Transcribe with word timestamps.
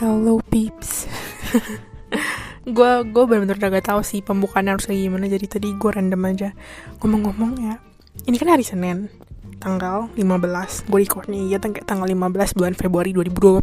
Hello 0.00 0.40
peeps. 0.48 1.04
Gue 2.64 3.04
gue 3.04 3.24
bener-bener 3.28 3.60
gak 3.60 3.84
tau 3.84 4.00
sih 4.00 4.24
pembukaannya 4.24 4.72
harus 4.72 4.88
kayak 4.88 5.12
gimana 5.12 5.28
Jadi 5.28 5.44
tadi 5.44 5.68
gue 5.76 5.90
random 5.92 6.24
aja. 6.24 6.56
Ngomong-ngomong 7.04 7.52
ya 7.60 7.76
Ini 8.24 8.36
kan 8.40 8.48
hari 8.48 8.64
Senin 8.64 9.12
Tanggal 9.60 10.08
15 10.16 10.88
Gue 10.88 11.04
recordnya 11.04 11.36
iya 11.36 11.60
kayak 11.60 11.84
tanggal 11.84 12.08
15 12.08 12.56
bulan 12.56 12.72
Februari 12.80 13.12
2021 13.12 13.60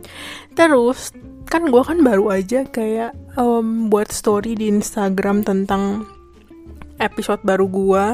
Terus 0.56 1.12
Kan 1.44 1.68
gue 1.68 1.82
kan 1.84 2.00
baru 2.00 2.32
aja 2.32 2.64
kayak 2.64 3.36
um, 3.36 3.92
Buat 3.92 4.16
story 4.16 4.56
di 4.56 4.72
Instagram 4.72 5.44
tentang 5.44 6.08
Episode 6.96 7.44
baru 7.44 7.68
gue 7.68 8.04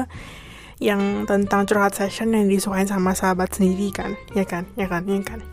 yang 0.83 1.23
tentang 1.23 1.63
curhat 1.63 1.95
session 1.95 2.35
yang 2.35 2.51
disukain 2.51 2.83
sama 2.83 3.15
sahabat 3.15 3.55
sendiri 3.55 3.87
kan. 3.95 4.19
Ya 4.35 4.43
kan? 4.43 4.67
Ya 4.75 4.91
kan? 4.91 5.07
Ya 5.07 5.23
kan 5.23 5.52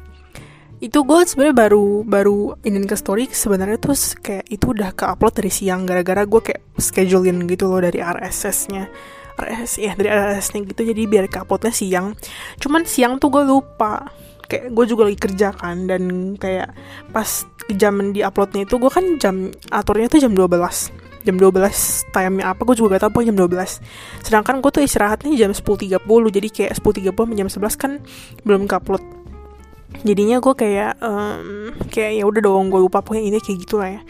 itu 0.80 0.98
gue 1.04 1.18
sebenarnya 1.28 1.56
baru 1.56 1.84
baru 2.08 2.38
ingin 2.64 2.88
ke 2.88 2.96
story 2.96 3.28
sebenarnya 3.28 3.76
terus 3.76 4.16
kayak 4.16 4.48
itu 4.48 4.72
udah 4.72 4.96
ke 4.96 5.04
upload 5.04 5.36
dari 5.36 5.52
siang 5.52 5.84
gara-gara 5.84 6.24
gue 6.24 6.40
kayak 6.40 6.60
schedulein 6.80 7.44
gitu 7.44 7.68
loh 7.68 7.84
dari 7.84 8.00
RSS-nya 8.00 8.88
RSS 9.40 9.72
ya 9.80 9.92
dari 9.96 10.08
RSS-nya 10.12 10.60
gitu 10.68 10.80
jadi 10.92 11.02
biar 11.08 11.24
ke 11.32 11.40
uploadnya 11.40 11.72
siang. 11.72 12.12
Cuman 12.60 12.84
siang 12.84 13.16
tuh 13.16 13.32
gue 13.32 13.44
lupa. 13.48 14.12
Kayak 14.50 14.74
gue 14.74 14.84
juga 14.90 15.02
lagi 15.06 15.18
kerja 15.18 15.54
kan 15.54 15.86
dan 15.86 16.34
kayak 16.34 16.74
pas 17.14 17.46
jam 17.70 18.10
di 18.10 18.26
uploadnya 18.26 18.66
itu 18.66 18.82
gue 18.82 18.90
kan 18.90 19.04
jam 19.22 19.54
aturnya 19.70 20.10
tuh 20.10 20.18
jam 20.26 20.34
12 20.34 20.50
jam 21.22 21.36
12 21.38 22.10
time 22.10 22.42
apa 22.42 22.58
gue 22.58 22.74
juga 22.74 22.98
gak 22.98 23.06
tau 23.06 23.10
pokoknya 23.14 23.30
jam 23.30 23.38
12 23.46 24.26
sedangkan 24.26 24.58
gue 24.58 24.70
tuh 24.74 24.82
istirahatnya 24.82 25.38
jam 25.38 25.54
10.30 25.54 26.02
jadi 26.34 26.48
kayak 26.50 26.72
10.30 26.82 27.38
jam 27.38 27.46
11 27.46 27.78
kan 27.78 27.92
belum 28.42 28.66
upload 28.66 29.19
jadinya 30.06 30.40
gue 30.40 30.54
kayak 30.56 31.02
um, 31.02 31.74
kayak 31.92 32.22
ya 32.22 32.24
udah 32.24 32.40
dong 32.40 32.72
gue 32.72 32.80
lupa 32.80 33.04
pokoknya 33.04 33.24
ini 33.26 33.38
kayak 33.42 33.58
gitu 33.66 33.82
lah 33.82 33.98
ya. 33.98 34.00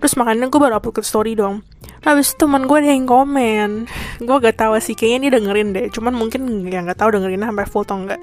Terus 0.00 0.14
makanya 0.16 0.48
gue 0.48 0.60
baru 0.60 0.80
upload 0.80 0.96
ke 0.96 1.02
story 1.04 1.36
dong. 1.36 1.60
Habis 2.00 2.32
itu 2.32 2.48
teman 2.48 2.64
gue 2.64 2.76
ada 2.80 2.88
yang 2.88 3.04
komen. 3.04 3.84
Gue 4.24 4.36
gak 4.40 4.56
tahu 4.56 4.72
sih 4.80 4.96
kayaknya 4.96 5.28
dia 5.28 5.32
dengerin 5.36 5.68
deh. 5.76 5.86
Cuman 5.92 6.16
mungkin 6.16 6.64
ya 6.64 6.80
gak 6.80 6.96
tahu 6.96 7.12
dengerin 7.12 7.44
sampai 7.44 7.68
full 7.68 7.84
atau 7.84 7.96
enggak 8.00 8.20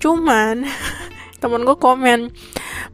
cuman 0.00 0.64
temen 1.44 1.60
gue 1.62 1.76
komen 1.76 2.32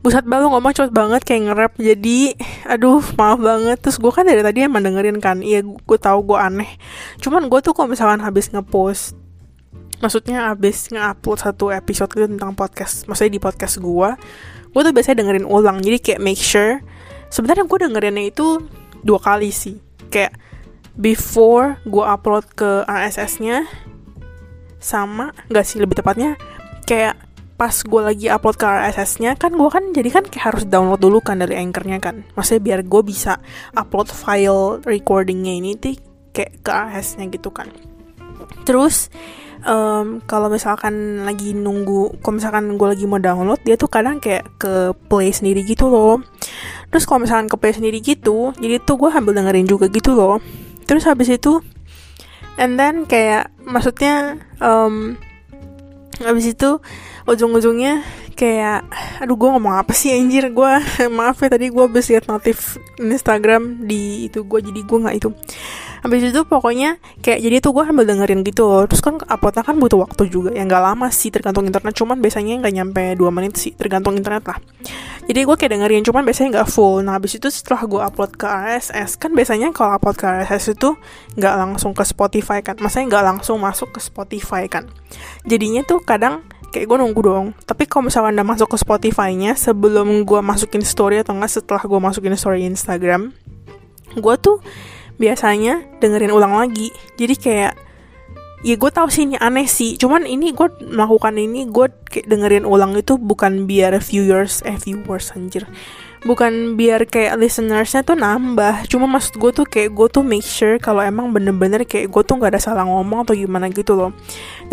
Busat 0.05 0.29
balu 0.29 0.53
ngomong 0.53 0.77
cepet 0.77 0.93
banget 0.93 1.23
kayak 1.25 1.43
nge-rap. 1.49 1.73
Jadi 1.81 2.37
aduh 2.69 3.01
maaf 3.17 3.41
banget. 3.41 3.79
Terus 3.81 3.97
gue 3.97 4.13
kan 4.13 4.29
dari 4.29 4.45
tadi 4.45 4.67
emang 4.67 4.85
dengerin 4.85 5.17
kan. 5.23 5.41
Iya 5.41 5.65
gue 5.65 5.99
tahu 6.03 6.35
gue 6.35 6.39
aneh. 6.39 6.69
Cuman 7.25 7.49
gue 7.49 7.61
tuh 7.65 7.73
kalau 7.73 7.89
misalkan 7.89 8.21
habis 8.21 8.53
ngepost 8.53 9.17
Maksudnya 10.03 10.51
habis 10.51 10.91
nge-upload 10.91 11.39
satu 11.39 11.71
episode 11.71 12.11
gitu 12.15 12.27
tentang 12.27 12.55
podcast 12.55 13.07
Maksudnya 13.11 13.33
di 13.39 13.43
podcast 13.43 13.79
gue 13.79 14.11
Gue 14.75 14.81
tuh 14.83 14.93
biasanya 14.95 15.23
dengerin 15.23 15.47
ulang. 15.47 15.79
Jadi 15.83 15.99
kayak 16.03 16.21
make 16.23 16.41
sure 16.41 16.83
Sebenarnya 17.31 17.67
gue 17.67 17.79
dengerinnya 17.79 18.25
itu 18.31 18.63
dua 19.05 19.19
kali 19.21 19.51
sih. 19.51 19.79
Kayak 20.11 20.39
before 20.95 21.79
gue 21.87 22.05
upload 22.05 22.47
ke 22.55 22.87
RSS-nya 22.87 23.67
Sama 24.83 25.31
Gak 25.51 25.67
sih 25.67 25.79
lebih 25.79 25.99
tepatnya 25.99 26.39
Kayak 26.85 27.19
pas 27.55 27.71
gue 27.71 28.03
lagi 28.03 28.27
upload 28.27 28.59
ke 28.59 28.67
RSS-nya 28.67 29.39
kan 29.39 29.55
gue 29.55 29.71
kan 29.71 29.95
jadi 29.95 30.11
kan 30.11 30.25
kayak 30.27 30.45
harus 30.53 30.65
download 30.67 30.99
dulu 30.99 31.23
kan 31.23 31.39
dari 31.39 31.55
anchornya 31.55 32.03
kan. 32.03 32.27
Maksudnya 32.35 32.63
biar 32.63 32.81
gue 32.83 33.03
bisa 33.07 33.39
upload 33.79 34.11
file 34.11 34.83
recordingnya 34.83 35.55
ini 35.63 35.79
tuh 35.79 35.95
kayak 36.35 36.67
ke 36.67 36.71
RSS-nya 36.71 37.31
gitu 37.31 37.55
kan. 37.55 37.71
Terus 38.67 39.09
um, 39.65 40.21
kalau 40.29 40.53
misalkan 40.53 41.25
lagi 41.25 41.57
nunggu 41.57 42.21
kalau 42.21 42.39
misalkan 42.39 42.77
gue 42.77 42.89
lagi 42.89 43.05
mau 43.09 43.19
download 43.19 43.61
dia 43.65 43.75
tuh 43.75 43.89
kadang 43.91 44.21
kayak 44.21 44.47
ke 44.61 44.93
play 45.09 45.33
sendiri 45.33 45.65
gitu 45.65 45.89
loh. 45.91 46.23
Terus 46.93 47.05
kalau 47.09 47.27
misalkan 47.27 47.51
ke 47.51 47.57
play 47.59 47.75
sendiri 47.75 47.99
gitu 48.05 48.55
jadi 48.61 48.79
tuh 48.85 49.01
gue 49.01 49.11
sambil 49.11 49.35
dengerin 49.35 49.67
juga 49.67 49.91
gitu 49.91 50.15
loh. 50.15 50.39
Terus 50.85 51.09
habis 51.09 51.33
itu 51.33 51.65
and 52.61 52.79
then 52.79 53.09
kayak 53.09 53.51
maksudnya 53.65 54.39
um, 54.63 55.19
habis 56.23 56.55
itu 56.55 56.79
ujung-ujungnya 57.25 58.05
kayak 58.35 58.85
aduh 59.23 59.39
gue 59.39 59.49
ngomong 59.49 59.81
apa 59.81 59.97
sih 59.97 60.13
anjir? 60.13 60.53
Gue 60.53 60.69
maaf 61.19 61.41
ya 61.41 61.49
tadi 61.49 61.73
gue 61.73 61.85
habis 61.85 62.11
liat 62.13 62.29
notif 62.29 62.77
Instagram 63.01 63.87
di 63.89 64.29
itu 64.29 64.45
gue 64.45 64.61
jadi 64.61 64.81
gue 64.85 64.99
nggak 65.09 65.17
itu. 65.17 65.31
Habis 66.05 66.29
itu 66.29 66.41
pokoknya 66.45 67.01
kayak 67.25 67.41
jadi 67.41 67.57
tuh 67.65 67.73
gue 67.73 67.85
sambil 67.89 68.05
dengerin 68.05 68.45
gitu 68.45 68.69
terus 68.85 69.01
kan 69.01 69.17
uploadnya 69.17 69.65
kan 69.65 69.81
butuh 69.81 70.05
waktu 70.05 70.29
juga. 70.29 70.53
Yang 70.53 70.77
nggak 70.77 70.85
lama 70.85 71.07
sih 71.09 71.33
tergantung 71.33 71.65
internet 71.65 71.95
cuman 71.97 72.21
biasanya 72.21 72.61
nggak 72.61 72.75
nyampe 72.77 73.03
2 73.17 73.25
menit 73.33 73.57
sih 73.57 73.73
tergantung 73.73 74.13
internet 74.19 74.45
lah. 74.45 74.59
Jadi 75.25 75.41
gue 75.41 75.57
kayak 75.57 75.73
dengerin 75.73 76.05
cuman 76.05 76.23
biasanya 76.29 76.61
nggak 76.61 76.69
full. 76.69 77.01
Nah 77.01 77.17
habis 77.17 77.41
itu 77.41 77.49
setelah 77.49 77.89
gue 77.89 78.01
upload 78.05 78.37
ke 78.37 78.45
RSS 78.45 79.17
kan 79.17 79.33
biasanya 79.33 79.73
kalau 79.73 79.97
upload 79.97 80.21
ke 80.21 80.29
RSS 80.29 80.77
itu 80.77 80.93
nggak 81.41 81.55
langsung 81.57 81.97
ke 81.97 82.05
Spotify 82.05 82.61
kan? 82.61 82.77
Maksudnya 82.77 83.09
nggak 83.09 83.25
langsung 83.25 83.57
masuk 83.65 83.97
ke 83.97 84.01
Spotify 84.05 84.69
kan? 84.69 84.93
Jadinya 85.49 85.81
tuh 85.89 86.05
kadang 86.05 86.45
kayak 86.75 86.91
gue 86.91 86.99
nunggu 86.99 87.23
dong 87.23 87.47
tapi 87.63 87.87
kalau 87.87 88.11
misalnya 88.11 88.43
anda 88.43 88.45
masuk 88.45 88.75
ke 88.75 88.79
Spotify-nya 88.83 89.55
sebelum 89.55 90.27
gue 90.27 90.41
masukin 90.43 90.83
story 90.83 91.23
atau 91.23 91.39
enggak 91.39 91.63
setelah 91.63 91.87
gue 91.87 92.01
masukin 92.03 92.35
story 92.35 92.67
Instagram 92.67 93.31
gue 94.19 94.35
tuh 94.43 94.59
biasanya 95.19 95.87
dengerin 96.03 96.35
ulang 96.35 96.59
lagi. 96.59 96.91
Jadi 97.19 97.35
kayak 97.39 97.73
ya 98.65 98.75
gue 98.75 98.91
tahu 98.91 99.09
sih 99.11 99.29
ini 99.29 99.37
aneh 99.39 99.67
sih. 99.69 99.95
Cuman 99.99 100.27
ini 100.27 100.55
gue 100.55 100.69
melakukan 100.83 101.35
ini 101.39 101.69
gue 101.69 101.87
dengerin 102.27 102.67
ulang 102.67 102.95
itu 102.99 103.19
bukan 103.19 103.67
biar 103.67 103.95
viewers 104.03 104.63
eh 104.67 104.79
viewers 104.79 105.35
anjir 105.35 105.67
bukan 106.25 106.75
biar 106.75 107.05
kayak 107.05 107.37
listenersnya 107.37 108.01
tuh 108.01 108.17
nambah 108.17 108.89
cuma 108.89 109.05
maksud 109.05 109.37
gue 109.37 109.53
tuh 109.53 109.67
kayak 109.69 109.93
gue 109.93 110.09
tuh 110.09 110.25
make 110.25 110.45
sure 110.45 110.81
kalau 110.81 111.05
emang 111.05 111.31
bener-bener 111.31 111.85
kayak 111.85 112.09
gue 112.09 112.23
tuh 112.25 112.41
nggak 112.41 112.57
ada 112.57 112.61
salah 112.61 112.89
ngomong 112.89 113.29
atau 113.29 113.37
gimana 113.37 113.69
gitu 113.69 113.93
loh. 113.93 114.11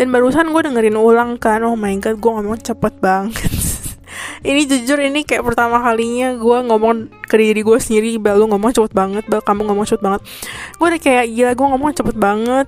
Dan 0.00 0.08
barusan 0.08 0.48
gue 0.48 0.60
dengerin 0.64 0.96
ulang 0.96 1.36
kan 1.36 1.60
oh 1.68 1.76
my 1.76 1.92
god 2.00 2.16
gue 2.16 2.30
ngomong 2.32 2.58
cepet 2.64 2.94
banget. 2.98 3.36
Ini 4.42 4.68
jujur 4.68 4.98
ini 5.00 5.24
kayak 5.24 5.40
pertama 5.46 5.80
kalinya 5.80 6.36
gue 6.36 6.58
ngomong 6.68 7.08
ke 7.30 7.38
diri 7.38 7.62
gue 7.62 7.78
sendiri 7.78 8.18
balu 8.20 8.50
ngomong 8.50 8.74
cepet 8.74 8.92
banget 8.92 9.24
bal 9.30 9.40
kamu 9.40 9.70
ngomong 9.70 9.86
cepet 9.88 10.02
banget. 10.02 10.20
Gue 10.76 10.86
udah 10.92 11.00
kayak 11.00 11.24
gila 11.32 11.52
gue 11.54 11.66
ngomong 11.72 11.90
cepet 11.94 12.16
banget. 12.18 12.66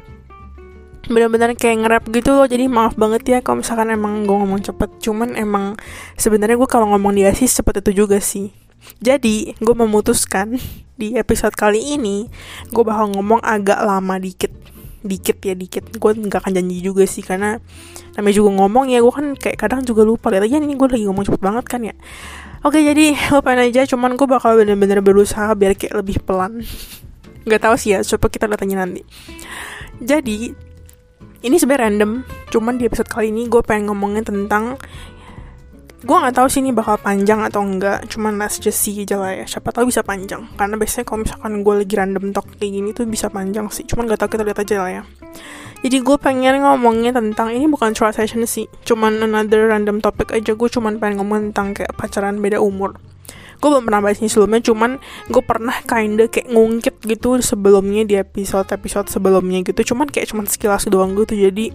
Benar-benar 1.05 1.53
kayak 1.59 1.77
ngerap 1.84 2.03
gitu 2.09 2.33
loh 2.33 2.49
jadi 2.49 2.65
maaf 2.65 2.97
banget 2.97 3.22
ya 3.28 3.39
kalau 3.45 3.61
misalkan 3.61 3.93
emang 3.93 4.25
gue 4.25 4.37
ngomong 4.39 4.61
cepet. 4.65 4.89
Cuman 5.05 5.37
emang 5.37 5.77
sebenarnya 6.16 6.56
gue 6.56 6.69
kalau 6.71 6.89
ngomong 6.95 7.12
dia 7.12 7.34
sih 7.37 7.51
cepet 7.51 7.84
itu 7.84 8.06
juga 8.06 8.22
sih 8.22 8.63
jadi 9.03 9.55
gue 9.59 9.75
memutuskan 9.77 10.56
di 10.95 11.19
episode 11.19 11.55
kali 11.59 11.99
ini 11.99 12.31
gue 12.71 12.84
bakal 12.87 13.12
ngomong 13.12 13.43
agak 13.43 13.78
lama 13.83 14.17
dikit. 14.21 14.50
Dikit 15.05 15.37
ya 15.45 15.53
dikit. 15.53 15.84
Gue 16.00 16.17
nggak 16.17 16.45
akan 16.47 16.53
janji 16.56 16.81
juga 16.81 17.05
sih 17.05 17.21
karena 17.21 17.61
namanya 18.17 18.34
juga 18.41 18.50
ngomong 18.56 18.89
ya 18.89 19.05
gue 19.05 19.12
kan 19.12 19.27
kayak 19.37 19.59
kadang 19.61 19.81
juga 19.84 20.06
lupa. 20.06 20.33
Lihat 20.33 20.49
aja 20.49 20.56
ini 20.56 20.75
gue 20.78 20.89
lagi 20.89 21.05
ngomong 21.05 21.28
cepet 21.28 21.43
banget 21.45 21.65
kan 21.69 21.81
ya. 21.84 21.95
Oke 22.65 22.81
jadi 22.81 23.12
lupain 23.34 23.61
aja 23.61 23.84
cuman 23.84 24.17
gue 24.17 24.25
bakal 24.25 24.56
bener-bener 24.56 25.05
berusaha 25.05 25.53
biar 25.53 25.77
kayak 25.77 26.01
lebih 26.01 26.25
pelan. 26.25 26.65
Nggak 27.45 27.61
tahu 27.61 27.75
sih 27.77 27.93
ya 27.93 28.01
coba 28.01 28.33
kita 28.33 28.49
aja 28.49 28.65
nanti. 28.65 29.05
Jadi 30.01 30.56
ini 31.45 31.61
sebenarnya 31.61 31.93
random 31.93 32.25
cuman 32.49 32.81
di 32.81 32.89
episode 32.89 33.12
kali 33.12 33.28
ini 33.28 33.45
gue 33.53 33.61
pengen 33.61 33.93
ngomongin 33.93 34.25
tentang 34.25 34.81
gue 36.04 36.16
nggak 36.20 36.37
tahu 36.37 36.47
sih 36.53 36.60
ini 36.60 36.76
bakal 36.76 37.00
panjang 37.00 37.41
atau 37.41 37.65
enggak 37.65 38.04
cuman 38.12 38.37
let's 38.37 38.60
just 38.60 38.84
see 38.84 38.92
aja 39.00 39.16
lah 39.16 39.32
ya. 39.32 39.48
Siapa 39.48 39.72
tahu 39.72 39.88
bisa 39.88 40.04
panjang. 40.04 40.44
Karena 40.53 40.76
biasanya 40.76 41.09
kalau 41.09 41.25
misalkan 41.25 41.53
gue 41.65 41.75
lagi 41.81 41.94
random 41.97 42.25
talk 42.37 42.47
kayak 42.60 42.72
gini 42.76 42.88
tuh 42.92 43.09
bisa 43.09 43.32
panjang 43.32 43.72
sih. 43.72 43.88
Cuman 43.88 44.12
gak 44.12 44.20
tahu 44.20 44.37
kita 44.37 44.44
lihat 44.44 44.60
aja 44.60 44.76
lah 44.84 44.91
ya. 45.00 45.03
Jadi 45.81 45.97
gue 46.00 46.16
pengen 46.20 46.60
ngomongnya 46.60 47.16
tentang 47.16 47.56
ini 47.56 47.65
bukan 47.65 47.97
short 47.97 48.21
session 48.21 48.45
sih. 48.45 48.68
Cuman 48.84 49.24
another 49.24 49.65
random 49.72 50.04
topic 50.04 50.28
aja. 50.36 50.53
Gue 50.53 50.68
cuman 50.68 51.01
pengen 51.01 51.24
ngomong 51.24 51.51
tentang 51.51 51.72
kayak 51.72 51.97
pacaran 51.97 52.36
beda 52.36 52.60
umur. 52.60 53.01
Gue 53.56 53.68
belum 53.72 53.89
pernah 53.89 54.04
bahas 54.04 54.21
ini 54.21 54.28
sebelumnya 54.28 54.60
cuman 54.60 55.01
gue 55.33 55.41
pernah 55.41 55.80
kinda 55.89 56.28
kayak 56.28 56.53
ngungkit 56.53 57.01
gitu 57.01 57.41
sebelumnya 57.41 58.04
di 58.04 58.21
episode 58.21 58.68
episode 58.68 59.09
sebelumnya 59.09 59.65
gitu. 59.65 59.97
Cuman 59.97 60.12
kayak 60.12 60.36
cuman 60.36 60.45
sekilas 60.45 60.84
doang 60.92 61.16
gitu. 61.16 61.33
Jadi 61.33 61.72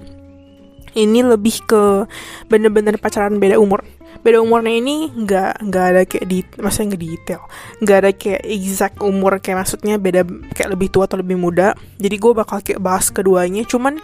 ini 0.97 1.19
lebih 1.21 1.65
ke 1.65 2.05
bener-bener 2.49 2.97
pacaran 2.97 3.37
beda 3.37 3.61
umur 3.61 3.85
beda 4.19 4.43
umurnya 4.43 4.75
ini 4.75 5.07
nggak 5.15 5.63
nggak 5.63 5.85
ada 5.95 6.01
kayak 6.03 6.25
di 6.27 6.39
maksudnya 6.59 6.95
nggak 6.95 7.03
detail. 7.03 7.41
Nggak 7.79 7.97
ada 7.97 8.11
kayak 8.11 8.41
exact 8.45 8.95
umur 8.99 9.31
kayak 9.39 9.63
maksudnya 9.63 9.95
beda 9.95 10.21
kayak 10.53 10.69
lebih 10.75 10.87
tua 10.91 11.07
atau 11.07 11.19
lebih 11.19 11.39
muda. 11.39 11.77
Jadi 11.97 12.15
gue 12.19 12.31
bakal 12.35 12.59
kayak 12.59 12.81
bahas 12.83 13.07
keduanya. 13.09 13.63
Cuman 13.63 14.03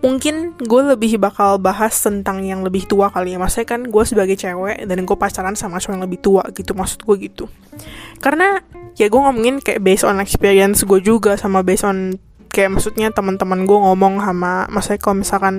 mungkin 0.00 0.54
gue 0.58 0.80
lebih 0.94 1.18
bakal 1.18 1.58
bahas 1.58 1.98
tentang 1.98 2.46
yang 2.46 2.62
lebih 2.62 2.86
tua 2.86 3.10
kali 3.10 3.34
ya. 3.34 3.38
Maksudnya 3.42 3.66
kan 3.66 3.80
gue 3.86 4.04
sebagai 4.06 4.36
cewek 4.38 4.86
dan 4.86 4.98
gue 5.02 5.16
pacaran 5.18 5.58
sama 5.58 5.82
cowok 5.82 5.94
yang 5.98 6.04
lebih 6.06 6.20
tua 6.22 6.42
gitu 6.54 6.72
maksud 6.72 7.02
gue 7.02 7.16
gitu. 7.26 7.44
Karena 8.22 8.62
ya 8.96 9.10
gue 9.10 9.20
ngomongin 9.20 9.60
kayak 9.60 9.84
based 9.84 10.06
on 10.06 10.22
experience 10.22 10.86
gue 10.86 11.00
juga 11.04 11.36
sama 11.36 11.60
based 11.60 11.84
on 11.84 12.16
kayak 12.56 12.72
maksudnya 12.72 13.12
teman-teman 13.12 13.68
gue 13.68 13.76
ngomong 13.76 14.24
sama 14.24 14.64
maksudnya 14.72 15.00
kalau 15.04 15.20
misalkan 15.20 15.54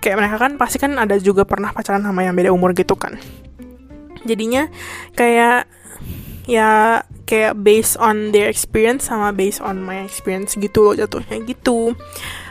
kayak 0.00 0.16
mereka 0.16 0.36
kan 0.40 0.56
pasti 0.56 0.80
kan 0.80 0.96
ada 0.96 1.20
juga 1.20 1.44
pernah 1.44 1.70
pacaran 1.70 2.00
sama 2.00 2.24
yang 2.24 2.32
beda 2.34 2.50
umur 2.50 2.72
gitu 2.72 2.96
kan. 2.96 3.20
Jadinya 4.24 4.68
kayak 5.12 5.68
ya 6.48 7.04
kayak 7.28 7.60
based 7.62 8.00
on 8.00 8.34
their 8.34 8.48
experience 8.50 9.06
sama 9.06 9.30
based 9.30 9.62
on 9.62 9.84
my 9.84 10.02
experience 10.02 10.56
gitu 10.56 10.90
loh 10.90 10.94
jatuhnya 10.96 11.44
gitu. 11.44 11.94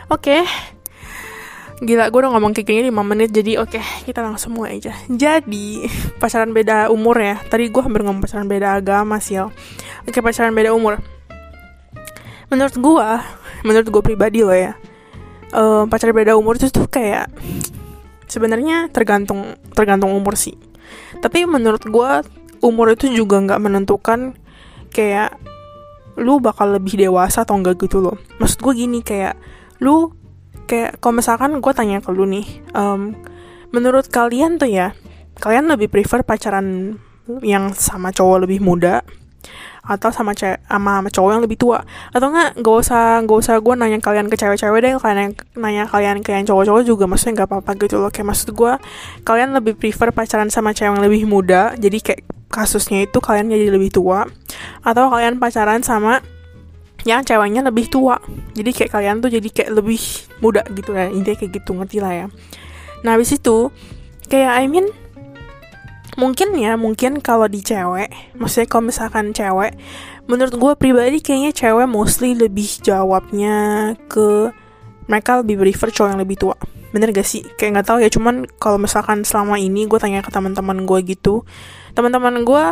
Oke. 0.08 0.40
Okay. 0.40 0.42
Gila, 1.80 2.12
gue 2.12 2.20
udah 2.20 2.36
ngomong 2.36 2.52
kayak 2.52 2.68
gini 2.68 2.92
5 2.92 3.08
menit 3.08 3.32
Jadi 3.32 3.56
oke, 3.56 3.80
okay, 3.80 3.84
kita 4.04 4.20
langsung 4.20 4.52
mulai 4.52 4.76
aja. 4.76 4.92
Jadi, 5.08 5.88
pacaran 6.20 6.52
beda 6.52 6.92
umur 6.92 7.16
ya. 7.16 7.40
Tadi 7.40 7.72
gue 7.72 7.80
hampir 7.80 8.04
ngomong 8.04 8.20
pacaran 8.20 8.44
beda 8.44 8.76
agama 8.76 9.16
sih 9.16 9.40
Oke, 9.40 10.20
pacaran 10.20 10.52
beda 10.52 10.76
umur. 10.76 11.00
Menurut 12.52 12.76
gue 12.76 13.08
Menurut 13.64 13.88
gue 13.88 14.02
pribadi 14.04 14.44
loh 14.44 14.52
ya 14.52 14.76
uh, 15.54 15.84
Pacaran 15.86 16.14
beda 16.14 16.34
umur 16.36 16.56
itu 16.58 16.68
tuh 16.68 16.86
kayak 16.86 17.30
sebenarnya 18.26 18.90
tergantung 18.90 19.58
Tergantung 19.74 20.14
umur 20.14 20.34
sih. 20.34 20.58
Tapi 21.22 21.46
menurut 21.46 21.84
gue 21.86 22.10
Umur 22.60 22.92
itu 22.92 23.08
juga 23.08 23.40
nggak 23.40 23.60
menentukan 23.62 24.36
Kayak 24.92 25.38
Lu 26.20 26.42
bakal 26.42 26.76
lebih 26.76 27.00
dewasa 27.00 27.46
atau 27.48 27.56
enggak 27.56 27.80
gitu 27.80 28.02
loh. 28.02 28.18
Maksud 28.42 28.60
gue 28.60 28.74
gini 28.84 29.00
kayak 29.00 29.38
Lu 29.80 30.20
kayak 30.70 31.02
kalau 31.02 31.18
misalkan 31.18 31.58
gue 31.58 31.72
tanya 31.74 31.98
ke 31.98 32.14
lu 32.14 32.22
nih 32.30 32.46
um, 32.78 33.18
menurut 33.74 34.06
kalian 34.06 34.54
tuh 34.54 34.70
ya 34.70 34.94
kalian 35.42 35.66
lebih 35.66 35.90
prefer 35.90 36.22
pacaran 36.22 36.94
yang 37.42 37.74
sama 37.74 38.14
cowok 38.14 38.46
lebih 38.46 38.62
muda 38.62 39.02
atau 39.80 40.10
sama 40.12 40.36
cewek 40.36 40.60
sama, 40.68 41.00
cowok 41.08 41.30
yang 41.32 41.42
lebih 41.42 41.58
tua. 41.60 41.84
Atau 42.12 42.30
enggak 42.32 42.60
gak 42.60 42.76
usah 42.84 43.02
gak 43.24 43.38
usah 43.40 43.54
gue 43.60 43.74
nanya 43.76 43.98
kalian 44.00 44.26
ke 44.28 44.36
cewek-cewek 44.36 44.78
deh 44.84 44.92
kalian 45.00 45.32
nanya 45.56 45.84
kalian 45.88 46.20
ke 46.20 46.36
yang 46.36 46.44
cowok-cowok 46.44 46.82
juga 46.84 47.04
maksudnya 47.08 47.42
nggak 47.42 47.48
apa-apa 47.48 47.70
gitu 47.80 47.96
loh. 48.00 48.10
Kayak 48.12 48.26
maksud 48.34 48.48
gue 48.52 48.72
kalian 49.24 49.50
lebih 49.56 49.74
prefer 49.76 50.12
pacaran 50.12 50.48
sama 50.52 50.76
cewek 50.76 50.92
yang 50.92 51.00
lebih 51.00 51.22
muda 51.24 51.72
jadi 51.76 51.98
kayak 52.00 52.22
kasusnya 52.50 53.06
itu 53.06 53.22
kalian 53.22 53.46
jadi 53.46 53.70
lebih 53.70 53.94
tua 53.94 54.26
atau 54.82 55.04
kalian 55.06 55.38
pacaran 55.38 55.86
sama 55.86 56.18
yang 57.08 57.24
ceweknya 57.24 57.64
lebih 57.64 57.88
tua. 57.88 58.20
Jadi 58.52 58.70
kayak 58.76 58.90
kalian 58.92 59.24
tuh 59.24 59.30
jadi 59.32 59.48
kayak 59.48 59.70
lebih 59.72 60.00
muda 60.44 60.60
gitu 60.74 60.92
ya 60.92 61.08
intinya 61.08 61.36
kayak 61.38 61.52
gitu 61.62 61.70
ngerti 61.72 61.98
lah 62.02 62.12
ya. 62.12 62.26
Nah 63.06 63.16
habis 63.16 63.32
itu 63.32 63.72
kayak 64.28 64.52
I 64.60 64.68
mean 64.68 64.92
mungkin 66.20 66.52
ya 66.60 66.76
mungkin 66.76 67.24
kalau 67.24 67.48
di 67.48 67.64
cewek 67.64 68.36
maksudnya 68.36 68.68
kalau 68.68 68.92
misalkan 68.92 69.32
cewek 69.32 69.72
menurut 70.28 70.52
gue 70.52 70.72
pribadi 70.76 71.24
kayaknya 71.24 71.56
cewek 71.56 71.88
mostly 71.88 72.36
lebih 72.36 72.68
jawabnya 72.84 73.96
ke 74.04 74.52
mereka 75.08 75.40
lebih 75.42 75.58
prefer 75.58 75.90
cowok 75.90 76.08
yang 76.14 76.20
lebih 76.22 76.38
tua. 76.38 76.56
Bener 76.94 77.10
gak 77.10 77.26
sih? 77.26 77.42
Kayak 77.58 77.82
nggak 77.82 77.86
tahu 77.90 77.98
ya 77.98 78.10
cuman 78.12 78.46
kalau 78.62 78.78
misalkan 78.78 79.26
selama 79.26 79.58
ini 79.58 79.90
gue 79.90 79.98
tanya 79.98 80.22
ke 80.22 80.30
teman-teman 80.30 80.86
gue 80.86 80.98
gitu 81.02 81.42
teman-teman 81.98 82.46
gue 82.46 82.64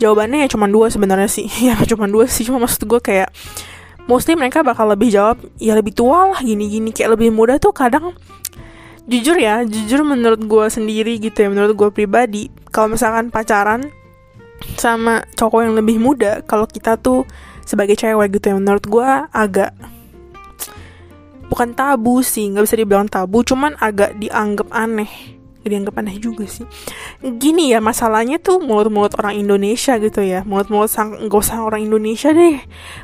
jawabannya 0.00 0.46
ya 0.46 0.48
cuma 0.48 0.70
dua 0.70 0.88
sebenarnya 0.88 1.28
sih. 1.28 1.50
Ya 1.68 1.76
cuma 1.84 2.08
dua 2.08 2.24
sih 2.30 2.48
cuma 2.48 2.62
maksud 2.62 2.88
gue 2.88 3.00
kayak 3.04 3.28
mostly 4.08 4.32
mereka 4.32 4.64
bakal 4.64 4.88
lebih 4.88 5.12
jawab 5.12 5.36
ya 5.60 5.76
lebih 5.76 5.92
tua 5.92 6.32
lah 6.32 6.40
gini-gini. 6.40 6.94
Kayak 6.94 7.20
lebih 7.20 7.34
muda 7.34 7.60
tuh 7.60 7.76
kadang 7.76 8.16
jujur 9.12 9.36
ya 9.36 9.60
jujur 9.68 10.00
menurut 10.08 10.40
gue 10.40 10.66
sendiri 10.72 11.20
gitu 11.20 11.44
ya 11.44 11.48
menurut 11.52 11.76
gue 11.76 11.88
pribadi 11.92 12.48
kalau 12.72 12.96
misalkan 12.96 13.28
pacaran 13.28 13.92
sama 14.80 15.28
cowok 15.36 15.68
yang 15.68 15.74
lebih 15.76 16.00
muda 16.00 16.40
kalau 16.48 16.64
kita 16.64 16.96
tuh 16.96 17.28
sebagai 17.68 17.92
cewek 17.92 18.40
gitu 18.40 18.52
ya 18.52 18.56
menurut 18.56 18.84
gue 18.88 19.08
agak 19.28 19.76
bukan 21.52 21.76
tabu 21.76 22.24
sih 22.24 22.48
nggak 22.48 22.64
bisa 22.64 22.76
dibilang 22.80 23.12
tabu 23.12 23.44
cuman 23.44 23.76
agak 23.76 24.16
dianggap 24.16 24.72
aneh 24.72 25.36
dianggap 25.70 25.94
aneh 26.02 26.18
juga 26.18 26.44
sih. 26.46 26.66
Gini 27.22 27.70
ya 27.70 27.78
masalahnya 27.78 28.42
tuh 28.42 28.58
mulut-mulut 28.58 29.14
orang 29.18 29.38
Indonesia 29.38 29.98
gitu 29.98 30.20
ya. 30.22 30.42
Mulut-mulut 30.42 30.90
sang 30.90 31.14
gak 31.30 31.40
usah 31.42 31.62
orang 31.62 31.86
Indonesia 31.86 32.34
deh. 32.34 32.58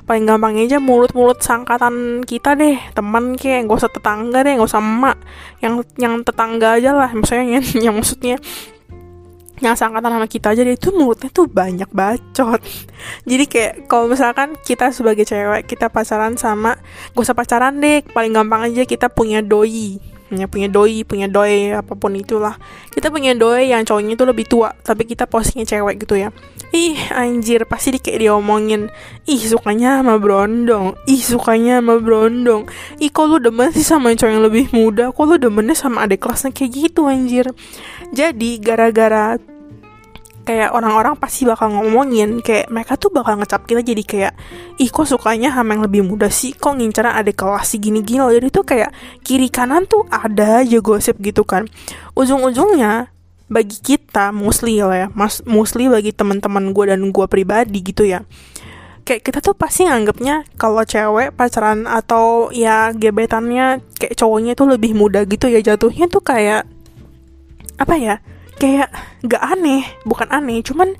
Paling 0.04 0.24
gampang 0.26 0.58
aja 0.58 0.82
mulut-mulut 0.82 1.38
sangkatan 1.38 2.26
kita 2.26 2.58
deh. 2.58 2.78
Teman 2.94 3.38
kayak 3.38 3.70
gak 3.70 3.78
usah 3.86 3.92
tetangga 3.92 4.42
deh 4.42 4.58
gak 4.58 4.68
usah 4.68 4.82
emak. 4.82 5.16
Yang 5.62 5.74
yang 5.98 6.14
tetangga 6.26 6.68
aja 6.78 6.90
lah 6.94 7.10
maksudnya 7.14 7.46
yang, 7.46 7.64
yang 7.90 7.94
maksudnya. 7.94 8.36
Yang 9.58 9.74
sangkatan 9.74 10.14
sama 10.14 10.26
kita 10.30 10.54
aja 10.54 10.62
deh 10.62 10.78
itu 10.78 10.94
mulutnya 10.94 11.30
tuh 11.34 11.50
banyak 11.50 11.90
bacot. 11.90 12.62
Jadi 13.26 13.44
kayak 13.50 13.90
kalau 13.90 14.06
misalkan 14.06 14.54
kita 14.62 14.94
sebagai 14.94 15.26
cewek 15.26 15.66
kita 15.66 15.90
pacaran 15.90 16.38
sama 16.38 16.78
gak 17.14 17.22
usah 17.22 17.34
pacaran 17.34 17.78
deh. 17.78 18.02
Paling 18.10 18.34
gampang 18.34 18.70
aja 18.70 18.86
kita 18.86 19.10
punya 19.10 19.42
doi 19.42 20.17
punya 20.28 20.46
punya 20.46 20.68
doi 20.68 21.02
punya 21.02 21.26
doi 21.26 21.72
apa 21.74 21.96
pun 21.96 22.14
itulah. 22.14 22.54
Kita 22.92 23.08
punya 23.08 23.32
doi 23.34 23.72
yang 23.72 23.82
cowoknya 23.82 24.14
itu 24.14 24.24
lebih 24.28 24.46
tua 24.46 24.70
tapi 24.84 25.08
kita 25.08 25.24
postingnya 25.26 25.66
cewek 25.66 26.04
gitu 26.04 26.14
ya. 26.20 26.28
Ih 26.70 27.00
anjir 27.16 27.64
pasti 27.64 27.96
di 27.96 28.00
kayak 28.00 28.20
diomongin 28.22 28.92
ih 29.24 29.40
sukanya 29.40 30.04
sama 30.04 30.20
brondong 30.20 30.94
ih 31.08 31.20
sukanya 31.24 31.80
sama 31.80 31.96
brondong 31.98 32.68
ih 33.00 33.08
kok 33.08 33.24
lu 33.24 33.40
demen 33.40 33.72
sih 33.72 33.82
sama 33.82 34.12
cowok 34.12 34.30
yang 34.30 34.44
lebih 34.44 34.68
muda 34.76 35.10
kok 35.10 35.24
lu 35.24 35.40
demennya 35.40 35.74
sama 35.74 36.04
adik 36.04 36.22
kelasnya? 36.22 36.52
Kayak 36.52 36.70
gitu 36.76 37.08
anjir. 37.08 37.46
Jadi 38.12 38.60
gara-gara 38.60 39.40
kayak 40.48 40.72
orang-orang 40.72 41.12
pasti 41.20 41.44
bakal 41.44 41.68
ngomongin 41.68 42.40
kayak 42.40 42.72
mereka 42.72 42.96
tuh 42.96 43.12
bakal 43.12 43.36
ngecap 43.36 43.68
kita 43.68 43.84
jadi 43.84 44.00
kayak 44.00 44.32
ih 44.80 44.88
kok 44.88 45.04
sukanya 45.04 45.52
sama 45.52 45.76
yang 45.76 45.84
lebih 45.84 46.08
muda 46.08 46.32
sih? 46.32 46.56
Kok 46.56 46.80
ngincaran 46.80 47.12
ada 47.12 47.28
kelas 47.28 47.76
sih 47.76 47.76
gini-gini 47.76 48.24
loh? 48.24 48.32
Jadi 48.32 48.48
tuh 48.48 48.64
kayak 48.64 48.96
kiri 49.20 49.52
kanan 49.52 49.84
tuh 49.84 50.08
ada 50.08 50.64
aja 50.64 50.80
gosip 50.80 51.20
gitu 51.20 51.44
kan. 51.44 51.68
Ujung-ujungnya 52.16 53.12
bagi 53.48 53.76
kita 53.80 54.28
mostly 54.32 54.80
lah 54.80 54.96
ya 54.96 55.08
mas 55.16 55.40
mostly 55.48 55.88
bagi 55.88 56.12
teman-teman 56.12 56.76
gue 56.76 56.84
dan 56.84 57.00
gue 57.00 57.26
pribadi 57.32 57.80
gitu 57.80 58.04
ya 58.04 58.20
kayak 59.08 59.24
kita 59.24 59.40
tuh 59.40 59.56
pasti 59.56 59.88
nganggapnya 59.88 60.44
kalau 60.60 60.84
cewek 60.84 61.32
pacaran 61.32 61.88
atau 61.88 62.52
ya 62.52 62.92
gebetannya 62.92 63.80
kayak 63.96 64.20
cowoknya 64.20 64.52
tuh 64.52 64.68
lebih 64.68 64.92
muda 64.92 65.24
gitu 65.24 65.48
ya 65.48 65.64
jatuhnya 65.64 66.12
tuh 66.12 66.20
kayak 66.20 66.68
apa 67.80 67.94
ya 67.96 68.20
kayak 68.58 68.90
gak 69.24 69.42
aneh 69.42 69.86
bukan 70.02 70.28
aneh 70.28 70.60
cuman 70.60 70.98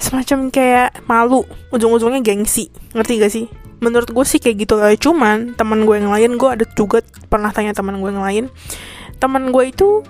semacam 0.00 0.50
kayak 0.50 0.90
malu 1.06 1.46
ujung-ujungnya 1.70 2.20
gengsi 2.24 2.68
ngerti 2.92 3.12
gak 3.20 3.32
sih? 3.32 3.46
Menurut 3.80 4.12
gue 4.12 4.24
sih 4.28 4.42
kayak 4.42 4.56
gitu 4.68 4.74
lah 4.76 4.92
cuman 4.98 5.56
teman 5.56 5.88
gue 5.88 5.96
yang 5.96 6.12
lain 6.12 6.36
gue 6.36 6.50
ada 6.50 6.64
juga 6.76 7.00
pernah 7.30 7.48
tanya 7.54 7.72
teman 7.72 8.02
gue 8.02 8.10
yang 8.12 8.24
lain. 8.24 8.44
Teman 9.16 9.54
gue 9.54 9.64
itu 9.72 10.04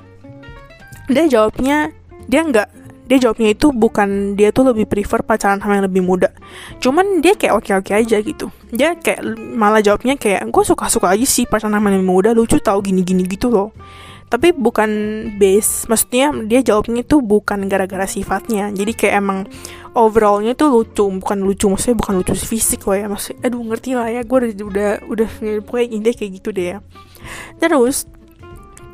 dia 1.10 1.26
jawabnya 1.26 1.90
dia 2.30 2.42
nggak 2.46 2.68
dia 3.10 3.18
jawabnya 3.18 3.50
itu 3.50 3.74
bukan 3.74 4.38
dia 4.38 4.54
tuh 4.54 4.70
lebih 4.70 4.86
prefer 4.86 5.26
pacaran 5.26 5.58
sama 5.58 5.78
yang 5.78 5.86
lebih 5.90 6.02
muda. 6.02 6.30
Cuman 6.78 7.18
dia 7.18 7.34
kayak 7.34 7.58
oke 7.58 7.70
oke 7.82 7.90
aja 7.90 8.22
gitu. 8.22 8.50
Dia 8.70 8.94
kayak 8.94 9.38
malah 9.54 9.82
jawabnya 9.82 10.14
kayak 10.14 10.46
gue 10.46 10.64
suka 10.66 10.86
suka 10.86 11.10
aja 11.10 11.26
sih 11.26 11.46
pacaran 11.46 11.74
sama 11.74 11.90
yang 11.90 12.02
lebih 12.02 12.10
muda 12.10 12.30
lucu 12.30 12.58
tau 12.62 12.78
gini 12.78 13.02
gini 13.02 13.26
gitu 13.26 13.50
loh 13.50 13.74
tapi 14.30 14.54
bukan 14.54 14.90
base 15.42 15.90
maksudnya 15.90 16.30
dia 16.46 16.62
jawabnya 16.62 17.02
tuh 17.02 17.18
bukan 17.18 17.66
gara-gara 17.66 18.06
sifatnya. 18.06 18.70
Jadi 18.70 18.94
kayak 18.94 19.14
emang 19.18 19.38
overallnya 19.98 20.54
tuh 20.54 20.70
lucu 20.70 21.02
bukan 21.02 21.42
lucu 21.42 21.66
maksudnya 21.66 21.98
bukan 21.98 22.14
lucu 22.22 22.32
fisik 22.38 22.86
loh 22.86 22.94
ya. 22.94 23.10
Maksudnya 23.10 23.42
aduh 23.42 23.60
ngerti 23.66 23.90
lah 23.98 24.06
ya 24.06 24.22
gue 24.22 24.36
udah 24.38 24.50
udah 24.54 24.90
udah 25.10 25.28
pokoknya 25.66 25.86
intinya 25.98 26.14
kayak 26.14 26.32
gitu 26.38 26.48
deh 26.54 26.66
ya. 26.72 26.78
Terus 27.58 28.06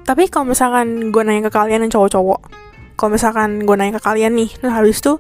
tapi 0.07 0.31
kalau 0.33 0.55
misalkan 0.55 1.11
gue 1.11 1.23
nanya 1.26 1.50
ke 1.50 1.52
kalian 1.52 1.85
yang 1.85 1.93
cowok-cowok 1.93 2.40
kalau 2.95 3.11
misalkan 3.12 3.66
gue 3.66 3.75
nanya 3.76 3.99
ke 3.99 4.02
kalian 4.02 4.33
nih 4.38 4.50
nah 4.62 4.78
habis 4.78 5.02
tuh 5.02 5.19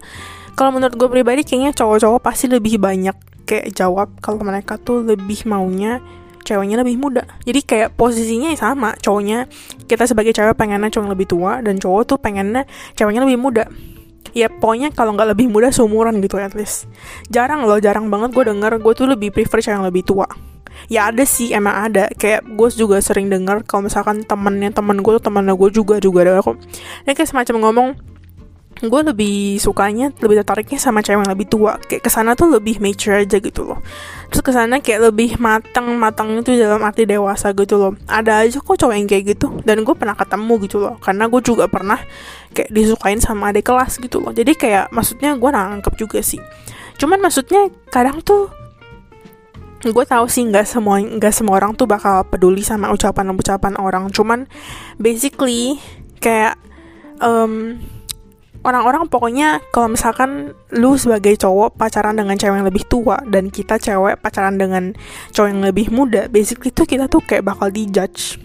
kalau 0.56 0.72
menurut 0.72 0.94
gue 0.94 1.08
pribadi 1.10 1.42
kayaknya 1.42 1.74
cowok-cowok 1.76 2.22
pasti 2.22 2.46
lebih 2.48 2.78
banyak 2.80 3.18
kayak 3.44 3.74
jawab 3.74 4.14
kalau 4.22 4.40
mereka 4.46 4.78
tuh 4.80 5.02
lebih 5.04 5.44
maunya 5.44 6.00
ceweknya 6.46 6.78
lebih 6.80 6.94
muda. 6.96 7.26
Jadi 7.42 7.60
kayak 7.66 7.98
posisinya 7.98 8.54
sama 8.54 8.94
cowoknya 9.02 9.50
kita 9.90 10.06
sebagai 10.06 10.30
cewek 10.30 10.54
pengennya 10.54 10.88
cowok 10.94 11.08
lebih 11.10 11.26
tua 11.26 11.58
dan 11.58 11.82
cowok 11.82 12.02
tuh 12.06 12.18
pengennya 12.22 12.62
ceweknya 12.94 13.26
lebih 13.26 13.38
muda. 13.42 13.66
Ya 14.36 14.46
pokoknya 14.46 14.94
kalau 14.94 15.18
nggak 15.18 15.34
lebih 15.34 15.50
muda 15.50 15.74
seumuran 15.74 16.22
gitu 16.22 16.38
at 16.38 16.54
least. 16.54 16.86
Jarang 17.26 17.66
loh 17.66 17.82
jarang 17.82 18.06
banget 18.06 18.30
gue 18.30 18.44
denger 18.46 18.78
gue 18.78 18.92
tuh 18.94 19.10
lebih 19.10 19.34
prefer 19.34 19.58
cewek 19.58 19.74
yang 19.74 19.84
lebih 19.84 20.06
tua. 20.06 20.30
Ya 20.86 21.08
ada 21.10 21.24
sih 21.26 21.50
emang 21.50 21.90
ada. 21.90 22.06
Kayak 22.14 22.46
gue 22.46 22.68
juga 22.76 23.02
sering 23.02 23.26
denger 23.26 23.66
kalau 23.66 23.90
misalkan 23.90 24.22
temennya 24.22 24.70
temen 24.70 25.02
gue 25.02 25.12
tuh 25.18 25.24
temennya 25.24 25.58
gue 25.58 25.70
juga 25.74 25.98
juga 25.98 26.22
ada 26.22 26.44
kok. 26.44 26.60
Ya 27.08 27.16
kayak 27.16 27.28
semacam 27.32 27.56
ngomong 27.66 27.88
gue 28.76 29.00
lebih 29.08 29.56
sukanya 29.56 30.12
lebih 30.20 30.44
tertariknya 30.44 30.76
sama 30.76 31.00
cewek 31.00 31.24
yang 31.24 31.32
lebih 31.32 31.48
tua. 31.48 31.80
Kayak 31.80 32.04
ke 32.04 32.10
sana 32.12 32.36
tuh 32.36 32.52
lebih 32.52 32.76
mature 32.84 33.24
aja 33.24 33.40
gitu 33.40 33.64
loh. 33.64 33.80
Terus 34.28 34.42
ke 34.44 34.52
sana 34.52 34.84
kayak 34.84 35.12
lebih 35.12 35.40
matang 35.40 35.96
matangnya 35.96 36.44
tuh 36.44 36.60
dalam 36.60 36.84
arti 36.84 37.08
dewasa 37.08 37.56
gitu 37.56 37.80
loh. 37.80 37.92
Ada 38.04 38.44
aja 38.44 38.60
kok 38.60 38.76
cowok 38.76 38.92
yang 38.92 39.08
kayak 39.08 39.24
gitu. 39.32 39.48
Dan 39.64 39.80
gue 39.80 39.94
pernah 39.96 40.12
ketemu 40.12 40.54
gitu 40.68 40.76
loh. 40.84 41.00
Karena 41.00 41.24
gue 41.24 41.40
juga 41.40 41.64
pernah 41.72 41.96
kayak 42.52 42.68
disukain 42.68 43.16
sama 43.16 43.48
adik 43.48 43.64
kelas 43.64 43.96
gitu 43.96 44.20
loh. 44.20 44.36
Jadi 44.36 44.52
kayak 44.52 44.92
maksudnya 44.92 45.32
gue 45.40 45.50
nangkep 45.50 45.94
juga 45.96 46.20
sih. 46.20 46.40
Cuman 47.00 47.16
maksudnya 47.24 47.72
kadang 47.88 48.20
tuh 48.20 48.52
gue 49.86 50.04
tahu 50.04 50.26
sih 50.28 50.42
nggak 50.44 50.66
semua 50.66 50.98
nggak 50.98 51.32
semua 51.32 51.62
orang 51.62 51.72
tuh 51.78 51.88
bakal 51.88 52.28
peduli 52.28 52.60
sama 52.60 52.92
ucapan-ucapan 52.92 53.80
orang. 53.80 54.12
Cuman 54.12 54.44
basically 55.00 55.80
kayak 56.20 56.60
um, 57.24 57.80
orang-orang 58.66 59.06
pokoknya 59.06 59.62
kalau 59.70 59.94
misalkan 59.94 60.50
lu 60.74 60.98
sebagai 60.98 61.38
cowok 61.38 61.78
pacaran 61.78 62.18
dengan 62.18 62.34
cewek 62.34 62.58
yang 62.58 62.66
lebih 62.66 62.82
tua 62.90 63.22
dan 63.30 63.54
kita 63.54 63.78
cewek 63.78 64.18
pacaran 64.18 64.58
dengan 64.58 64.90
cowok 65.30 65.48
yang 65.48 65.62
lebih 65.62 65.94
muda 65.94 66.26
basically 66.26 66.74
tuh 66.74 66.82
kita 66.82 67.06
tuh 67.06 67.22
kayak 67.22 67.46
bakal 67.46 67.70
dijudge. 67.70 68.42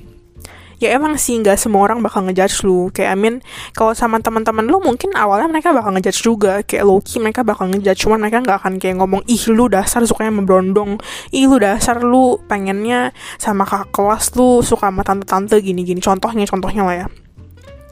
Ya 0.82 0.98
emang 0.98 1.14
sih 1.14 1.38
nggak 1.38 1.62
semua 1.62 1.86
orang 1.86 2.02
bakal 2.02 2.26
ngejudge 2.26 2.66
lu. 2.66 2.90
Kayak 2.90 3.14
I 3.14 3.18
mean 3.18 3.36
kalau 3.78 3.94
sama 3.94 4.18
teman-teman 4.18 4.66
lu 4.66 4.82
mungkin 4.82 5.14
awalnya 5.14 5.46
mereka 5.46 5.70
bakal 5.70 5.94
ngejudge 5.94 6.26
juga. 6.26 6.66
Kayak 6.66 6.90
Loki 6.90 7.22
mereka 7.22 7.46
bakal 7.46 7.70
ngejudge. 7.70 8.02
Cuman 8.02 8.18
mereka 8.18 8.42
nggak 8.42 8.58
akan 8.66 8.74
kayak 8.82 8.98
ngomong 8.98 9.22
ih 9.30 9.46
lu 9.54 9.70
dasar 9.70 10.02
sukanya 10.10 10.42
memberondong 10.42 10.98
ih 11.30 11.46
lu 11.46 11.62
dasar 11.62 12.02
lu 12.02 12.42
pengennya 12.50 13.14
sama 13.38 13.62
kakak 13.62 13.94
kelas 13.94 14.34
lu 14.34 14.66
suka 14.66 14.90
sama 14.90 15.06
tante-tante 15.06 15.62
gini-gini. 15.62 16.02
Contohnya 16.02 16.50
contohnya 16.50 16.82
lah 16.82 16.96
ya 17.06 17.21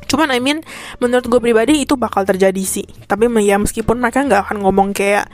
cuman 0.10 0.34
I 0.34 0.42
mean 0.42 0.66
menurut 0.98 1.30
gue 1.30 1.40
pribadi 1.40 1.86
itu 1.86 1.94
bakal 1.94 2.26
terjadi 2.26 2.64
sih. 2.66 2.86
Tapi 3.06 3.30
ya 3.46 3.62
meskipun 3.62 4.02
mereka 4.02 4.26
nggak 4.26 4.50
akan 4.50 4.58
ngomong 4.66 4.92
kayak 4.98 5.30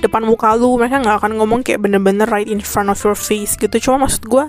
depan 0.00 0.24
muka 0.24 0.56
lu 0.56 0.80
mereka 0.80 0.98
nggak 0.98 1.16
akan 1.20 1.32
ngomong 1.36 1.60
kayak 1.60 1.84
bener-bener 1.84 2.24
right 2.26 2.48
in 2.48 2.58
front 2.64 2.88
of 2.88 2.98
your 3.04 3.18
face 3.18 3.58
gitu. 3.58 3.76
Cuma 3.78 4.06
maksud 4.06 4.24
gue 4.24 4.44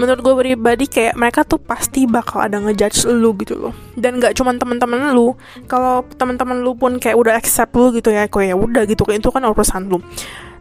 menurut 0.00 0.20
gue 0.22 0.34
pribadi 0.34 0.86
kayak 0.88 1.14
mereka 1.18 1.44
tuh 1.44 1.60
pasti 1.60 2.08
bakal 2.08 2.42
ada 2.42 2.56
ngejudge 2.62 3.06
lu 3.10 3.36
gitu 3.42 3.54
loh. 3.58 3.74
Dan 3.98 4.22
nggak 4.22 4.38
cuma 4.38 4.56
teman-teman 4.56 5.12
lu 5.12 5.36
kalau 5.68 6.06
teman-teman 6.16 6.62
lu 6.64 6.78
pun 6.78 6.96
kayak 6.96 7.18
udah 7.18 7.34
accept 7.36 7.74
lu 7.76 7.92
gitu 7.92 8.08
ya 8.14 8.30
kayak 8.30 8.54
ya 8.54 8.56
udah 8.56 8.82
gitu 8.88 9.02
kayak 9.04 9.20
itu 9.20 9.30
kan 9.30 9.44
urusan 9.44 9.90
lu 9.90 10.00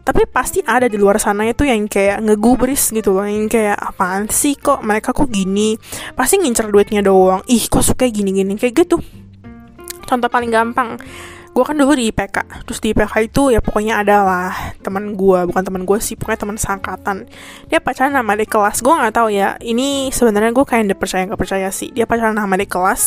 tapi 0.05 0.29
pasti 0.29 0.61
ada 0.61 0.85
di 0.85 1.01
luar 1.01 1.17
sana 1.17 1.49
itu 1.49 1.65
yang 1.65 1.89
kayak 1.89 2.21
ngegubris 2.21 2.93
gitu 2.93 3.17
loh 3.17 3.25
yang 3.25 3.49
kayak 3.49 3.73
apaan 3.73 4.29
sih 4.29 4.53
kok 4.53 4.85
mereka 4.85 5.17
kok 5.17 5.25
gini? 5.33 5.73
Pasti 6.13 6.37
ngincer 6.37 6.69
duitnya 6.69 7.01
doang. 7.01 7.41
Ih 7.49 7.65
kok 7.65 7.81
suka 7.81 8.05
gini-gini? 8.05 8.53
Kayak 8.53 8.85
gitu. 8.85 9.01
Contoh 10.05 10.29
paling 10.29 10.53
gampang 10.53 11.01
gue 11.55 11.63
kan 11.63 11.71
dulu 11.71 11.95
di 11.95 12.11
IPK 12.11 12.67
terus 12.67 12.83
di 12.83 12.91
IPK 12.91 13.31
itu 13.31 13.47
ya 13.47 13.63
pokoknya 13.63 14.03
adalah 14.03 14.75
teman 14.83 15.15
gue 15.15 15.47
bukan 15.47 15.63
teman 15.63 15.87
gue 15.87 16.03
sih 16.03 16.19
pokoknya 16.19 16.43
teman 16.43 16.59
sangkatan 16.59 17.31
dia 17.71 17.79
pacaran 17.79 18.13
sama 18.13 18.37
di 18.37 18.45
kelas. 18.45 18.83
Gue 18.85 18.93
nggak 18.93 19.15
tahu 19.15 19.33
ya 19.33 19.55
ini 19.63 20.11
sebenarnya 20.11 20.51
gue 20.51 20.65
kayak 20.67 20.91
udah 20.91 20.99
percaya 20.99 21.23
nggak 21.25 21.41
percaya 21.41 21.69
sih. 21.73 21.89
Dia 21.95 22.05
pacaran 22.05 22.37
sama 22.37 22.59
di 22.59 22.67
kelas 22.69 23.01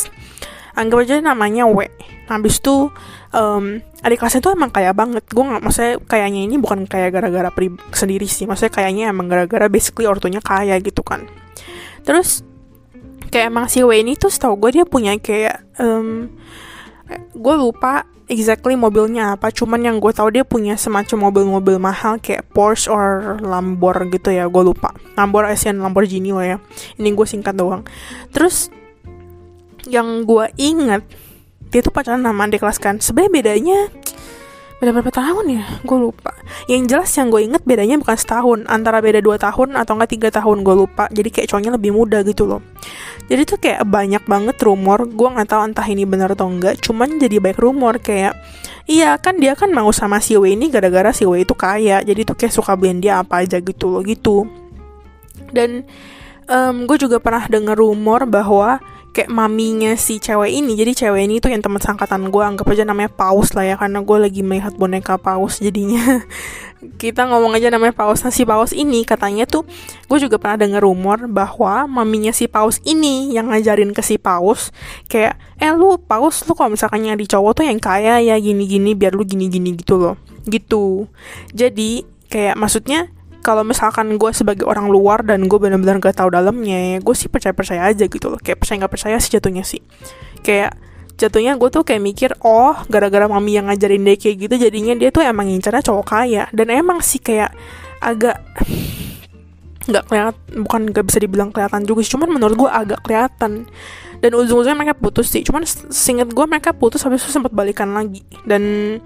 anggap 0.78 0.98
aja 1.02 1.18
namanya 1.18 1.66
W. 1.66 1.90
Habis 2.30 2.62
itu 2.62 2.92
um, 3.34 3.64
adik 4.04 4.22
kelasnya 4.22 4.40
tuh 4.44 4.54
emang 4.54 4.70
kaya 4.70 4.94
banget. 4.94 5.26
Gue 5.26 5.42
nggak 5.42 5.62
maksudnya 5.64 5.98
kayaknya 6.06 6.40
ini 6.46 6.56
bukan 6.56 6.86
kayak 6.86 7.18
gara-gara 7.18 7.50
sendiri 7.90 8.30
sih. 8.30 8.46
Maksudnya 8.46 8.72
kayaknya 8.72 9.04
emang 9.10 9.26
gara-gara 9.26 9.66
basically 9.66 10.06
ortunya 10.06 10.38
kaya 10.38 10.78
gitu 10.78 11.02
kan. 11.02 11.26
Terus 12.06 12.46
kayak 13.28 13.50
emang 13.50 13.66
si 13.66 13.82
W 13.82 13.90
ini 13.92 14.14
tuh 14.14 14.30
setahu 14.30 14.56
gue 14.56 14.80
dia 14.80 14.84
punya 14.88 15.18
kayak 15.18 15.66
um, 15.82 16.32
gue 17.34 17.54
lupa 17.58 18.06
exactly 18.28 18.76
mobilnya 18.76 19.34
apa. 19.34 19.48
Cuman 19.50 19.80
yang 19.82 19.96
gue 19.98 20.12
tahu 20.12 20.28
dia 20.30 20.44
punya 20.44 20.76
semacam 20.76 21.32
mobil-mobil 21.32 21.80
mahal 21.80 22.20
kayak 22.20 22.44
Porsche 22.52 22.92
or 22.92 23.40
Lambor 23.40 24.04
gitu 24.12 24.30
ya. 24.30 24.46
Gue 24.46 24.62
lupa. 24.68 24.92
Lambor 25.16 25.48
Asian 25.48 25.80
Lamborghini 25.80 26.30
lah 26.30 26.46
ya. 26.46 26.56
Ini 27.00 27.08
gue 27.16 27.26
singkat 27.26 27.56
doang. 27.56 27.82
Terus 28.30 28.68
yang 29.88 30.28
gue 30.28 30.52
inget 30.60 31.02
dia 31.68 31.80
tuh 31.84 31.92
pacaran 31.92 32.24
sama 32.24 32.48
adik 32.48 32.64
kelas 32.64 32.78
kan. 32.80 32.96
Sebenarnya 33.00 33.32
bedanya 33.32 33.78
beda 34.78 34.94
berapa 34.94 35.10
tahun 35.10 35.58
ya? 35.58 35.64
Gue 35.82 35.98
lupa. 35.98 36.32
Yang 36.70 36.82
jelas 36.94 37.10
yang 37.18 37.28
gue 37.34 37.42
inget 37.44 37.62
bedanya 37.66 37.98
bukan 37.98 38.16
setahun. 38.16 38.58
Antara 38.70 39.02
beda 39.02 39.20
dua 39.20 39.36
tahun 39.36 39.74
atau 39.74 39.98
enggak 39.98 40.10
tiga 40.16 40.28
tahun 40.32 40.64
gue 40.64 40.74
lupa. 40.86 41.10
Jadi 41.12 41.28
kayak 41.28 41.46
cowoknya 41.50 41.72
lebih 41.74 41.90
muda 41.92 42.22
gitu 42.24 42.46
loh. 42.48 42.62
Jadi 43.28 43.42
tuh 43.44 43.58
kayak 43.60 43.84
banyak 43.84 44.24
banget 44.24 44.56
rumor. 44.64 45.04
Gue 45.10 45.28
nggak 45.28 45.48
tahu 45.50 45.60
entah 45.66 45.84
ini 45.84 46.08
benar 46.08 46.32
atau 46.32 46.48
enggak. 46.48 46.80
Cuman 46.80 47.20
jadi 47.20 47.36
banyak 47.42 47.60
rumor 47.60 48.00
kayak 48.00 48.38
iya 48.88 49.20
kan 49.20 49.36
dia 49.36 49.52
kan 49.52 49.68
mau 49.68 49.92
sama 49.92 50.22
si 50.22 50.38
W 50.38 50.48
ini 50.48 50.72
gara-gara 50.72 51.12
si 51.12 51.28
W 51.28 51.36
itu 51.42 51.52
kaya. 51.52 52.00
Jadi 52.00 52.24
tuh 52.24 52.38
kayak 52.38 52.54
suka 52.54 52.78
beliin 52.78 53.02
dia 53.02 53.20
apa 53.20 53.44
aja 53.44 53.60
gitu 53.60 53.92
loh 53.92 54.00
gitu. 54.06 54.48
Dan 55.52 55.84
um, 56.48 56.88
gue 56.88 56.96
juga 56.96 57.20
pernah 57.20 57.44
dengar 57.50 57.76
rumor 57.76 58.24
bahwa 58.24 58.80
kayak 59.12 59.30
maminya 59.32 59.94
si 59.98 60.20
cewek 60.22 60.52
ini. 60.52 60.78
Jadi 60.78 60.92
cewek 61.04 61.22
ini 61.26 61.40
tuh 61.42 61.50
yang 61.50 61.64
teman 61.64 61.80
sangkatan 61.80 62.28
gue 62.28 62.42
anggap 62.42 62.66
aja 62.68 62.84
namanya 62.86 63.10
paus 63.10 63.52
lah 63.56 63.64
ya 63.64 63.74
karena 63.80 64.04
gue 64.04 64.16
lagi 64.18 64.40
melihat 64.44 64.74
boneka 64.76 65.16
paus 65.18 65.58
jadinya. 65.58 66.22
Kita 67.02 67.26
ngomong 67.26 67.58
aja 67.58 67.74
namanya 67.74 67.92
paus. 67.96 68.22
Nah 68.22 68.30
si 68.30 68.46
paus 68.46 68.70
ini 68.70 69.02
katanya 69.02 69.44
tuh 69.48 69.66
gue 70.06 70.18
juga 70.22 70.38
pernah 70.38 70.62
dengar 70.62 70.82
rumor 70.84 71.26
bahwa 71.26 71.90
maminya 71.90 72.30
si 72.30 72.46
paus 72.46 72.78
ini 72.86 73.34
yang 73.34 73.50
ngajarin 73.50 73.90
ke 73.90 74.02
si 74.04 74.16
paus 74.16 74.70
kayak 75.10 75.34
eh 75.58 75.74
lu 75.74 75.98
paus 75.98 76.46
lu 76.46 76.54
kalau 76.54 76.70
misalkan 76.70 77.02
nyari 77.02 77.26
cowok 77.26 77.62
tuh 77.62 77.64
yang 77.66 77.82
kaya 77.82 78.22
ya 78.22 78.38
gini-gini 78.38 78.94
biar 78.94 79.12
lu 79.18 79.26
gini-gini 79.26 79.74
gitu 79.74 79.98
loh. 79.98 80.14
Gitu. 80.46 81.10
Jadi 81.50 82.06
kayak 82.28 82.54
maksudnya 82.54 83.10
kalau 83.48 83.64
misalkan 83.64 84.20
gue 84.20 84.30
sebagai 84.36 84.68
orang 84.68 84.92
luar 84.92 85.24
dan 85.24 85.48
gue 85.48 85.56
benar-benar 85.56 86.04
gak 86.04 86.20
tahu 86.20 86.28
dalamnya 86.28 86.76
ya 86.76 86.96
gue 87.00 87.14
sih 87.16 87.32
percaya 87.32 87.56
percaya 87.56 87.88
aja 87.88 88.04
gitu 88.04 88.28
loh. 88.28 88.36
Kayak 88.36 88.60
percaya 88.60 88.76
nggak 88.84 88.92
percaya 88.92 89.16
sih 89.16 89.32
jatuhnya 89.32 89.64
sih. 89.64 89.80
Kayak 90.44 90.76
jatuhnya 91.16 91.56
gue 91.56 91.72
tuh 91.72 91.80
kayak 91.80 92.04
mikir 92.04 92.30
oh 92.44 92.76
gara-gara 92.92 93.24
mami 93.24 93.56
yang 93.56 93.72
ngajarin 93.72 94.04
dia 94.04 94.20
kayak 94.20 94.36
gitu 94.36 94.54
jadinya 94.68 94.92
dia 95.00 95.08
tuh 95.08 95.24
emang 95.24 95.48
ngincarnya 95.48 95.80
cowok 95.80 96.04
kaya. 96.04 96.44
Dan 96.52 96.68
emang 96.68 97.00
sih 97.00 97.24
kayak 97.24 97.56
agak 98.04 98.36
nggak 99.88 100.04
kelihatan 100.04 100.36
bukan 100.68 100.82
gak 100.92 101.04
bisa 101.08 101.16
dibilang 101.16 101.48
kelihatan 101.48 101.88
juga 101.88 102.04
sih 102.04 102.12
cuman 102.12 102.28
menurut 102.28 102.52
gue 102.52 102.68
agak 102.68 103.00
kelihatan. 103.00 103.64
Dan 104.20 104.30
ujung-ujungnya 104.36 104.76
mereka 104.76 104.92
putus 104.92 105.32
sih 105.32 105.40
cuman 105.40 105.64
singkat 105.88 106.36
gue 106.36 106.44
mereka 106.44 106.76
putus 106.76 107.00
habis 107.00 107.24
itu 107.24 107.32
sempat 107.32 107.56
balikan 107.56 107.96
lagi. 107.96 108.20
Dan 108.44 109.00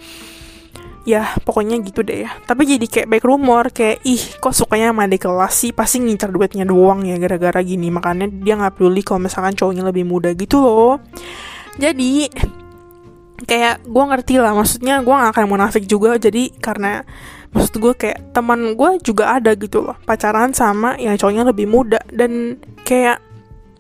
ya 1.03 1.35
pokoknya 1.43 1.83
gitu 1.83 2.07
deh 2.07 2.27
ya. 2.27 2.31
Tapi 2.47 2.63
jadi 2.67 2.87
kayak 2.87 3.09
baik 3.11 3.25
rumor 3.27 3.75
kayak 3.75 4.03
ih 4.07 4.23
kok 4.39 4.55
sukanya 4.55 4.95
sama 4.95 5.07
adik 5.11 5.27
kelas 5.27 5.55
sih? 5.55 5.71
Pasti 5.75 5.99
ngincar 6.03 6.31
duitnya 6.31 6.63
doang 6.63 7.03
ya 7.03 7.19
gara-gara 7.19 7.61
gini. 7.63 7.91
Makanya 7.91 8.31
dia 8.31 8.55
nggak 8.59 8.79
peduli 8.79 9.03
kalau 9.03 9.27
misalkan 9.27 9.55
cowoknya 9.59 9.85
lebih 9.87 10.05
muda 10.07 10.31
gitu 10.35 10.63
loh. 10.63 11.03
Jadi 11.79 12.31
kayak 13.43 13.83
gue 13.83 14.05
ngerti 14.07 14.39
lah 14.39 14.55
maksudnya 14.55 15.03
gue 15.03 15.15
gak 15.15 15.33
akan 15.35 15.47
munafik 15.51 15.85
juga. 15.91 16.15
Jadi 16.19 16.55
karena 16.63 17.03
maksud 17.51 17.83
gue 17.83 17.93
kayak 17.99 18.33
teman 18.33 18.79
gue 18.79 18.91
juga 19.03 19.37
ada 19.37 19.53
gitu 19.59 19.85
loh 19.85 19.99
pacaran 20.07 20.55
sama 20.55 20.95
yang 21.03 21.19
cowoknya 21.19 21.43
lebih 21.51 21.67
muda. 21.67 21.99
Dan 22.07 22.63
kayak 22.87 23.19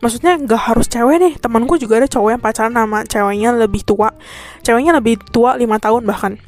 maksudnya 0.02 0.34
gak 0.42 0.74
harus 0.74 0.90
cewek 0.90 1.16
deh. 1.22 1.34
Teman 1.38 1.70
gue 1.70 1.78
juga 1.78 2.02
ada 2.02 2.08
cowok 2.10 2.30
yang 2.34 2.42
pacaran 2.42 2.74
sama 2.74 2.98
ceweknya 3.06 3.54
lebih 3.54 3.86
tua 3.86 4.10
ceweknya 4.62 4.98
lebih 4.98 5.18
tua 5.30 5.58
lima 5.58 5.78
tahun 5.82 6.06
bahkan 6.06 6.38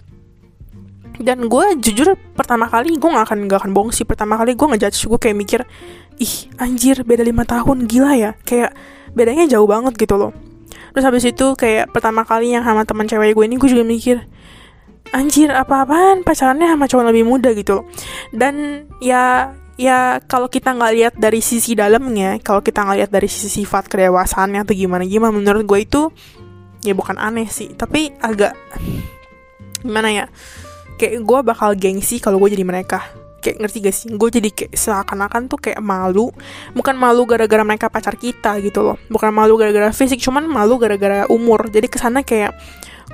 dan 1.22 1.46
gue 1.46 1.66
jujur 1.78 2.18
pertama 2.34 2.66
kali 2.66 2.98
gue 2.98 3.10
gak 3.10 3.30
akan 3.30 3.46
gak 3.46 3.58
akan 3.62 3.70
bohong 3.70 3.92
sih. 3.94 4.02
Pertama 4.02 4.34
kali 4.34 4.58
gue 4.58 4.66
ngejudge 4.66 5.06
gue 5.06 5.18
kayak 5.20 5.36
mikir 5.38 5.60
ih 6.18 6.34
anjir 6.58 7.06
beda 7.06 7.22
lima 7.22 7.46
tahun 7.46 7.86
gila 7.86 8.18
ya. 8.18 8.30
Kayak 8.42 8.74
bedanya 9.14 9.46
jauh 9.46 9.68
banget 9.70 9.94
gitu 9.94 10.18
loh. 10.18 10.34
Terus 10.90 11.04
habis 11.06 11.24
itu 11.26 11.46
kayak 11.54 11.94
pertama 11.94 12.26
kali 12.26 12.54
yang 12.54 12.66
sama 12.66 12.82
teman 12.82 13.06
cewek 13.06 13.34
gue 13.34 13.44
ini 13.46 13.56
gue 13.58 13.70
juga 13.70 13.84
mikir 13.86 14.16
anjir 15.14 15.54
apa-apaan? 15.54 16.26
Pacarannya 16.26 16.66
sama 16.66 16.90
cowok 16.90 17.04
lebih 17.14 17.24
muda 17.26 17.54
gitu 17.54 17.82
loh. 17.82 17.84
Dan 18.34 18.86
ya 18.98 19.54
ya 19.78 20.18
kalau 20.26 20.50
kita 20.50 20.74
nggak 20.74 20.92
lihat 20.94 21.14
dari 21.18 21.42
sisi 21.42 21.74
dalamnya 21.74 22.38
kalau 22.42 22.62
kita 22.62 22.86
nggak 22.86 22.98
lihat 23.06 23.10
dari 23.10 23.26
sisi 23.26 23.62
sifat 23.62 23.90
kedewasaannya 23.90 24.62
atau 24.62 24.70
gimana 24.70 25.02
gimana 25.02 25.34
menurut 25.34 25.66
gue 25.66 25.78
itu 25.82 26.02
ya 26.82 26.94
bukan 26.94 27.22
aneh 27.22 27.46
sih. 27.46 27.70
Tapi 27.70 28.18
agak 28.18 28.58
gimana 29.86 30.10
ya 30.10 30.26
kayak 30.98 31.22
gue 31.22 31.38
bakal 31.42 31.74
gengsi 31.74 32.18
kalau 32.22 32.38
gue 32.42 32.54
jadi 32.54 32.66
mereka. 32.66 33.02
Kayak 33.44 33.60
ngerti 33.60 33.78
gak 33.84 33.94
sih? 33.94 34.08
Gue 34.16 34.32
jadi 34.32 34.48
kayak 34.48 34.72
seakan-akan 34.72 35.52
tuh 35.52 35.60
kayak 35.60 35.80
malu. 35.84 36.32
Bukan 36.72 36.96
malu 36.96 37.28
gara-gara 37.28 37.60
mereka 37.60 37.92
pacar 37.92 38.16
kita 38.16 38.56
gitu 38.64 38.80
loh. 38.80 38.96
Bukan 39.12 39.28
malu 39.36 39.60
gara-gara 39.60 39.92
fisik 39.92 40.16
cuman 40.24 40.48
malu 40.48 40.80
gara-gara 40.80 41.28
umur. 41.28 41.68
Jadi 41.68 41.86
ke 41.92 42.00
sana 42.00 42.24
kayak 42.24 42.56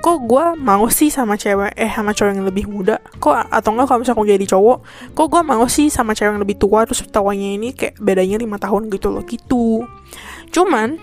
kok 0.00 0.22
gue 0.22 0.44
mau 0.56 0.86
sih 0.86 1.10
sama 1.10 1.34
cewek 1.34 1.76
eh 1.76 1.90
sama 1.90 2.14
cowok 2.14 2.30
yang 2.30 2.46
lebih 2.46 2.70
muda? 2.70 3.02
Kok 3.18 3.50
atau 3.50 3.70
enggak 3.74 3.86
kalau 3.90 3.98
misalnya 4.00 4.18
gue 4.22 4.28
jadi 4.38 4.46
cowok 4.54 4.78
kok 5.18 5.26
gue 5.28 5.42
mau 5.42 5.64
sih 5.66 5.86
sama 5.90 6.14
cewek 6.14 6.30
yang 6.38 6.40
lebih 6.40 6.56
tua 6.62 6.86
terus 6.86 7.02
tawanya 7.10 7.48
ini 7.58 7.74
kayak 7.74 7.98
bedanya 7.98 8.38
lima 8.38 8.56
tahun 8.56 8.86
gitu 8.86 9.10
loh. 9.10 9.26
Gitu. 9.26 9.82
Cuman 10.54 10.94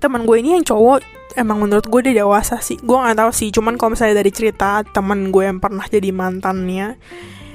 teman 0.00 0.26
gue 0.26 0.36
ini 0.40 0.56
yang 0.58 0.64
cowok 0.66 1.21
emang 1.36 1.62
menurut 1.62 1.86
gue 1.86 2.00
dia 2.10 2.24
dewasa 2.24 2.58
sih. 2.60 2.78
Gue 2.80 2.96
nggak 2.98 3.18
tahu 3.18 3.30
sih 3.30 3.48
cuman 3.50 3.76
kalau 3.80 3.96
misalnya 3.96 4.20
dari 4.20 4.32
cerita 4.32 4.82
temen 4.84 5.32
gue 5.32 5.44
yang 5.46 5.58
pernah 5.58 5.84
jadi 5.88 6.10
mantannya 6.12 6.96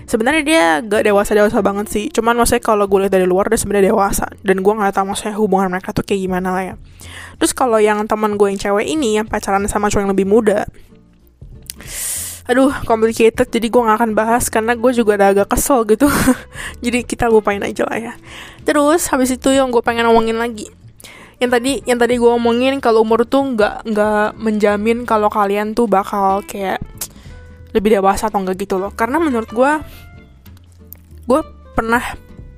sebenarnya 0.08 0.44
dia 0.48 0.66
gak 0.82 1.04
dewasa 1.04 1.36
dewasa 1.36 1.60
banget 1.60 1.88
sih. 1.92 2.06
Cuman 2.10 2.40
maksudnya 2.40 2.64
kalau 2.64 2.88
gue 2.88 3.06
lihat 3.06 3.14
dari 3.14 3.28
luar 3.28 3.52
dia 3.52 3.60
sebenarnya 3.60 3.92
dewasa. 3.92 4.26
Dan 4.42 4.64
gue 4.64 4.74
nggak 4.74 4.96
tahu 4.96 5.06
maksudnya 5.12 5.36
hubungan 5.36 5.68
mereka 5.70 5.92
tuh 5.92 6.08
kayak 6.08 6.22
gimana 6.24 6.50
lah 6.56 6.64
ya. 6.64 6.76
Terus 7.38 7.52
kalau 7.52 7.78
yang 7.78 8.08
teman 8.08 8.40
gue 8.40 8.48
yang 8.50 8.60
cewek 8.60 8.88
ini 8.88 9.20
yang 9.22 9.28
pacaran 9.28 9.68
sama 9.68 9.92
cowok 9.92 10.02
yang 10.08 10.12
lebih 10.16 10.28
muda 10.28 10.66
aduh 12.48 12.72
complicated. 12.88 13.48
Jadi 13.52 13.68
gue 13.68 13.82
gak 13.84 14.00
akan 14.02 14.12
bahas 14.16 14.48
karena 14.48 14.74
gue 14.74 14.92
juga 14.96 15.20
ada 15.20 15.36
agak 15.36 15.52
kesel 15.52 15.84
gitu. 15.84 16.08
Jadi 16.84 17.04
kita 17.04 17.28
lupain 17.28 17.60
aja 17.62 17.84
lah 17.86 18.00
ya. 18.00 18.14
Terus 18.64 19.12
habis 19.12 19.36
itu 19.36 19.52
yang 19.52 19.70
gue 19.70 19.84
pengen 19.84 20.08
ngomongin 20.08 20.40
lagi 20.40 20.72
yang 21.38 21.52
tadi 21.54 21.86
yang 21.86 22.02
tadi 22.02 22.18
gue 22.18 22.32
omongin 22.34 22.82
kalau 22.82 23.06
umur 23.06 23.22
tuh 23.30 23.46
nggak 23.54 23.86
nggak 23.86 24.28
menjamin 24.42 25.06
kalau 25.06 25.30
kalian 25.30 25.78
tuh 25.78 25.86
bakal 25.86 26.42
kayak 26.42 26.82
lebih 27.78 28.00
dewasa 28.00 28.34
atau 28.34 28.42
enggak 28.42 28.58
gitu 28.66 28.82
loh. 28.82 28.90
Karena 28.94 29.22
menurut 29.22 29.50
gue 29.54 29.72
gue 31.30 31.42
pernah 31.78 32.02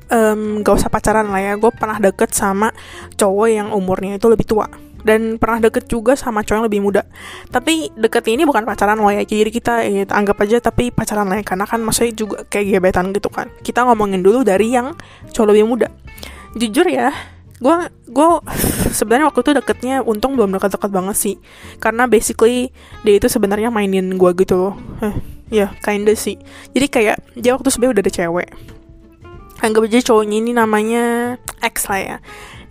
um, 0.08 0.64
gak 0.64 0.76
usah 0.80 0.88
pacaran 0.88 1.28
lah 1.28 1.42
ya. 1.44 1.54
Gue 1.60 1.72
pernah 1.76 2.00
deket 2.00 2.32
sama 2.32 2.72
cowok 3.20 3.48
yang 3.52 3.68
umurnya 3.76 4.16
itu 4.16 4.32
lebih 4.32 4.48
tua. 4.48 4.72
Dan 5.00 5.40
pernah 5.40 5.64
deket 5.64 5.88
juga 5.88 6.16
sama 6.16 6.44
cowok 6.44 6.56
yang 6.60 6.68
lebih 6.68 6.80
muda. 6.84 7.04
Tapi 7.52 7.92
deket 8.00 8.32
ini 8.32 8.44
bukan 8.48 8.64
pacaran 8.64 9.00
loh 9.00 9.12
ya 9.12 9.24
jadi 9.24 9.48
kita 9.48 9.74
ya, 9.88 10.04
anggap 10.12 10.40
aja 10.44 10.60
tapi 10.64 10.92
pacaran 10.92 11.28
lah 11.28 11.40
ya. 11.40 11.44
Karena 11.44 11.68
kan 11.68 11.84
maksudnya 11.84 12.16
juga 12.16 12.48
kayak 12.48 12.80
gebetan 12.80 13.12
gitu 13.12 13.28
kan. 13.28 13.52
Kita 13.60 13.84
ngomongin 13.88 14.24
dulu 14.24 14.48
dari 14.48 14.72
yang 14.72 14.96
cowok 15.36 15.48
lebih 15.52 15.68
muda. 15.68 15.88
Jujur 16.56 16.88
ya 16.88 17.12
gue 17.60 17.75
gue 18.10 18.28
sebenarnya 18.98 19.28
waktu 19.30 19.39
itu 19.44 19.51
deketnya 19.56 19.96
untung 20.04 20.36
belum 20.39 20.56
dekat-dekat 20.56 20.92
banget 20.92 21.16
sih. 21.16 21.36
Karena 21.78 22.08
basically 22.08 22.72
dia 23.04 23.16
itu 23.20 23.28
sebenarnya 23.28 23.70
mainin 23.70 24.16
gue 24.16 24.32
gitu 24.39 24.56
loh. 24.56 24.75
Eh, 25.04 25.16
ya 25.51 25.68
yeah, 25.68 25.70
kinda 25.84 26.16
sih. 26.16 26.39
Jadi 26.72 26.88
kayak 26.88 27.18
dia 27.36 27.54
waktu 27.54 27.70
sebenarnya 27.70 27.94
udah 28.00 28.04
ada 28.08 28.13
cewek. 28.16 28.50
Anggap 29.60 29.92
aja 29.92 30.00
cowoknya 30.08 30.38
ini 30.39 30.51
namanya 30.56 31.04
X 31.60 31.92
lah 31.92 32.00
ya. 32.00 32.18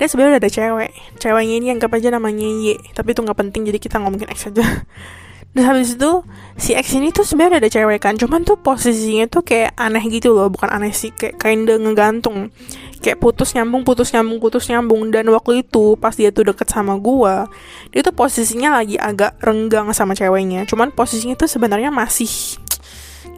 Dia 0.00 0.06
sebenarnya 0.08 0.40
udah 0.40 0.42
ada 0.42 0.52
cewek. 0.52 0.90
Ceweknya 1.20 1.54
ini 1.60 1.66
anggap 1.76 1.90
aja 1.92 2.08
namanya 2.08 2.48
Y. 2.48 2.80
Tapi 2.96 3.12
itu 3.12 3.20
nggak 3.20 3.38
penting 3.38 3.68
jadi 3.68 3.78
kita 3.78 4.00
ngomongin 4.00 4.32
X 4.32 4.48
aja 4.48 4.64
dan 5.56 5.64
habis 5.74 5.96
itu 5.96 6.22
si 6.60 6.76
X 6.76 6.92
ini 6.94 7.08
tuh 7.08 7.24
sebenarnya 7.24 7.64
ada 7.64 7.70
cewek 7.72 8.04
kan 8.04 8.14
cuman 8.20 8.44
tuh 8.44 8.60
posisinya 8.60 9.26
tuh 9.32 9.40
kayak 9.42 9.72
aneh 9.80 10.04
gitu 10.06 10.36
loh 10.36 10.52
bukan 10.52 10.68
aneh 10.68 10.92
sih 10.92 11.08
kayak 11.10 11.40
kinda 11.40 11.80
ngegantung. 11.80 12.52
Kayak 13.00 13.18
putus 13.22 13.56
nyambung 13.56 13.86
putus 13.86 14.12
nyambung 14.12 14.38
putus 14.42 14.68
nyambung. 14.68 15.08
Dan 15.08 15.30
waktu 15.32 15.64
itu 15.64 15.96
pas 15.96 16.12
dia 16.12 16.28
tuh 16.30 16.52
deket 16.52 16.68
sama 16.68 17.00
gua 17.00 17.48
dia 17.90 18.04
tuh 18.04 18.12
posisinya 18.12 18.76
lagi 18.76 19.00
agak 19.00 19.40
renggang 19.40 19.88
sama 19.96 20.12
ceweknya. 20.12 20.68
Cuman 20.68 20.92
posisinya 20.92 21.34
tuh 21.34 21.48
sebenarnya 21.48 21.88
masih 21.88 22.28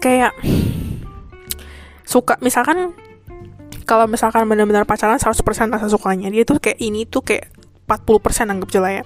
kayak 0.03 0.35
suka 2.03 2.37
misalkan 2.43 2.91
kalau 3.87 4.11
misalkan 4.11 4.45
benar-benar 4.51 4.83
pacaran 4.83 5.19
100% 5.19 5.47
rasa 5.71 5.87
sukanya 5.87 6.27
dia 6.31 6.43
tuh 6.43 6.59
kayak 6.59 6.79
ini 6.83 7.07
tuh 7.07 7.23
kayak 7.23 7.60
40% 7.99 8.55
anggap 8.55 8.71
lah 8.79 8.93
ya. 9.01 9.03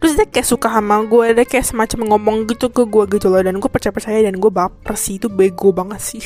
Terus 0.00 0.12
dia 0.16 0.24
kayak 0.24 0.48
suka 0.48 0.72
sama 0.72 1.04
gue 1.04 1.36
dia 1.36 1.44
kayak 1.44 1.66
semacam 1.68 1.98
ngomong 2.16 2.36
gitu 2.48 2.72
ke 2.72 2.88
gue 2.88 3.04
gitu 3.20 3.28
loh. 3.28 3.44
Dan 3.44 3.60
gue 3.60 3.68
percaya-percaya 3.68 4.24
dan 4.24 4.40
gue 4.40 4.48
baper 4.48 4.96
sih 4.96 5.20
itu 5.20 5.28
bego 5.28 5.76
banget 5.76 6.00
sih. 6.00 6.22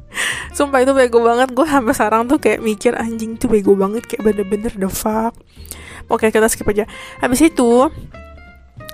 Sumpah 0.56 0.82
itu 0.82 0.90
bego 0.90 1.22
banget. 1.22 1.54
Gue 1.54 1.66
sampai 1.70 1.94
sekarang 1.94 2.26
tuh 2.26 2.42
kayak 2.42 2.58
mikir 2.58 2.98
Anjing 2.98 3.38
tuh 3.38 3.46
bego 3.46 3.78
banget. 3.78 4.02
Kayak 4.10 4.34
bener-bener 4.34 4.72
the 4.74 4.90
fuck. 4.90 5.38
Oke 6.10 6.30
kita 6.34 6.50
skip 6.50 6.66
aja. 6.66 6.90
Habis 7.22 7.46
itu 7.46 7.90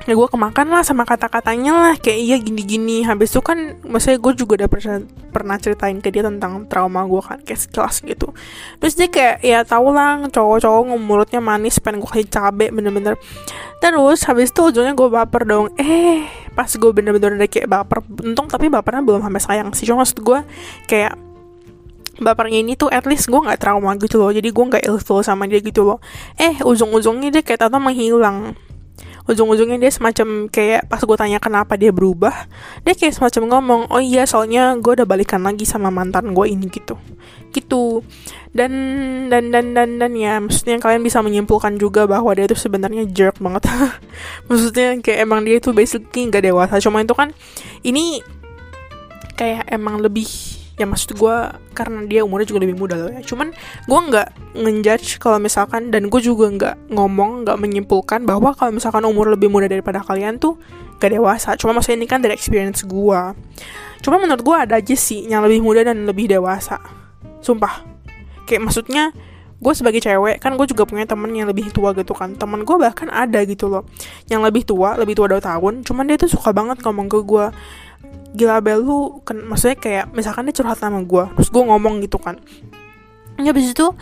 ya 0.07 0.15
gue 0.19 0.29
kemakan 0.29 0.67
lah 0.73 0.83
sama 0.83 1.07
kata-katanya 1.07 1.73
lah. 1.73 1.95
Kayak 1.99 2.21
iya 2.21 2.37
gini-gini. 2.41 3.07
Habis 3.07 3.35
itu 3.35 3.41
kan 3.43 3.79
maksudnya 3.87 4.19
gue 4.19 4.33
juga 4.35 4.53
udah 4.63 4.69
pernah 4.69 4.99
pernah 5.33 5.57
ceritain 5.57 5.99
ke 6.03 6.13
dia 6.13 6.27
tentang 6.27 6.67
trauma 6.67 7.07
gue 7.07 7.23
kan 7.23 7.39
kayak 7.41 7.61
sekelas 7.63 8.03
gitu. 8.05 8.31
Terus 8.83 8.95
dia 8.99 9.09
kayak 9.09 9.37
ya 9.41 9.59
tau 9.63 9.89
lah 9.95 10.27
cowok-cowok 10.29 10.99
mulutnya 10.99 11.41
manis 11.41 11.79
pengen 11.79 12.03
gue 12.03 12.11
kasih 12.11 12.29
cabe 12.29 12.69
bener-bener. 12.75 13.15
Terus 13.83 14.23
habis 14.29 14.51
itu 14.51 14.61
ujungnya 14.63 14.95
gue 14.95 15.09
baper 15.09 15.43
dong. 15.47 15.73
Eh 15.81 16.27
pas 16.53 16.69
gue 16.69 16.91
bener-bener 16.93 17.41
udah 17.41 17.49
kayak 17.49 17.69
baper 17.71 18.05
untung 18.23 18.47
tapi 18.47 18.69
bapernya 18.69 19.03
belum 19.03 19.25
sampai 19.25 19.43
sayang 19.43 19.69
sih. 19.73 19.89
Cuma 19.89 20.05
maksud 20.05 20.21
gue 20.21 20.39
kayak 20.87 21.15
bapernya 22.21 22.61
ini 22.61 22.77
tuh 22.77 22.93
at 22.93 23.09
least 23.09 23.33
gue 23.33 23.41
nggak 23.41 23.59
trauma 23.59 23.97
gitu 23.97 24.21
loh. 24.21 24.31
Jadi 24.31 24.53
gue 24.53 24.65
nggak 24.65 24.85
ilfil 24.85 25.25
sama 25.25 25.49
dia 25.49 25.59
gitu 25.65 25.83
loh. 25.83 25.99
Eh 26.37 26.61
ujung-ujungnya 26.61 27.33
dia 27.33 27.43
kayak 27.43 27.67
tata 27.67 27.81
menghilang 27.81 28.55
ujung-ujungnya 29.31 29.79
dia 29.79 29.93
semacam 29.93 30.51
kayak 30.51 30.91
pas 30.91 30.99
gue 30.99 31.17
tanya 31.17 31.39
kenapa 31.39 31.79
dia 31.79 31.95
berubah 31.95 32.35
dia 32.83 32.95
kayak 32.95 33.15
semacam 33.15 33.43
ngomong 33.55 33.83
oh 33.91 34.03
iya 34.03 34.27
soalnya 34.27 34.75
gue 34.79 34.93
udah 34.99 35.07
balikan 35.07 35.43
lagi 35.47 35.63
sama 35.63 35.95
mantan 35.95 36.35
gue 36.35 36.47
ini 36.51 36.67
gitu. 36.69 36.99
Gitu. 37.53 38.03
Dan 38.53 38.73
dan 39.33 39.49
dan 39.49 39.73
dan 39.73 39.97
dan 39.97 40.13
ya 40.13 40.37
maksudnya 40.41 40.77
kalian 40.77 41.01
bisa 41.01 41.25
menyimpulkan 41.25 41.81
juga 41.81 42.05
bahwa 42.05 42.33
dia 42.37 42.45
tuh 42.45 42.59
sebenarnya 42.59 43.09
jerk 43.09 43.41
banget. 43.41 43.65
Maksudnya 44.49 45.01
kayak 45.01 45.19
emang 45.25 45.41
dia 45.45 45.57
tuh 45.57 45.73
basically 45.73 46.29
nggak 46.29 46.45
dewasa 46.53 46.77
cuma 46.85 47.01
itu 47.01 47.17
kan 47.17 47.33
ini 47.81 48.21
kayak 49.37 49.69
emang 49.73 50.05
lebih 50.05 50.29
ya 50.83 50.87
maksud 50.91 51.15
gue 51.15 51.37
karena 51.79 52.03
dia 52.11 52.27
umurnya 52.27 52.51
juga 52.51 52.67
lebih 52.67 52.75
muda 52.75 52.99
loh 52.99 53.15
ya. 53.15 53.23
Cuman 53.23 53.55
gue 53.87 54.01
nggak 54.11 54.59
ngejudge 54.59 55.23
kalau 55.23 55.39
misalkan 55.39 55.95
dan 55.95 56.11
gue 56.11 56.19
juga 56.19 56.51
nggak 56.51 56.75
ngomong 56.91 57.47
nggak 57.47 57.55
menyimpulkan 57.55 58.27
bahwa 58.27 58.51
kalau 58.59 58.75
misalkan 58.75 59.07
umur 59.07 59.31
lebih 59.31 59.47
muda 59.47 59.71
daripada 59.71 60.03
kalian 60.03 60.43
tuh 60.43 60.59
gak 60.99 61.15
dewasa. 61.15 61.55
Cuma 61.55 61.79
maksudnya 61.79 62.03
ini 62.03 62.09
kan 62.11 62.19
dari 62.19 62.35
experience 62.35 62.83
gue 62.83 63.21
cuma 64.03 64.19
menurut 64.19 64.43
gue 64.43 64.57
ada 64.59 64.83
aja 64.83 64.99
sih 64.99 65.31
yang 65.31 65.47
lebih 65.47 65.63
muda 65.63 65.87
dan 65.87 66.03
lebih 66.03 66.27
dewasa. 66.27 66.83
Sumpah. 67.39 67.87
Kayak 68.51 68.67
maksudnya 68.67 69.15
gue 69.63 69.73
sebagai 69.79 70.03
cewek 70.03 70.43
kan 70.43 70.59
gue 70.59 70.67
juga 70.67 70.83
punya 70.83 71.07
temen 71.07 71.31
yang 71.31 71.47
lebih 71.47 71.71
tua 71.71 71.95
gitu 71.95 72.11
kan. 72.11 72.35
Temen 72.35 72.67
gue 72.67 72.77
bahkan 72.83 73.07
ada 73.15 73.39
gitu 73.47 73.71
loh. 73.71 73.87
Yang 74.27 74.51
lebih 74.51 74.63
tua 74.67 74.99
lebih 74.99 75.15
tua 75.15 75.31
dua 75.31 75.39
tahun. 75.39 75.87
Cuman 75.87 76.11
dia 76.11 76.19
tuh 76.19 76.35
suka 76.35 76.51
banget 76.51 76.83
ngomong 76.83 77.07
ke 77.07 77.23
gue 77.23 77.47
gila 78.33 78.65
Bel 78.65 78.81
lu 78.81 79.21
kan 79.29 79.37
maksudnya 79.45 79.77
kayak 79.77 80.05
misalkan 80.17 80.49
dia 80.49 80.57
curhat 80.57 80.81
sama 80.81 81.05
gue 81.05 81.25
terus 81.37 81.49
gue 81.53 81.63
ngomong 81.63 82.01
gitu 82.01 82.17
kan. 82.17 82.41
Ya 83.41 83.53
habis 83.53 83.73
itu 83.73 83.93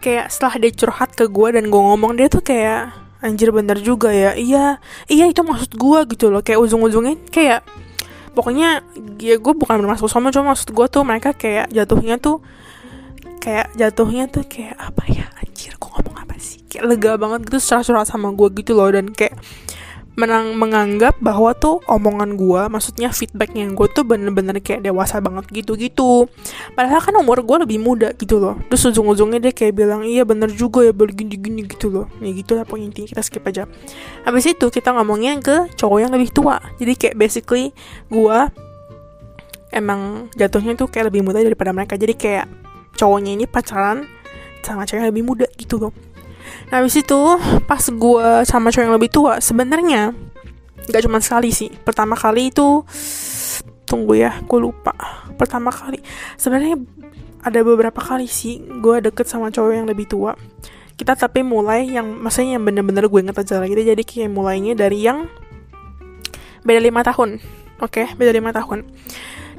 kayak 0.00 0.28
setelah 0.28 0.60
dia 0.60 0.72
curhat 0.72 1.10
ke 1.16 1.28
gue 1.28 1.48
dan 1.52 1.68
gue 1.68 1.82
ngomong 1.82 2.16
dia 2.16 2.28
tuh 2.28 2.44
kayak 2.44 2.92
anjir 3.24 3.48
bener 3.52 3.80
juga 3.80 4.12
ya. 4.12 4.36
Iya 4.36 4.80
iya 5.08 5.24
itu 5.28 5.40
maksud 5.44 5.76
gue 5.76 5.98
gitu 6.16 6.28
loh. 6.32 6.40
Kayak 6.40 6.64
ujung-ujungnya 6.64 7.16
kayak 7.28 7.64
pokoknya 8.32 8.84
ya 9.20 9.36
gue 9.36 9.52
bukan 9.56 9.80
bermaksud 9.84 10.08
sama 10.10 10.32
cuma 10.32 10.52
maksud 10.52 10.72
gue 10.72 10.86
tuh 10.88 11.04
mereka 11.04 11.32
kayak 11.36 11.70
jatuhnya 11.70 12.18
tuh 12.20 12.42
kayak 13.38 13.70
jatuhnya 13.76 14.26
tuh 14.32 14.42
kayak 14.48 14.74
apa 14.80 15.04
ya 15.12 15.28
anjir 15.40 15.76
gue 15.76 15.90
ngomong 15.92 16.16
apa 16.24 16.36
sih? 16.40 16.64
Kayak 16.68 16.84
lega 16.88 17.12
banget 17.20 17.48
gitu 17.48 17.60
secara 17.60 17.84
curhat 17.84 18.08
sama 18.08 18.32
gue 18.32 18.48
gitu 18.60 18.72
loh. 18.72 18.88
Dan 18.88 19.12
kayak 19.12 19.36
menang 20.14 20.54
menganggap 20.54 21.18
bahwa 21.18 21.50
tuh 21.58 21.82
omongan 21.90 22.38
gue 22.38 22.62
maksudnya 22.70 23.10
feedbacknya 23.10 23.66
gue 23.74 23.86
tuh 23.90 24.06
bener-bener 24.06 24.62
kayak 24.62 24.86
dewasa 24.86 25.18
banget 25.18 25.50
gitu-gitu. 25.50 26.30
Padahal 26.78 27.02
kan 27.02 27.14
umur 27.18 27.42
gue 27.42 27.66
lebih 27.66 27.82
muda 27.82 28.14
gitu 28.14 28.38
loh. 28.38 28.54
Terus 28.70 28.94
ujung-ujungnya 28.94 29.42
dia 29.42 29.52
kayak 29.52 29.74
bilang 29.74 30.06
iya 30.06 30.22
bener 30.22 30.54
juga 30.54 30.86
ya 30.86 30.94
begini-gini 30.94 31.66
gitu 31.66 31.90
loh. 31.90 32.06
Ya 32.22 32.30
gitu 32.30 32.54
lah 32.54 32.62
pokoknya 32.62 32.94
intinya 32.94 33.08
kita 33.10 33.22
skip 33.26 33.42
aja. 33.42 33.66
Habis 34.22 34.54
itu 34.54 34.66
kita 34.70 34.94
ngomongnya 34.94 35.42
ke 35.42 35.74
cowok 35.74 35.98
yang 36.06 36.12
lebih 36.14 36.30
tua. 36.30 36.62
Jadi 36.78 36.94
kayak 36.94 37.14
basically 37.18 37.74
gue 38.06 38.38
emang 39.74 40.30
jatuhnya 40.38 40.78
tuh 40.78 40.86
kayak 40.86 41.10
lebih 41.10 41.26
muda 41.26 41.42
daripada 41.42 41.74
mereka. 41.74 41.98
Jadi 41.98 42.14
kayak 42.14 42.46
cowoknya 42.94 43.34
ini 43.34 43.50
pacaran 43.50 44.06
sama 44.62 44.86
cewek 44.86 45.02
yang 45.02 45.10
lebih 45.10 45.26
muda 45.26 45.46
gitu 45.58 45.76
loh 45.76 46.13
habis 46.68 46.94
itu 46.98 47.20
pas 47.64 47.80
gue 47.80 48.28
sama 48.44 48.68
cowok 48.72 48.84
yang 48.84 48.94
lebih 48.96 49.10
tua 49.12 49.38
sebenarnya 49.38 50.12
nggak 50.84 51.02
cuma 51.04 51.18
sekali 51.20 51.50
sih. 51.50 51.72
Pertama 51.72 52.12
kali 52.16 52.52
itu 52.52 52.84
tunggu 53.88 54.16
ya, 54.16 54.36
gue 54.44 54.58
lupa. 54.60 54.92
Pertama 55.36 55.72
kali 55.72 56.00
sebenarnya 56.36 56.76
ada 57.44 57.60
beberapa 57.60 58.00
kali 58.00 58.24
sih 58.24 58.60
gue 58.60 59.04
deket 59.04 59.28
sama 59.28 59.52
cowok 59.52 59.72
yang 59.72 59.88
lebih 59.88 60.08
tua. 60.08 60.36
Kita 60.94 61.18
tapi 61.18 61.42
mulai 61.42 61.90
yang 61.90 62.06
maksudnya 62.22 62.56
yang 62.56 62.64
bener-bener 62.64 63.10
gue 63.10 63.20
inget 63.20 63.36
aja 63.36 63.58
lagi. 63.58 63.74
Jadi 63.74 64.02
kayak 64.06 64.30
mulainya 64.30 64.78
dari 64.78 65.02
yang 65.04 65.26
beda 66.64 66.80
lima 66.80 67.02
tahun. 67.04 67.42
Oke, 67.82 68.06
okay, 68.06 68.06
beda 68.14 68.30
lima 68.30 68.54
tahun. 68.54 68.86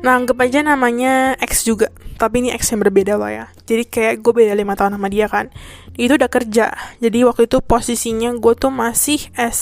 Nah, 0.04 0.20
anggap 0.20 0.38
aja 0.44 0.60
namanya 0.66 1.38
X 1.40 1.64
juga. 1.64 1.94
Tapi 2.16 2.44
ini 2.44 2.50
X 2.56 2.72
yang 2.72 2.84
berbeda 2.84 3.16
lah 3.20 3.32
ya. 3.32 3.46
Jadi 3.68 3.84
kayak 3.88 4.24
gue 4.24 4.34
beda 4.34 4.56
lima 4.56 4.76
tahun 4.76 4.96
sama 4.96 5.08
dia 5.08 5.28
kan. 5.28 5.52
Itu 5.96 6.20
udah 6.20 6.32
kerja. 6.32 6.72
Jadi 7.00 7.18
waktu 7.24 7.48
itu 7.48 7.60
posisinya 7.64 8.36
gue 8.36 8.54
tuh 8.56 8.72
masih 8.72 9.32
S... 9.36 9.62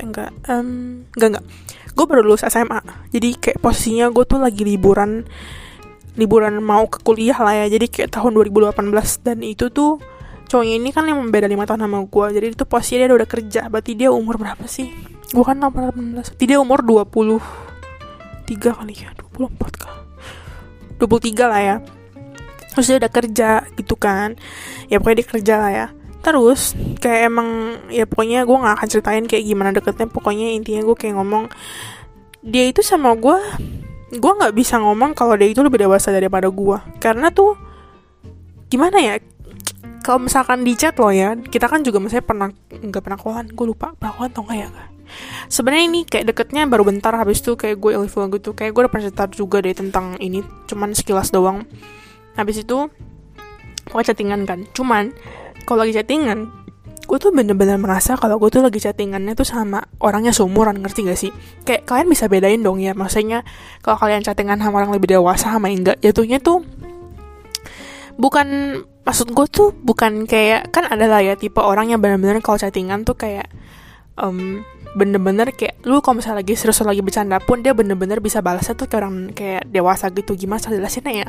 Enggak, 0.00 0.34
um, 0.50 1.06
enggak, 1.14 1.28
enggak. 1.38 1.44
Gue 1.94 2.04
baru 2.10 2.22
lulus 2.26 2.42
SMA. 2.44 2.80
Jadi 3.14 3.28
kayak 3.38 3.58
posisinya 3.62 4.10
gue 4.10 4.24
tuh 4.26 4.42
lagi 4.42 4.66
liburan 4.66 5.22
liburan 6.14 6.62
mau 6.62 6.86
ke 6.86 7.02
kuliah 7.02 7.34
lah 7.34 7.66
ya 7.66 7.66
jadi 7.66 7.86
kayak 7.90 8.10
tahun 8.14 8.38
2018 8.38 8.78
dan 9.26 9.42
itu 9.42 9.66
tuh 9.70 9.98
cowoknya 10.46 10.74
ini 10.78 10.90
kan 10.94 11.10
yang 11.10 11.18
beda 11.26 11.50
lima 11.50 11.66
tahun 11.66 11.90
sama 11.90 12.06
gue 12.06 12.26
jadi 12.38 12.46
itu 12.54 12.64
posisinya 12.66 13.10
dia 13.10 13.16
udah 13.18 13.28
kerja 13.28 13.60
berarti 13.66 13.92
dia 13.98 14.14
umur 14.14 14.38
berapa 14.38 14.62
sih 14.70 14.94
gue 15.34 15.44
kan 15.44 15.58
18 15.58 16.38
dia 16.38 16.62
umur 16.62 16.86
20 16.86 17.10
tiga 18.44 18.76
kali 18.76 18.94
ya 18.94 19.10
24 19.16 19.80
kah? 19.80 19.96
23 21.00 21.50
lah 21.50 21.60
ya. 21.60 21.76
Terus 22.74 22.86
dia 22.90 22.96
udah 22.98 23.12
kerja 23.12 23.50
gitu 23.76 23.94
kan. 23.98 24.38
Ya 24.88 24.98
pokoknya 24.98 25.18
dia 25.22 25.28
kerja 25.28 25.54
lah 25.58 25.72
ya. 25.72 25.86
Terus 26.24 26.72
kayak 26.98 27.20
emang 27.28 27.48
ya 27.92 28.08
pokoknya 28.08 28.48
gue 28.48 28.56
nggak 28.56 28.74
akan 28.80 28.88
ceritain 28.88 29.24
kayak 29.28 29.44
gimana 29.44 29.70
deketnya. 29.74 30.08
Pokoknya 30.08 30.54
intinya 30.56 30.82
gue 30.82 30.96
kayak 30.96 31.14
ngomong 31.18 31.50
dia 32.44 32.68
itu 32.68 32.84
sama 32.84 33.16
gue 33.16 33.40
gue 34.14 34.32
nggak 34.36 34.54
bisa 34.54 34.78
ngomong 34.78 35.16
kalau 35.16 35.34
dia 35.34 35.48
itu 35.50 35.64
lebih 35.64 35.88
dewasa 35.88 36.12
daripada 36.14 36.46
gue 36.46 36.78
karena 37.00 37.32
tuh 37.32 37.56
gimana 38.68 39.00
ya? 39.00 39.16
Kalau 40.04 40.20
misalkan 40.20 40.68
di 40.68 40.76
chat 40.76 40.92
lo 41.00 41.08
ya 41.08 41.32
kita 41.32 41.64
kan 41.64 41.80
juga 41.80 41.96
misalnya 41.96 42.28
pernah 42.28 42.48
nggak 42.68 43.02
pernah 43.02 43.16
kawan 43.16 43.48
gue 43.48 43.66
lupa 43.66 43.96
pernah 43.96 44.12
kawan 44.12 44.28
atau 44.28 44.42
enggak 44.44 44.58
ya 44.60 44.68
sebenarnya 45.48 45.84
ini 45.88 46.00
kayak 46.04 46.32
deketnya 46.32 46.66
baru 46.68 46.86
bentar 46.86 47.14
habis 47.14 47.40
itu 47.40 47.54
kayak 47.54 47.80
gue 47.80 47.92
ilfil 47.96 48.28
gitu 48.32 48.52
kayak 48.52 48.72
gue 48.74 48.82
udah 48.86 48.92
pernah 48.92 49.04
cerita 49.08 49.24
juga 49.32 49.62
deh 49.64 49.74
tentang 49.74 50.18
ini 50.18 50.44
cuman 50.66 50.92
sekilas 50.92 51.30
doang. 51.30 51.66
Habis 52.34 52.66
itu 52.66 52.90
pokoknya 53.86 54.06
chattingan 54.10 54.40
kan 54.48 54.60
cuman 54.72 55.12
kalau 55.68 55.84
lagi 55.84 55.94
chattingan 55.94 56.50
gue 57.04 57.18
tuh 57.20 57.30
bener-bener 57.36 57.76
merasa 57.76 58.16
kalau 58.16 58.40
gue 58.40 58.48
tuh 58.48 58.64
lagi 58.64 58.80
chattingannya 58.80 59.36
tuh 59.36 59.44
sama 59.44 59.84
orangnya 60.00 60.32
seumuran 60.32 60.80
ngerti 60.80 61.00
gak 61.04 61.20
sih? 61.20 61.30
Kayak 61.68 61.84
kalian 61.84 62.08
bisa 62.08 62.26
bedain 62.32 62.64
dong 62.64 62.80
ya 62.80 62.96
maksudnya 62.96 63.44
kalau 63.84 64.00
kalian 64.00 64.24
chattingan 64.24 64.56
sama 64.56 64.80
orang 64.80 64.96
lebih 64.96 65.14
dewasa 65.14 65.52
sama 65.52 65.68
enggak 65.68 66.00
jatuhnya 66.00 66.40
tuh 66.40 66.64
bukan 68.16 68.80
maksud 69.04 69.30
gue 69.36 69.46
tuh 69.52 69.68
bukan 69.76 70.24
kayak 70.24 70.72
kan 70.72 70.88
ada 70.88 71.04
lah 71.04 71.20
ya 71.20 71.36
tipe 71.36 71.60
orang 71.60 71.92
yang 71.92 72.00
benar-benar 72.00 72.40
kalau 72.40 72.56
chattingan 72.56 73.04
tuh 73.04 73.18
kayak 73.18 73.50
um, 74.18 74.62
bener-bener 74.94 75.50
kayak 75.50 75.82
lu 75.82 75.98
kalau 75.98 76.22
misalnya 76.22 76.46
lagi 76.46 76.54
serius 76.54 76.78
lagi 76.86 77.02
bercanda 77.02 77.42
pun 77.42 77.60
dia 77.60 77.74
bener-bener 77.74 78.22
bisa 78.22 78.38
balasnya 78.38 78.78
tuh 78.78 78.86
kayak 78.86 79.00
orang 79.02 79.16
kayak 79.34 79.62
dewasa 79.66 80.10
gitu. 80.14 80.38
Gimana 80.38 80.62
cara 80.62 80.78
jelasinnya 80.78 81.12
ya? 81.12 81.28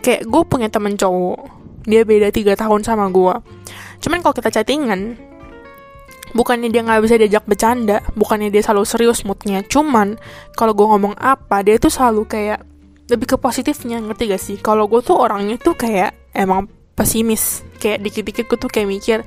Kayak 0.00 0.26
gue 0.26 0.42
punya 0.48 0.68
temen 0.72 0.96
cowok 0.96 1.38
dia 1.84 2.02
beda 2.06 2.32
tiga 2.32 2.56
tahun 2.56 2.82
sama 2.86 3.10
gue. 3.12 3.34
Cuman 4.02 4.18
kalau 4.24 4.34
kita 4.34 4.50
chattingan 4.50 5.20
bukannya 6.32 6.72
dia 6.72 6.80
nggak 6.80 7.04
bisa 7.04 7.20
diajak 7.20 7.44
bercanda 7.44 8.00
bukannya 8.16 8.48
dia 8.48 8.64
selalu 8.64 8.88
serius 8.88 9.20
moodnya. 9.28 9.60
Cuman 9.68 10.16
kalau 10.56 10.72
gue 10.72 10.86
ngomong 10.88 11.14
apa 11.20 11.60
dia 11.60 11.76
tuh 11.76 11.92
selalu 11.92 12.24
kayak 12.24 12.64
lebih 13.12 13.34
ke 13.34 13.36
positifnya 13.36 14.00
ngerti 14.00 14.32
gak 14.32 14.40
sih? 14.40 14.56
Kalau 14.56 14.88
gue 14.88 15.04
tuh 15.04 15.20
orangnya 15.20 15.60
tuh 15.60 15.76
kayak 15.76 16.16
emang 16.32 16.70
pesimis. 16.96 17.60
Kayak 17.76 18.08
dikit-dikit 18.08 18.44
gue 18.48 18.58
tuh 18.58 18.70
kayak 18.72 18.88
mikir 18.88 19.18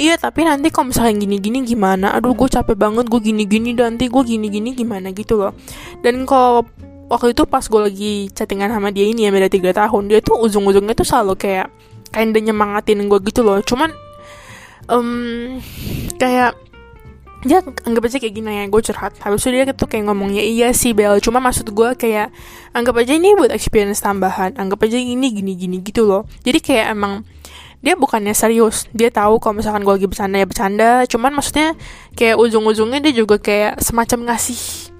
iya 0.00 0.16
tapi 0.16 0.48
nanti 0.48 0.72
kalau 0.72 0.88
misalnya 0.88 1.20
gini-gini 1.20 1.60
gimana? 1.60 2.16
Aduh 2.16 2.32
gue 2.32 2.48
capek 2.48 2.72
banget 2.72 3.04
gue 3.12 3.20
gini-gini 3.20 3.76
nanti 3.76 4.08
gue 4.08 4.22
gini-gini 4.24 4.72
gimana 4.72 5.12
gitu 5.12 5.36
loh. 5.36 5.52
Dan 6.00 6.24
kalau 6.24 6.64
waktu 7.12 7.36
itu 7.36 7.44
pas 7.44 7.62
gue 7.68 7.80
lagi 7.84 8.12
chattingan 8.32 8.72
sama 8.72 8.88
dia 8.88 9.04
ini 9.04 9.28
ya 9.28 9.30
beda 9.34 9.52
tiga 9.52 9.76
tahun 9.76 10.08
dia 10.08 10.24
tuh 10.24 10.40
ujung-ujungnya 10.40 10.96
tuh 10.96 11.04
selalu 11.04 11.36
kayak 11.36 11.68
kayak 12.08 12.32
nyemangatin 12.32 13.04
gue 13.04 13.18
gitu 13.28 13.44
loh. 13.44 13.60
Cuman 13.60 13.92
um, 14.88 15.60
kayak 16.16 16.56
dia 17.40 17.64
anggap 17.88 18.04
aja 18.04 18.20
kayak 18.20 18.34
gini 18.36 18.52
ya 18.52 18.64
gue 18.68 18.80
curhat. 18.84 19.16
Habis 19.20 19.48
itu 19.48 19.56
dia 19.56 19.64
tuh 19.72 19.88
kayak 19.88 20.08
ngomongnya 20.12 20.44
iya 20.44 20.72
sih 20.76 20.92
Bel. 20.92 21.20
Cuma 21.24 21.40
maksud 21.40 21.68
gue 21.72 21.88
kayak 21.96 22.28
anggap 22.76 23.00
aja 23.00 23.16
ini 23.16 23.32
buat 23.32 23.52
experience 23.52 24.04
tambahan 24.04 24.56
anggap 24.60 24.84
aja 24.84 25.00
ini 25.00 25.32
gini 25.32 25.56
gini 25.56 25.76
gitu 25.80 26.04
loh. 26.04 26.28
Jadi 26.44 26.58
kayak 26.60 26.92
emang 26.92 27.24
dia 27.80 27.96
bukannya 27.96 28.36
serius. 28.36 28.84
Dia 28.92 29.08
tahu 29.08 29.40
kalau 29.40 29.56
misalkan 29.56 29.80
gue 29.84 29.94
lagi 29.96 30.08
bercanda 30.08 30.36
ya 30.36 30.46
bercanda. 30.46 30.90
Cuman 31.08 31.32
maksudnya 31.32 31.72
kayak 32.12 32.36
ujung-ujungnya 32.36 33.00
dia 33.00 33.14
juga 33.16 33.40
kayak 33.40 33.80
semacam 33.80 34.32
ngasih 34.32 34.92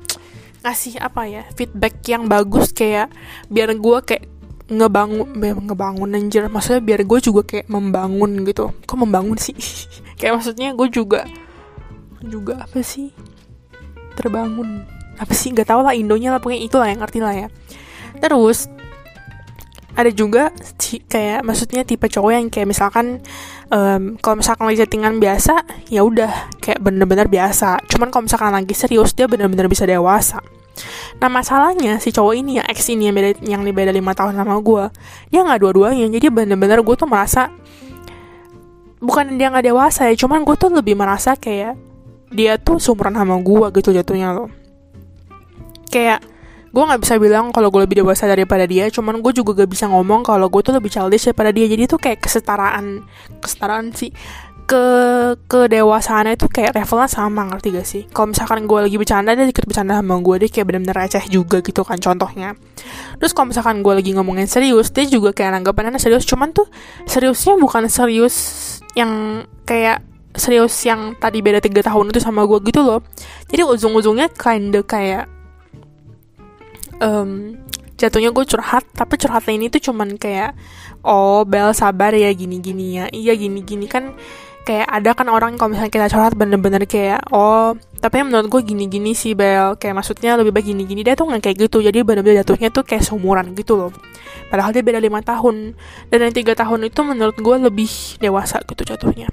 ngasih 0.60 1.00
apa 1.00 1.28
ya 1.28 1.42
feedback 1.52 2.00
yang 2.08 2.24
bagus. 2.24 2.72
Kayak 2.72 3.12
biar 3.52 3.76
gue 3.76 3.98
kayak 4.00 4.24
ngebangun 4.72 5.28
ngebangun 5.68 6.16
anjir. 6.16 6.48
Maksudnya 6.48 6.80
biar 6.80 7.00
gue 7.04 7.18
juga 7.20 7.44
kayak 7.44 7.68
membangun 7.68 8.48
gitu. 8.48 8.72
Kok 8.88 8.96
membangun 8.96 9.36
sih? 9.36 9.56
Kayak 10.20 10.36
maksudnya 10.36 10.76
gue 10.76 10.88
juga 10.92 11.24
juga 12.20 12.64
apa 12.64 12.84
sih? 12.84 13.08
Terbangun. 14.16 14.84
Apa 15.16 15.32
sih? 15.32 15.48
Nggak 15.48 15.72
tahu 15.72 15.80
lah 15.80 15.96
Indonya 15.96 16.36
lah. 16.36 16.40
Pokoknya 16.44 16.60
itulah 16.60 16.88
yang 16.88 17.00
ngerti 17.00 17.24
lah 17.24 17.32
ya. 17.32 17.48
Terus 18.20 18.68
ada 20.00 20.10
juga 20.12 20.48
kayak 20.80 21.44
maksudnya 21.44 21.84
tipe 21.84 22.08
cowok 22.08 22.32
yang 22.32 22.46
kayak 22.48 22.68
misalkan 22.72 23.20
um, 23.68 24.16
kalau 24.18 24.40
misalkan 24.40 24.64
lagi 24.64 24.80
chattingan 24.80 25.20
biasa 25.20 25.62
ya 25.92 26.00
udah 26.00 26.52
kayak 26.58 26.80
bener-bener 26.80 27.28
biasa. 27.28 27.84
Cuman 27.84 28.08
kalau 28.08 28.24
misalkan 28.24 28.56
lagi 28.56 28.72
serius 28.72 29.12
dia 29.12 29.28
bener-bener 29.28 29.68
bisa 29.68 29.84
dewasa. 29.84 30.40
Nah 31.20 31.28
masalahnya 31.28 32.00
si 32.00 32.08
cowok 32.08 32.34
ini 32.34 32.56
yang 32.62 32.66
ex 32.66 32.88
ini 32.88 33.12
yang 33.12 33.14
beda 33.16 33.30
yang 33.44 33.60
beda 33.60 33.92
lima 33.92 34.16
tahun 34.16 34.32
sama 34.32 34.56
gue 34.64 34.84
dia 35.28 35.40
nggak 35.44 35.60
dua-duanya. 35.60 36.06
Jadi 36.08 36.26
bener-bener 36.32 36.80
gue 36.80 36.94
tuh 36.96 37.08
merasa 37.10 37.52
bukan 39.00 39.36
dia 39.36 39.52
nggak 39.52 39.66
dewasa 39.68 40.08
ya 40.08 40.14
cuman 40.16 40.44
gue 40.44 40.56
tuh 40.56 40.72
lebih 40.72 40.96
merasa 40.96 41.36
kayak 41.36 41.76
dia 42.30 42.56
tuh 42.56 42.78
seumuran 42.80 43.16
sama 43.16 43.36
gue 43.42 43.66
gitu 43.76 43.92
jatuhnya 43.92 44.32
loh. 44.32 44.48
Kayak 45.90 46.29
gue 46.70 46.82
nggak 46.86 47.02
bisa 47.02 47.18
bilang 47.18 47.50
kalau 47.50 47.68
gue 47.74 47.82
lebih 47.82 48.06
dewasa 48.06 48.30
daripada 48.30 48.62
dia 48.62 48.86
cuman 48.86 49.18
gue 49.18 49.32
juga 49.34 49.62
gak 49.62 49.70
bisa 49.74 49.90
ngomong 49.90 50.22
kalau 50.22 50.46
gue 50.46 50.62
tuh 50.62 50.74
lebih 50.74 50.90
childish 50.90 51.26
daripada 51.26 51.50
dia. 51.50 51.66
Jadi 51.66 51.82
tuh 51.90 51.98
kayak 51.98 52.22
kesetaraan 52.22 53.02
kesetaraan 53.42 53.90
sih. 53.90 54.14
Ke 54.70 54.86
kedewasaannya 55.50 56.38
itu 56.38 56.46
kayak 56.46 56.78
levelnya 56.78 57.10
sama 57.10 57.42
ngerti 57.50 57.74
gak 57.74 57.86
sih? 57.90 58.02
Kalau 58.14 58.30
misalkan 58.30 58.70
gue 58.70 58.78
lagi 58.86 58.96
bercanda 59.02 59.34
dia 59.34 59.50
ikut 59.50 59.66
bercanda 59.66 59.98
sama 59.98 60.22
gue 60.22 60.46
dia 60.46 60.48
kayak 60.48 60.66
bener-bener 60.70 60.94
receh 60.94 61.26
juga 61.26 61.58
gitu 61.58 61.82
kan 61.82 61.98
contohnya. 61.98 62.54
Terus 63.18 63.34
kalau 63.34 63.50
misalkan 63.50 63.82
gue 63.82 63.90
lagi 63.90 64.14
ngomongin 64.14 64.46
serius 64.46 64.94
dia 64.94 65.10
juga 65.10 65.34
kayak 65.34 65.58
nanggapannya 65.58 65.98
serius. 65.98 66.22
Cuman 66.22 66.54
tuh 66.54 66.70
seriusnya 67.10 67.58
bukan 67.58 67.90
serius 67.90 68.78
yang 68.94 69.42
kayak 69.66 70.06
serius 70.38 70.78
yang 70.86 71.18
tadi 71.18 71.42
beda 71.42 71.58
tiga 71.58 71.82
tahun 71.82 72.14
itu 72.14 72.22
sama 72.22 72.46
gue 72.46 72.62
gitu 72.62 72.86
loh. 72.86 73.02
Jadi 73.50 73.66
ujung-ujungnya 73.66 74.30
kinda 74.38 74.86
kayak 74.86 75.39
um, 77.00 77.56
jatuhnya 78.00 78.32
gue 78.32 78.44
curhat 78.48 78.88
tapi 78.96 79.20
curhatnya 79.20 79.52
ini 79.60 79.66
tuh 79.68 79.92
cuman 79.92 80.16
kayak 80.16 80.56
oh 81.04 81.44
Bel 81.44 81.76
sabar 81.76 82.16
ya 82.16 82.32
gini-gini 82.32 82.96
ya. 82.96 83.04
Iya 83.12 83.36
gini-gini 83.36 83.84
kan 83.84 84.16
kayak 84.64 84.88
ada 84.88 85.16
kan 85.16 85.26
orang 85.32 85.56
kalau 85.56 85.72
misalnya 85.72 85.92
kita 85.92 86.06
curhat 86.12 86.36
bener-bener 86.36 86.84
kayak 86.84 87.24
oh 87.32 87.72
tapi 88.00 88.24
menurut 88.24 88.48
gue 88.48 88.72
gini-gini 88.72 89.12
sih 89.12 89.36
Bel. 89.36 89.76
Kayak 89.76 90.00
maksudnya 90.00 90.40
lebih 90.40 90.56
baik 90.56 90.72
gini-gini 90.72 91.04
dia 91.04 91.12
tuh 91.12 91.28
nggak 91.28 91.44
kayak 91.44 91.56
gitu. 91.68 91.84
Jadi 91.84 92.00
bener-bener 92.00 92.40
jatuhnya 92.40 92.72
tuh 92.72 92.88
kayak 92.88 93.04
seumuran 93.04 93.52
gitu 93.52 93.76
loh. 93.76 93.92
Padahal 94.48 94.72
dia 94.72 94.80
beda 94.80 94.96
lima 94.96 95.20
tahun. 95.20 95.76
Dan 96.08 96.18
yang 96.24 96.32
tiga 96.32 96.56
tahun 96.56 96.88
itu 96.88 97.00
menurut 97.04 97.36
gue 97.36 97.56
lebih 97.68 97.92
dewasa 98.16 98.64
gitu 98.64 98.88
jatuhnya. 98.88 99.28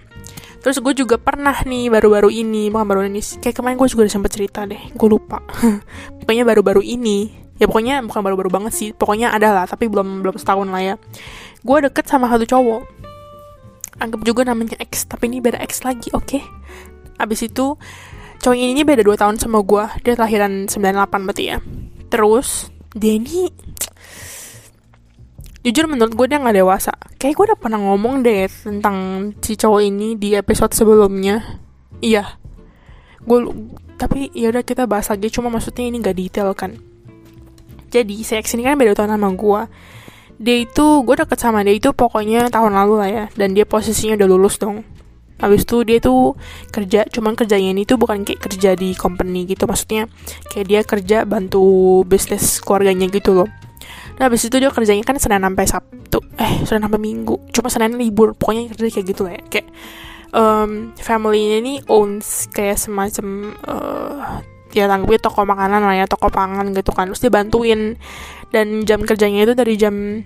Terus 0.60 0.84
gue 0.84 0.93
juga 0.99 1.15
pernah 1.15 1.56
nih 1.63 1.88
baru-baru 1.88 2.27
ini 2.27 2.67
bukan 2.67 2.84
baru 2.84 3.01
ini 3.08 3.23
kayak 3.39 3.56
kemarin 3.56 3.80
gue 3.80 3.88
juga 3.88 4.03
udah 4.03 4.13
sempet 4.19 4.32
cerita 4.36 4.67
deh 4.67 4.91
gue 4.91 5.08
lupa. 5.08 5.39
Pokoknya 6.19 6.43
baru-baru 6.43 6.84
ini 6.84 7.46
ya 7.58 7.65
pokoknya 7.65 8.06
bukan 8.06 8.22
baru-baru 8.22 8.50
banget 8.50 8.74
sih. 8.74 8.89
Pokoknya 8.93 9.34
ada 9.34 9.54
lah 9.54 9.65
tapi 9.70 9.89
belum 9.89 10.26
belum 10.26 10.38
setahun 10.38 10.70
lah 10.70 10.82
ya. 10.82 10.96
Gue 11.62 11.78
deket 11.84 12.06
sama 12.10 12.30
satu 12.30 12.46
cowok. 12.46 12.82
Anggap 13.98 14.22
juga 14.22 14.46
namanya 14.46 14.78
X 14.78 15.10
tapi 15.10 15.30
ini 15.30 15.41
beda 15.41 15.58
X 15.62 15.82
lagi 15.82 16.13
oke? 16.13 16.26
Okay? 16.26 16.43
abis 17.17 17.50
itu 17.50 17.74
cowok 18.38 18.54
ini 18.54 18.86
beda 18.86 19.02
2 19.02 19.17
tahun 19.17 19.36
sama 19.41 19.65
gue 19.65 19.84
dia 20.06 20.13
lahiran 20.13 20.70
98 20.70 21.26
berarti 21.26 21.43
ya. 21.50 21.58
Terus 22.08 22.70
dia 22.93 23.17
ini 23.17 23.50
jujur 25.65 25.89
menurut 25.89 26.13
gue 26.13 26.26
dia 26.30 26.38
nggak 26.38 26.58
dewasa. 26.62 26.93
Kayak 27.17 27.34
gue 27.34 27.46
udah 27.52 27.60
pernah 27.60 27.80
ngomong 27.82 28.22
deh 28.22 28.46
tentang 28.46 28.98
si 29.41 29.58
cowok 29.58 29.82
ini 29.82 30.13
di 30.15 30.38
episode 30.38 30.72
sebelumnya. 30.78 31.41
Iya. 32.00 32.38
Gue 33.26 33.50
tapi 33.98 34.30
ya 34.38 34.54
udah 34.54 34.62
kita 34.62 34.86
bahas 34.86 35.10
lagi 35.10 35.34
cuma 35.34 35.50
maksudnya 35.50 35.89
ini 35.89 35.98
gak 35.98 36.17
detail 36.22 36.54
kan 36.54 36.78
jadi 37.91 38.43
X 38.43 38.56
ini 38.56 38.67
kan 38.67 38.76
beda 38.76 38.93
tahun 38.93 39.15
sama 39.15 39.30
gue 39.34 39.62
dia 40.38 40.62
itu 40.62 41.02
gue 41.02 41.15
deket 41.17 41.39
sama 41.41 41.65
dia 41.65 41.73
itu 41.73 41.89
pokoknya 41.93 42.54
tahun 42.54 42.78
lalu 42.78 42.93
lah 43.02 43.10
ya. 43.10 43.26
Dan 43.34 43.58
dia 43.58 43.65
posisinya 43.65 44.17
udah 44.17 44.28
lulus 44.30 44.62
dong. 44.62 44.86
Habis 45.38 45.69
itu 45.69 45.86
dia 45.86 46.02
tuh 46.02 46.34
kerja, 46.73 47.06
cuman 47.06 47.38
kerjanya 47.38 47.69
ini 47.69 47.86
tuh 47.86 48.02
bukan 48.02 48.26
kayak 48.26 48.41
kerja 48.41 48.73
di 48.73 48.97
company 48.97 49.45
gitu. 49.45 49.69
Maksudnya 49.69 50.10
kayak 50.50 50.65
dia 50.65 50.82
kerja 50.82 51.17
bantu 51.30 52.02
bisnis 52.06 52.58
keluarganya 52.62 53.06
gitu 53.10 53.38
loh. 53.38 53.50
Nah 54.17 54.30
habis 54.30 54.45
itu 54.50 54.58
dia 54.58 54.73
kerjanya 54.73 55.06
kan 55.06 55.17
Senin 55.21 55.45
sampai 55.45 55.65
Sabtu. 55.69 56.19
Eh 56.41 56.65
Senin 56.65 56.86
sampai 56.89 57.02
Minggu. 57.02 57.38
Cuma 57.54 57.69
Senin 57.69 57.97
libur. 57.97 58.34
Pokoknya 58.34 58.73
kerja 58.73 58.89
kayak 58.97 59.06
gitu 59.13 59.21
lah 59.30 59.34
ya. 59.38 59.43
Kayak 59.45 59.67
um, 60.34 60.71
Family 60.97 61.62
ini 61.62 61.73
owns 61.86 62.50
Kayak 62.50 62.82
semacam 62.82 63.54
uh, 63.62 64.41
Ya 64.75 64.86
tanggapnya 64.91 65.19
toko 65.23 65.47
makanan 65.47 65.82
lah 65.84 65.95
ya 65.95 66.06
Toko 66.06 66.27
pangan 66.27 66.75
gitu 66.75 66.91
kan. 66.91 67.08
Terus 67.12 67.21
dia 67.23 67.32
bantuin 67.32 67.95
Dan 68.51 68.84
jam 68.84 69.03
kerjanya 69.03 69.47
itu 69.47 69.53
dari 69.56 69.73
jam 69.80 70.23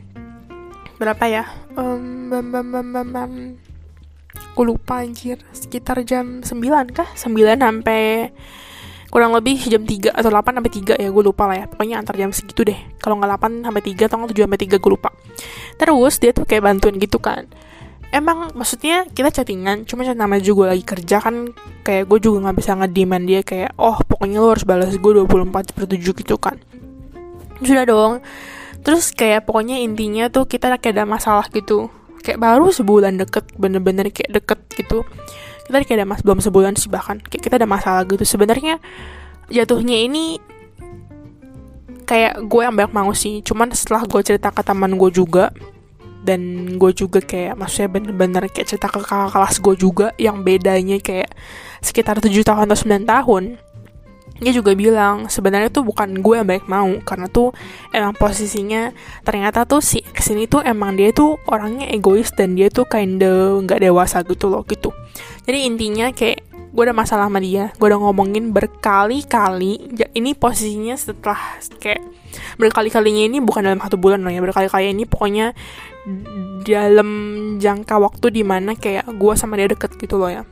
Berapa 1.01 1.25
ya? 1.25 1.43
Um, 1.73 2.29
bam, 2.29 2.53
bam, 2.53 2.67
bam, 2.69 2.87
bam, 2.93 3.07
bam. 3.09 3.31
Gue 4.53 4.65
lupa 4.69 5.01
anjir. 5.01 5.41
Sekitar 5.49 5.97
jam 6.05 6.45
9 6.45 6.93
kah? 6.93 7.09
9 7.17 7.57
sampai 7.57 8.29
kurang 9.09 9.33
lebih 9.33 9.57
jam 9.65 9.81
3 9.81 10.13
atau 10.13 10.29
8 10.29 10.61
sampai 10.61 10.71
3 10.71 11.01
ya 11.01 11.09
gue 11.09 11.23
lupa 11.25 11.49
lah 11.49 11.57
ya. 11.57 11.65
Pokoknya 11.65 11.97
antar 11.97 12.21
jam 12.21 12.29
segitu 12.29 12.69
deh. 12.69 12.77
Kalau 13.01 13.17
nggak 13.17 13.33
8 13.33 13.65
sampai 13.65 13.81
3 13.81 14.07
atau 14.13 14.29
7 14.29 14.45
sampai 14.45 14.59
3 14.61 14.77
gue 14.77 14.91
lupa. 14.93 15.09
Terus 15.81 16.13
dia 16.21 16.31
tuh 16.37 16.45
kayak 16.45 16.69
bantuin 16.69 16.95
gitu 17.01 17.17
kan 17.17 17.49
emang 18.11 18.51
maksudnya 18.53 19.07
kita 19.07 19.31
chattingan 19.31 19.87
cuma 19.87 20.03
chat 20.03 20.19
nama 20.19 20.37
juga 20.37 20.75
lagi 20.75 20.83
kerja 20.83 21.23
kan 21.23 21.55
kayak 21.81 22.11
gue 22.11 22.19
juga 22.19 22.47
nggak 22.47 22.57
bisa 22.59 22.71
ngediman 22.75 23.23
dia 23.23 23.41
kayak 23.41 23.71
oh 23.79 23.97
pokoknya 24.03 24.37
lo 24.43 24.51
harus 24.51 24.67
balas 24.67 24.93
gue 24.93 25.11
24 25.23 25.75
per 25.75 25.83
7 25.87 25.97
gitu 25.97 26.35
kan. 26.37 26.59
Sudah 27.63 27.87
dong. 27.87 28.19
Terus 28.81 29.13
kayak 29.13 29.47
pokoknya 29.47 29.79
intinya 29.79 30.27
tuh 30.27 30.49
kita 30.49 30.75
kayak 30.77 30.97
ada 30.97 31.05
masalah 31.07 31.47
gitu. 31.53 31.87
Kayak 32.21 32.41
baru 32.41 32.69
sebulan 32.69 33.17
deket 33.17 33.49
bener-bener 33.57 34.11
kayak 34.11 34.43
deket 34.43 34.59
gitu. 34.75 35.07
Kita 35.65 35.81
kayak 35.81 36.03
ada 36.03 36.05
mas 36.05 36.21
belum 36.21 36.41
sebulan 36.43 36.75
sih 36.75 36.91
bahkan 36.91 37.21
kayak 37.21 37.47
kita 37.47 37.55
ada 37.61 37.69
masalah 37.69 38.03
gitu. 38.09 38.25
Sebenarnya 38.25 38.81
jatuhnya 39.47 39.97
ini 40.03 40.41
kayak 42.09 42.43
gue 42.43 42.61
yang 42.61 42.75
banyak 42.75 42.91
mau 42.91 43.13
sih. 43.13 43.39
Cuman 43.45 43.71
setelah 43.71 44.03
gue 44.03 44.21
cerita 44.25 44.49
ke 44.49 44.61
teman 44.65 44.97
gue 44.97 45.09
juga 45.13 45.53
dan 46.21 46.73
gue 46.77 46.91
juga 46.93 47.19
kayak 47.19 47.57
maksudnya 47.57 47.89
bener-bener 47.89 48.45
kayak 48.49 48.67
cerita 48.69 48.87
ke 48.87 49.01
kakak 49.01 49.33
kelas 49.33 49.55
gue 49.57 49.75
juga 49.75 50.07
yang 50.21 50.45
bedanya 50.45 51.01
kayak 51.01 51.33
sekitar 51.81 52.21
7 52.21 52.29
tahun 52.45 52.69
atau 52.69 52.77
9 52.77 53.09
tahun. 53.09 53.43
Dia 54.41 54.57
juga 54.57 54.73
bilang 54.73 55.29
sebenarnya 55.29 55.69
tuh 55.69 55.85
bukan 55.85 56.17
gue 56.17 56.33
yang 56.41 56.49
baik 56.49 56.65
mau 56.65 56.89
karena 57.05 57.29
tuh 57.29 57.53
emang 57.93 58.17
posisinya 58.17 58.89
ternyata 59.21 59.69
tuh 59.69 59.85
si 59.85 60.01
X 60.01 60.33
ini 60.33 60.49
tuh 60.49 60.65
emang 60.65 60.97
dia 60.97 61.13
tuh 61.13 61.37
orangnya 61.45 61.85
egois 61.93 62.33
dan 62.33 62.57
dia 62.57 62.73
tuh 62.73 62.89
kinda 62.89 63.61
nggak 63.61 63.85
dewasa 63.85 64.25
gitu 64.25 64.49
loh 64.49 64.65
gitu. 64.65 64.89
Jadi 65.45 65.69
intinya 65.69 66.09
kayak 66.09 66.41
gue 66.73 66.83
ada 66.87 66.95
masalah 66.95 67.29
sama 67.29 67.37
dia. 67.37 67.69
Gue 67.77 67.93
udah 67.93 68.01
ngomongin 68.01 68.49
berkali-kali 68.49 69.93
ini 70.17 70.31
posisinya 70.33 70.97
setelah 70.97 71.37
kayak 71.77 72.01
berkali-kalinya 72.57 73.27
ini 73.27 73.37
bukan 73.43 73.61
dalam 73.67 73.79
satu 73.83 73.99
bulan 73.99 74.23
loh 74.23 74.31
ya 74.31 74.39
berkali-kali 74.39 74.89
ini 74.89 75.03
pokoknya 75.03 75.51
dalam 76.65 77.09
jangka 77.61 77.95
waktu 78.01 78.41
di 78.41 78.43
mana 78.45 78.73
kayak 78.73 79.05
gue 79.13 79.33
sama 79.37 79.57
dia 79.57 79.69
deket 79.69 79.97
gitu 80.01 80.17
loh 80.17 80.29
ya. 80.29 80.43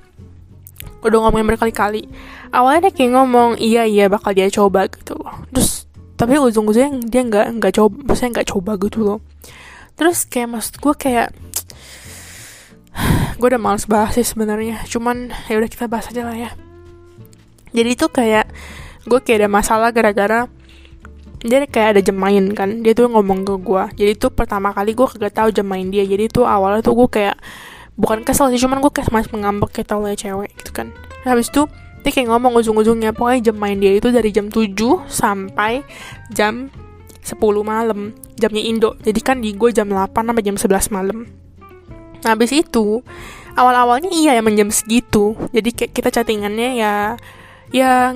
Udah 1.01 1.17
ngomongin 1.25 1.47
berkali-kali. 1.49 2.05
Awalnya 2.53 2.89
dia 2.89 2.93
kayak 2.93 3.11
ngomong 3.17 3.49
iya 3.57 3.87
iya 3.87 4.05
bakal 4.11 4.35
dia 4.35 4.49
coba 4.51 4.85
gitu 4.89 5.17
loh. 5.17 5.33
Terus 5.49 5.89
tapi 6.19 6.35
ujung-ujungnya 6.35 7.07
dia 7.07 7.21
nggak 7.23 7.45
nggak 7.61 7.73
coba 7.79 7.95
maksudnya 8.03 8.31
nggak 8.39 8.49
coba 8.51 8.71
gitu 8.77 8.99
loh. 9.01 9.19
Terus 9.97 10.27
kayak 10.27 10.49
maksud 10.53 10.73
gue 10.77 10.93
kayak 10.93 11.27
gue 13.39 13.47
udah 13.47 13.61
males 13.61 13.87
bahas 13.89 14.13
sih 14.13 14.27
sebenarnya. 14.27 14.85
Cuman 14.85 15.33
ya 15.49 15.57
udah 15.57 15.69
kita 15.71 15.89
bahas 15.89 16.11
aja 16.11 16.27
lah 16.27 16.35
ya. 16.37 16.51
Jadi 17.73 17.89
itu 17.89 18.05
kayak 18.09 18.49
gue 19.07 19.19
kayak 19.23 19.45
ada 19.45 19.49
masalah 19.49 19.89
gara-gara 19.89 20.45
dia 21.39 21.63
kayak 21.63 21.95
ada 21.95 22.01
jam 22.03 22.19
main 22.19 22.51
kan 22.51 22.83
dia 22.83 22.91
tuh 22.91 23.07
ngomong 23.07 23.47
ke 23.47 23.55
gue 23.63 23.83
jadi 23.95 24.11
tuh 24.19 24.27
pertama 24.35 24.75
kali 24.75 24.91
gue 24.91 25.07
kagak 25.07 25.31
tahu 25.31 25.49
jam 25.55 25.67
main 25.67 25.87
dia. 25.87 26.03
Jadi 26.03 26.27
tuh 26.27 26.43
awalnya 26.43 26.83
tuh 26.83 26.95
gue 26.99 27.07
kayak 27.07 27.39
bukan 27.99 28.23
kesel 28.23 28.51
sih 28.51 28.59
cuman 28.59 28.79
gue 28.79 28.91
kayak 28.91 29.11
masih 29.11 29.31
mengambek 29.35 29.75
kayak 29.75 29.87
tau 29.91 30.03
lah 30.03 30.15
cewek 30.15 30.51
gitu 30.59 30.71
kan. 30.71 30.91
Nah, 31.23 31.35
habis 31.35 31.51
itu 31.51 31.67
dia 31.99 32.11
kayak 32.15 32.31
ngomong 32.31 32.55
ujung-ujungnya 32.63 33.11
pokoknya 33.11 33.51
jam 33.51 33.57
main 33.59 33.75
dia 33.75 33.91
itu 33.91 34.07
dari 34.07 34.31
jam 34.31 34.47
7 34.47 34.71
sampai 35.11 35.83
jam 36.31 36.71
10 37.23 37.35
malam 37.63 38.15
jamnya 38.39 38.63
Indo. 38.63 38.95
Jadi 39.03 39.19
kan 39.19 39.43
di 39.43 39.51
gue 39.51 39.69
jam 39.75 39.91
8 39.91 40.15
sampai 40.15 40.43
jam 40.43 40.55
11 40.55 40.95
malam. 40.95 41.27
Nah 42.23 42.29
habis 42.35 42.51
itu 42.55 43.03
awal-awalnya 43.55 44.11
iya 44.11 44.39
emang 44.39 44.55
jam 44.55 44.71
segitu. 44.71 45.35
Jadi 45.51 45.69
kayak 45.75 45.91
kita 45.91 46.09
chattingannya 46.11 46.79
ya 46.79 46.93
ya 47.75 48.15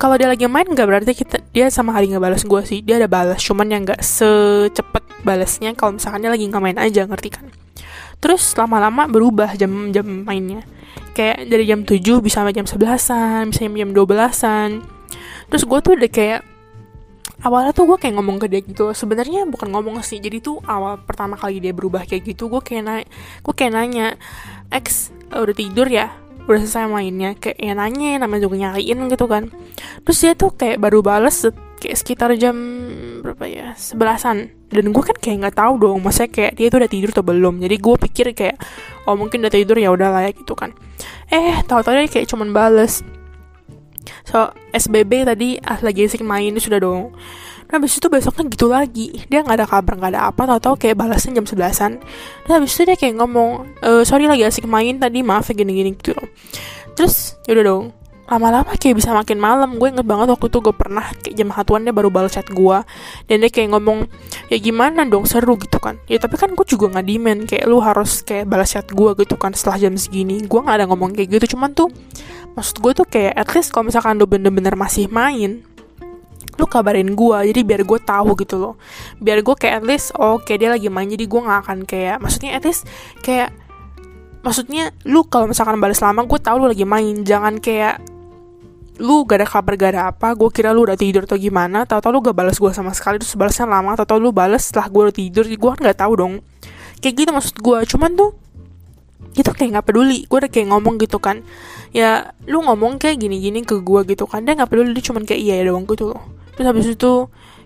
kalau 0.00 0.16
dia 0.16 0.32
lagi 0.32 0.48
main 0.48 0.64
nggak 0.64 0.88
berarti 0.88 1.12
kita 1.12 1.44
dia 1.52 1.68
sama 1.68 1.92
hari 1.92 2.08
nggak 2.08 2.24
balas 2.24 2.42
gue 2.48 2.62
sih. 2.64 2.80
Dia 2.80 2.96
ada 2.96 3.04
balas 3.04 3.44
cuman 3.44 3.68
yang 3.68 3.84
nggak 3.84 4.00
secepet 4.00 5.04
balasnya 5.20 5.76
kalau 5.76 6.00
misalkan 6.00 6.24
dia 6.24 6.32
lagi 6.32 6.48
nggak 6.48 6.62
main 6.64 6.78
aja 6.80 7.04
ngerti 7.04 7.28
kan? 7.28 7.52
Terus 8.16 8.56
lama-lama 8.56 9.04
berubah 9.04 9.52
jam-jam 9.60 10.24
mainnya. 10.24 10.64
Kayak 11.12 11.52
dari 11.52 11.64
jam 11.68 11.84
7 11.84 12.00
bisa 12.24 12.40
sampai 12.40 12.56
jam 12.56 12.64
11an 12.64 13.52
bisa 13.52 13.60
jam 13.68 13.92
12an 13.92 14.70
terus 15.50 15.66
gue 15.66 15.78
tuh 15.82 15.98
udah 15.98 16.10
kayak 16.10 16.40
awalnya 17.42 17.74
tuh 17.74 17.84
gue 17.90 17.98
kayak 18.00 18.16
ngomong 18.16 18.40
ke 18.40 18.46
dia 18.48 18.64
gitu. 18.64 18.96
Sebenarnya 18.96 19.44
bukan 19.44 19.68
ngomong 19.68 20.00
sih 20.00 20.16
jadi 20.16 20.40
tuh 20.40 20.64
awal 20.64 20.96
pertama 21.04 21.36
kali 21.36 21.60
dia 21.60 21.76
berubah 21.76 22.08
kayak 22.08 22.24
gitu 22.24 22.48
gue 22.48 22.64
kayak 22.64 22.88
nanya 22.88 23.06
gue 23.44 23.52
kayak 23.52 23.72
nanya 23.76 24.06
X 24.72 25.12
udah 25.28 25.52
tidur 25.52 25.92
ya 25.92 26.08
udah 26.46 26.60
selesai 26.64 26.88
mainnya 26.88 27.36
kayak 27.36 27.58
ya 27.60 27.72
nanya 27.76 28.20
namanya 28.22 28.48
juga 28.48 28.56
nyariin 28.56 29.08
gitu 29.10 29.26
kan. 29.28 29.52
Terus 30.06 30.18
dia 30.20 30.32
tuh 30.36 30.50
kayak 30.54 30.80
baru 30.80 31.04
bales 31.04 31.48
kayak 31.80 31.96
sekitar 31.96 32.32
jam 32.36 32.56
berapa 33.24 33.44
ya 33.48 33.66
sebelasan. 33.76 34.52
Dan 34.70 34.94
gue 34.94 35.02
kan 35.02 35.16
kayak 35.18 35.36
nggak 35.44 35.56
tahu 35.58 35.72
dong 35.82 35.98
maksudnya 36.00 36.30
kayak 36.30 36.52
dia 36.54 36.66
tuh 36.70 36.78
udah 36.80 36.90
tidur 36.90 37.10
atau 37.10 37.24
belum. 37.26 37.54
Jadi 37.60 37.76
gue 37.76 37.94
pikir 38.08 38.26
kayak 38.32 38.56
oh 39.04 39.14
mungkin 39.18 39.42
udah 39.42 39.52
tidur 39.52 39.76
ya 39.76 39.90
udah 39.90 40.08
lah 40.08 40.22
ya 40.24 40.32
gitu 40.32 40.54
kan. 40.54 40.72
Eh 41.28 41.60
tahu-tahu 41.66 41.94
dia 41.98 42.08
kayak 42.08 42.26
cuman 42.30 42.54
bales 42.54 43.02
so 44.24 44.50
SBB 44.72 45.28
tadi 45.28 45.58
ah 45.62 45.78
lagi 45.82 46.06
asik 46.06 46.24
main 46.24 46.56
sudah 46.56 46.80
dong. 46.80 47.12
Nah 47.70 47.78
habis 47.78 47.94
itu 48.02 48.10
besoknya 48.10 48.50
gitu 48.50 48.66
lagi. 48.66 49.22
Dia 49.30 49.46
nggak 49.46 49.56
ada 49.62 49.66
kabar 49.70 49.94
nggak 49.94 50.10
ada 50.18 50.22
apa 50.26 50.42
Tahu-tahu 50.42 50.74
kayak 50.74 50.98
balasnya 50.98 51.38
jam 51.38 51.46
sebelasan. 51.46 52.02
Dan 52.42 52.50
habis 52.58 52.74
itu 52.74 52.82
dia 52.82 52.98
kayak 52.98 53.22
ngomong 53.22 53.78
e, 53.78 54.02
Sorry 54.02 54.26
lagi 54.26 54.42
asik 54.42 54.66
main 54.66 54.98
tadi 54.98 55.22
maaf 55.22 55.46
ya 55.46 55.54
gini-gini 55.54 55.94
gitu. 55.94 56.18
Loh 56.18 56.26
Terus 56.98 57.38
yaudah 57.46 57.64
dong. 57.64 57.84
Lama-lama 58.30 58.74
kayak 58.78 58.98
bisa 58.98 59.14
makin 59.14 59.38
malam. 59.38 59.78
Gue 59.78 59.94
inget 59.94 60.06
banget 60.06 60.34
waktu 60.34 60.50
itu 60.50 60.58
gue 60.62 60.74
pernah 60.74 61.14
kayak 61.18 61.34
jam 61.34 61.48
satuan 61.54 61.82
dia 61.86 61.94
baru 61.94 62.10
balas 62.10 62.34
chat 62.34 62.46
gue. 62.50 62.78
Dan 63.30 63.46
dia 63.46 63.50
kayak 63.50 63.70
ngomong 63.74 64.06
ya 64.50 64.58
gimana 64.58 65.06
dong 65.06 65.26
seru 65.30 65.54
gitu 65.58 65.78
kan. 65.78 65.98
Ya 66.10 66.18
tapi 66.18 66.38
kan 66.38 66.54
gue 66.58 66.66
juga 66.66 66.90
nggak 66.90 67.06
demand. 67.06 67.40
Kayak 67.46 67.64
lu 67.70 67.78
harus 67.78 68.26
kayak 68.26 68.50
balas 68.50 68.74
chat 68.74 68.86
gue 68.90 69.10
gitu 69.14 69.34
kan 69.38 69.54
setelah 69.54 69.78
jam 69.78 69.94
segini. 69.94 70.42
Gue 70.42 70.58
nggak 70.58 70.74
ada 70.82 70.86
ngomong 70.90 71.14
kayak 71.14 71.38
gitu. 71.38 71.54
Cuman 71.54 71.70
tuh 71.70 71.90
maksud 72.58 72.82
gue 72.82 72.92
tuh 72.92 73.06
kayak 73.06 73.34
at 73.38 73.48
least 73.54 73.70
kalau 73.70 73.88
misalkan 73.88 74.18
lu 74.18 74.26
bener-bener 74.26 74.74
masih 74.74 75.06
main 75.10 75.62
lu 76.60 76.68
kabarin 76.68 77.16
gue 77.16 77.38
jadi 77.52 77.60
biar 77.64 77.82
gue 77.88 77.98
tahu 78.04 78.36
gitu 78.36 78.60
loh. 78.60 78.74
Biar 79.16 79.40
gue 79.40 79.56
kayak 79.56 79.80
at 79.80 79.84
least 79.88 80.12
oh 80.20 80.36
kayak 80.36 80.58
dia 80.60 80.70
lagi 80.76 80.88
main 80.92 81.08
jadi 81.08 81.24
gue 81.24 81.40
nggak 81.40 81.60
akan 81.64 81.78
kayak 81.88 82.20
maksudnya 82.20 82.52
at 82.60 82.64
least 82.68 82.84
kayak 83.24 83.48
maksudnya 84.44 84.92
lu 85.08 85.24
kalau 85.24 85.48
misalkan 85.48 85.80
balas 85.80 86.04
lama 86.04 86.20
gue 86.28 86.40
tahu 86.40 86.56
lu 86.60 86.66
lagi 86.68 86.84
main. 86.84 87.24
Jangan 87.24 87.64
kayak 87.64 88.04
lu 89.00 89.24
gak 89.24 89.40
ada 89.40 89.48
kabar 89.48 89.72
gak 89.80 89.90
ada 89.96 90.02
apa 90.12 90.36
gue 90.36 90.50
kira 90.52 90.76
lu 90.76 90.84
udah 90.84 90.92
tidur 90.92 91.24
atau 91.24 91.40
gimana 91.40 91.88
tau 91.88 92.04
tau 92.04 92.12
lu 92.12 92.20
gak 92.20 92.36
balas 92.36 92.60
gue 92.60 92.68
sama 92.68 92.92
sekali 92.92 93.16
terus 93.16 93.32
balasnya 93.32 93.64
lama 93.64 93.96
tau 93.96 94.04
tau 94.04 94.20
lu 94.20 94.28
balas 94.28 94.68
setelah 94.68 94.92
gue 94.92 95.02
udah 95.08 95.16
tidur 95.16 95.48
gue 95.48 95.70
kan 95.72 95.80
gak 95.80 95.98
tahu 96.04 96.12
dong. 96.20 96.34
Kayak 97.00 97.14
gitu 97.24 97.30
maksud 97.32 97.56
gue 97.56 97.78
cuman 97.96 98.10
tuh 98.12 98.30
itu 99.32 99.48
kayak 99.48 99.80
nggak 99.80 99.86
peduli. 99.88 100.28
Gue 100.28 100.44
udah 100.44 100.50
kayak 100.52 100.68
ngomong 100.76 101.00
gitu 101.00 101.16
kan 101.16 101.40
ya 101.90 102.30
lu 102.46 102.62
ngomong 102.62 103.02
kayak 103.02 103.18
gini-gini 103.18 103.66
ke 103.66 103.82
gue 103.82 104.00
gitu 104.06 104.24
kan 104.30 104.46
dia 104.46 104.54
nggak 104.54 104.70
peduli 104.70 104.94
dia 104.94 105.02
cuman 105.02 105.26
kayak 105.26 105.40
iya 105.42 105.54
ya 105.62 105.64
doang 105.70 105.86
gitu 105.90 106.14
loh. 106.14 106.22
Terus 106.54 106.66
habis 106.66 106.86
itu 106.86 107.12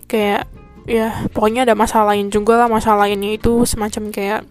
kayak 0.09 0.49
ya 0.85 1.25
pokoknya 1.33 1.65
ada 1.65 1.73
masalah 1.73 2.13
lain 2.13 2.29
juga 2.29 2.61
lah 2.61 2.69
masalah 2.69 3.09
lainnya 3.09 3.33
itu 3.37 3.65
semacam 3.65 4.13
kayak 4.13 4.41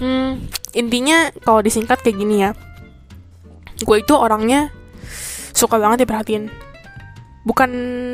hmm, 0.00 0.48
intinya 0.76 1.32
kalau 1.40 1.64
disingkat 1.64 2.00
kayak 2.04 2.16
gini 2.20 2.44
ya 2.44 2.50
gue 3.84 3.96
itu 4.00 4.12
orangnya 4.16 4.72
suka 5.56 5.80
banget 5.80 6.04
diperhatiin. 6.04 6.52
Bukan 7.48 7.70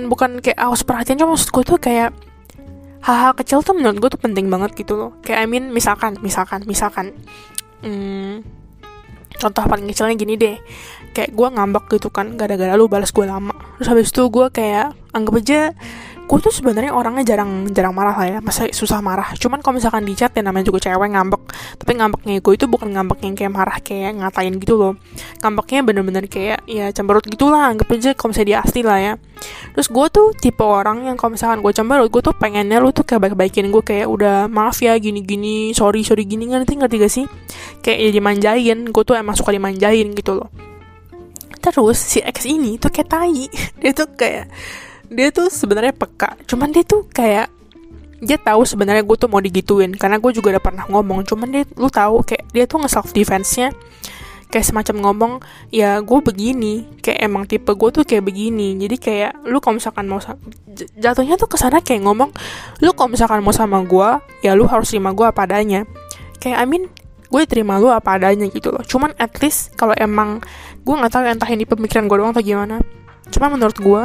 bukan 0.06 0.38
kayak 0.38 0.58
awas 0.58 0.86
perhatian 0.86 1.18
cuma 1.18 1.34
maksud 1.34 1.50
gue 1.50 1.64
tuh 1.66 1.78
kayak 1.82 2.14
hal-hal 3.02 3.34
kecil 3.34 3.66
tuh 3.66 3.74
menurut 3.74 3.98
gue 3.98 4.10
tuh 4.14 4.22
penting 4.22 4.46
banget 4.46 4.74
gitu 4.78 4.94
loh. 4.94 5.10
Kayak 5.26 5.38
I 5.42 5.46
mean 5.50 5.74
misalkan 5.74 6.18
misalkan 6.22 6.62
misalkan 6.66 7.14
hmm, 7.82 8.61
contoh 9.42 9.66
paling 9.66 9.90
kecilnya 9.90 10.14
gini 10.14 10.38
deh. 10.38 10.56
Kayak 11.10 11.34
gue 11.34 11.48
ngambek 11.50 11.84
gitu 11.98 12.08
kan 12.14 12.38
gara-gara 12.38 12.78
lu 12.78 12.86
balas 12.86 13.10
gue 13.10 13.26
lama. 13.26 13.52
Terus 13.82 13.88
habis 13.90 14.08
itu 14.14 14.22
gue 14.30 14.46
kayak 14.54 14.94
anggap 15.10 15.34
aja 15.42 15.60
gue 16.32 16.40
tuh 16.40 16.48
sebenarnya 16.48 16.96
orangnya 16.96 17.36
jarang 17.36 17.68
jarang 17.76 17.92
marah 17.92 18.16
lah 18.16 18.24
ya. 18.24 18.38
Masa 18.40 18.64
susah 18.72 19.04
marah. 19.04 19.36
Cuman 19.36 19.60
kalau 19.60 19.76
misalkan 19.76 20.08
di 20.08 20.16
chat 20.16 20.32
ya 20.32 20.40
namanya 20.40 20.72
juga 20.72 20.88
cewek 20.88 21.12
ngambek. 21.12 21.42
Tapi 21.76 21.92
ngambeknya 21.92 22.40
gue 22.40 22.52
itu 22.56 22.64
bukan 22.64 22.88
ngambek 22.88 23.20
yang 23.20 23.34
kayak 23.36 23.52
marah 23.52 23.76
kayak 23.84 24.16
ngatain 24.16 24.56
gitu 24.56 24.80
loh. 24.80 24.92
Ngambeknya 25.44 25.84
bener-bener 25.84 26.24
kayak 26.32 26.64
ya 26.64 26.88
cemberut 26.88 27.20
gitulah 27.28 27.68
anggap 27.68 27.92
aja 27.92 28.16
kalau 28.16 28.32
misalnya 28.32 28.48
dia 28.48 28.58
asli 28.64 28.80
lah 28.80 28.96
ya. 28.96 29.14
Terus 29.76 29.88
gue 29.92 30.06
tuh 30.08 30.26
tipe 30.40 30.64
orang 30.64 31.04
yang 31.04 31.20
kalau 31.20 31.36
misalkan 31.36 31.60
gue 31.60 31.72
cemberut 31.76 32.08
gue 32.08 32.22
tuh 32.24 32.32
pengennya 32.32 32.80
lu 32.80 32.96
tuh 32.96 33.04
kayak 33.04 33.28
baik-baikin 33.28 33.68
gue 33.68 33.84
kayak 33.84 34.08
udah 34.08 34.48
maaf 34.48 34.80
ya 34.80 34.96
gini-gini 34.96 35.76
sorry 35.76 36.00
sorry 36.00 36.24
gini. 36.24 36.48
Ngerti 36.48 36.80
ngerti 36.80 36.96
gak 36.96 37.12
sih? 37.12 37.28
Kayak 37.84 38.08
ya 38.08 38.10
dimanjain. 38.16 38.78
Gue 38.88 39.04
tuh 39.04 39.20
emang 39.20 39.36
suka 39.36 39.52
dimanjain 39.52 40.16
gitu 40.16 40.40
loh. 40.40 40.48
Terus 41.60 42.00
si 42.00 42.24
X 42.24 42.48
ini 42.48 42.80
tuh 42.80 42.88
kayak 42.88 43.12
tai. 43.12 43.52
Dia 43.84 43.92
tuh 43.92 44.08
kayak 44.16 44.48
dia 45.12 45.28
tuh 45.30 45.52
sebenarnya 45.52 45.92
peka. 45.92 46.34
Cuman 46.48 46.72
dia 46.72 46.82
tuh 46.82 47.06
kayak 47.12 47.52
dia 48.22 48.38
tahu 48.38 48.62
sebenarnya 48.62 49.02
gue 49.02 49.16
tuh 49.18 49.28
mau 49.28 49.38
digituin. 49.38 49.92
Karena 49.94 50.16
gue 50.16 50.32
juga 50.32 50.56
udah 50.56 50.62
pernah 50.62 50.84
ngomong. 50.88 51.28
Cuman 51.28 51.48
dia 51.52 51.62
lu 51.76 51.92
tahu 51.92 52.24
kayak 52.24 52.48
dia 52.50 52.64
tuh 52.66 52.82
nge 52.82 52.90
self 52.90 53.10
defense 53.12 53.50
nya 53.60 53.70
kayak 54.52 54.68
semacam 54.68 54.96
ngomong 55.08 55.32
ya 55.72 55.98
gue 56.04 56.18
begini. 56.20 57.00
Kayak 57.00 57.18
emang 57.24 57.48
tipe 57.48 57.72
gue 57.72 57.88
tuh 57.88 58.04
kayak 58.04 58.24
begini. 58.28 58.76
Jadi 58.76 58.96
kayak 59.00 59.32
lu 59.48 59.58
kalau 59.58 59.80
misalkan 59.80 60.04
mau 60.06 60.20
jatuhnya 60.96 61.40
tuh 61.40 61.48
ke 61.48 61.56
sana 61.56 61.80
kayak 61.80 62.04
ngomong 62.04 62.32
lu 62.84 62.92
kalau 62.92 63.12
misalkan 63.12 63.40
mau 63.40 63.52
sama 63.52 63.80
gue 63.84 64.08
ya 64.44 64.52
lu 64.52 64.68
harus 64.68 64.92
terima 64.92 65.16
gue 65.16 65.24
apa 65.24 65.48
adanya. 65.48 65.88
Kayak 66.36 66.58
I 66.62 66.66
mean 66.68 66.84
gue 67.32 67.42
terima 67.48 67.80
lu 67.80 67.88
apa 67.88 68.20
adanya 68.20 68.44
gitu 68.52 68.68
loh. 68.68 68.84
Cuman 68.84 69.16
at 69.16 69.32
least 69.40 69.72
kalau 69.74 69.96
emang 69.96 70.44
gue 70.84 70.94
nggak 70.94 71.10
tahu 71.10 71.24
entah 71.24 71.48
ini 71.48 71.64
pemikiran 71.64 72.04
gue 72.04 72.16
doang 72.20 72.36
atau 72.36 72.44
gimana. 72.44 72.84
Cuman 73.32 73.56
menurut 73.56 73.78
gue 73.80 74.04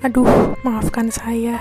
Aduh, 0.00 0.56
maafkan 0.64 1.12
saya. 1.12 1.60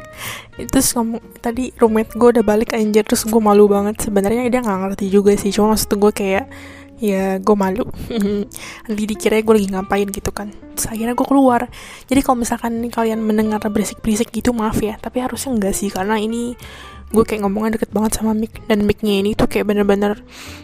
terus 0.72 0.96
ngomong 0.96 1.20
tadi 1.44 1.68
roommate 1.76 2.16
gue 2.16 2.40
udah 2.40 2.44
balik 2.44 2.72
anjir. 2.72 3.04
Terus 3.04 3.28
gue 3.28 3.36
malu 3.36 3.68
banget. 3.68 4.00
Sebenarnya 4.00 4.48
dia 4.48 4.64
nggak 4.64 4.78
ngerti 4.88 5.12
juga 5.12 5.36
sih. 5.36 5.52
Cuma 5.52 5.76
maksud 5.76 5.92
gue 5.92 6.12
kayak 6.12 6.48
ya 6.96 7.36
gue 7.36 7.56
malu. 7.56 7.84
Nanti 8.88 9.02
dikira 9.04 9.44
gue 9.44 9.54
lagi 9.60 9.68
ngapain 9.68 10.08
gitu 10.08 10.32
kan. 10.32 10.56
Terus 10.72 10.88
akhirnya 10.88 11.12
gue 11.12 11.26
keluar. 11.28 11.68
Jadi 12.08 12.20
kalau 12.24 12.40
misalkan 12.40 12.80
kalian 12.88 13.20
mendengar 13.20 13.60
berisik-berisik 13.60 14.32
gitu 14.32 14.56
maaf 14.56 14.80
ya. 14.80 14.96
Tapi 14.96 15.20
harusnya 15.20 15.52
enggak 15.52 15.76
sih. 15.76 15.92
Karena 15.92 16.16
ini 16.16 16.56
gue 17.12 17.24
kayak 17.28 17.44
ngomongnya 17.44 17.76
deket 17.76 17.92
banget 17.92 18.16
sama 18.16 18.32
mic. 18.32 18.56
Dan 18.64 18.88
micnya 18.88 19.20
ini 19.20 19.36
tuh 19.36 19.52
kayak 19.52 19.68
bener-bener 19.68 20.16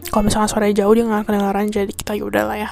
kalau 0.08 0.24
misalkan 0.24 0.48
suara 0.48 0.72
jauh 0.72 0.96
dia 0.96 1.04
nggak 1.04 1.28
kedengaran. 1.28 1.68
Jadi 1.68 1.92
kita 1.92 2.16
yaudah 2.16 2.48
lah 2.48 2.56
ya. 2.56 2.70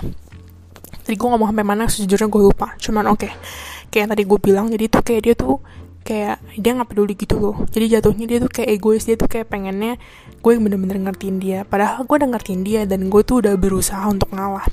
Tadi 1.05 1.13
gue 1.21 1.29
ngomong 1.29 1.53
sampai 1.53 1.67
mana 1.69 1.85
sejujurnya 1.85 2.33
gue 2.33 2.41
lupa. 2.49 2.73
Cuman 2.81 3.05
oke. 3.13 3.29
okay. 3.29 3.33
Kayak 3.91 4.15
tadi 4.15 4.23
gue 4.25 4.39
bilang 4.39 4.71
jadi 4.71 4.87
tuh 4.87 5.03
kayak 5.03 5.23
dia 5.27 5.35
tuh 5.35 5.59
kayak 6.01 6.41
dia 6.57 6.71
nggak 6.73 6.89
peduli 6.91 7.15
gitu 7.15 7.37
loh. 7.37 7.57
Jadi 7.69 7.99
jatuhnya 7.99 8.27
dia 8.27 8.39
tuh 8.41 8.51
kayak 8.51 8.69
egois 8.81 9.05
dia 9.05 9.17
tuh 9.21 9.29
kayak 9.29 9.53
pengennya 9.53 10.01
gue 10.41 10.51
yang 10.57 10.63
bener-bener 10.65 10.99
ngertiin 11.11 11.37
dia. 11.39 11.59
Padahal 11.69 12.09
gue 12.09 12.17
udah 12.17 12.31
ngertiin 12.35 12.63
dia 12.65 12.81
dan 12.89 13.13
gue 13.13 13.23
tuh 13.23 13.45
udah 13.45 13.55
berusaha 13.61 14.03
untuk 14.09 14.33
ngalah. 14.33 14.65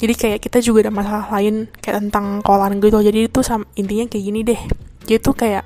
Jadi 0.00 0.14
kayak 0.16 0.38
kita 0.40 0.64
juga 0.64 0.88
ada 0.88 0.92
masalah 0.92 1.26
lain 1.36 1.68
kayak 1.80 2.08
tentang 2.08 2.40
kolan 2.40 2.80
gitu. 2.80 3.00
Jadi 3.00 3.28
itu 3.28 3.40
sama, 3.44 3.68
intinya 3.76 4.08
kayak 4.08 4.24
gini 4.24 4.40
deh. 4.44 4.60
Dia 5.04 5.18
tuh 5.20 5.36
kayak 5.36 5.64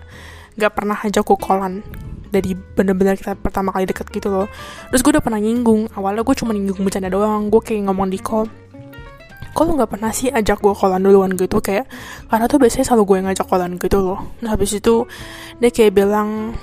gak 0.55 0.73
pernah 0.75 0.99
ajak 0.99 1.23
gue 1.27 1.39
kolan 1.39 1.83
dari 2.35 2.55
bener-bener 2.55 3.15
kita 3.15 3.39
pertama 3.39 3.71
kali 3.71 3.87
deket 3.87 4.11
gitu 4.11 4.31
loh. 4.31 4.49
Terus 4.91 5.03
gue 5.07 5.13
udah 5.19 5.23
pernah 5.23 5.39
nyinggung. 5.39 5.87
Awalnya 5.95 6.27
gue 6.27 6.35
cuma 6.35 6.51
nyinggung 6.51 6.83
bercanda 6.83 7.11
doang. 7.11 7.47
Gue 7.47 7.63
kayak 7.63 7.87
ngomong 7.87 8.11
di 8.11 8.19
call 8.19 8.51
kok 9.55 9.65
lu 9.65 9.79
nggak 9.79 9.91
pernah 9.97 10.11
sih 10.11 10.29
ajak 10.35 10.59
gue 10.59 10.75
kolan 10.75 11.01
duluan 11.01 11.31
gitu? 11.39 11.63
Kayak 11.63 11.87
karena 12.27 12.45
tuh 12.51 12.59
biasanya 12.59 12.85
selalu 12.91 13.03
gue 13.07 13.17
yang 13.23 13.27
ngajak 13.31 13.47
kolan 13.47 13.73
gitu 13.79 13.99
loh. 14.03 14.21
Nah 14.43 14.51
habis 14.53 14.75
itu 14.75 15.07
dia 15.63 15.71
kayak 15.71 15.95
bilang 15.95 16.59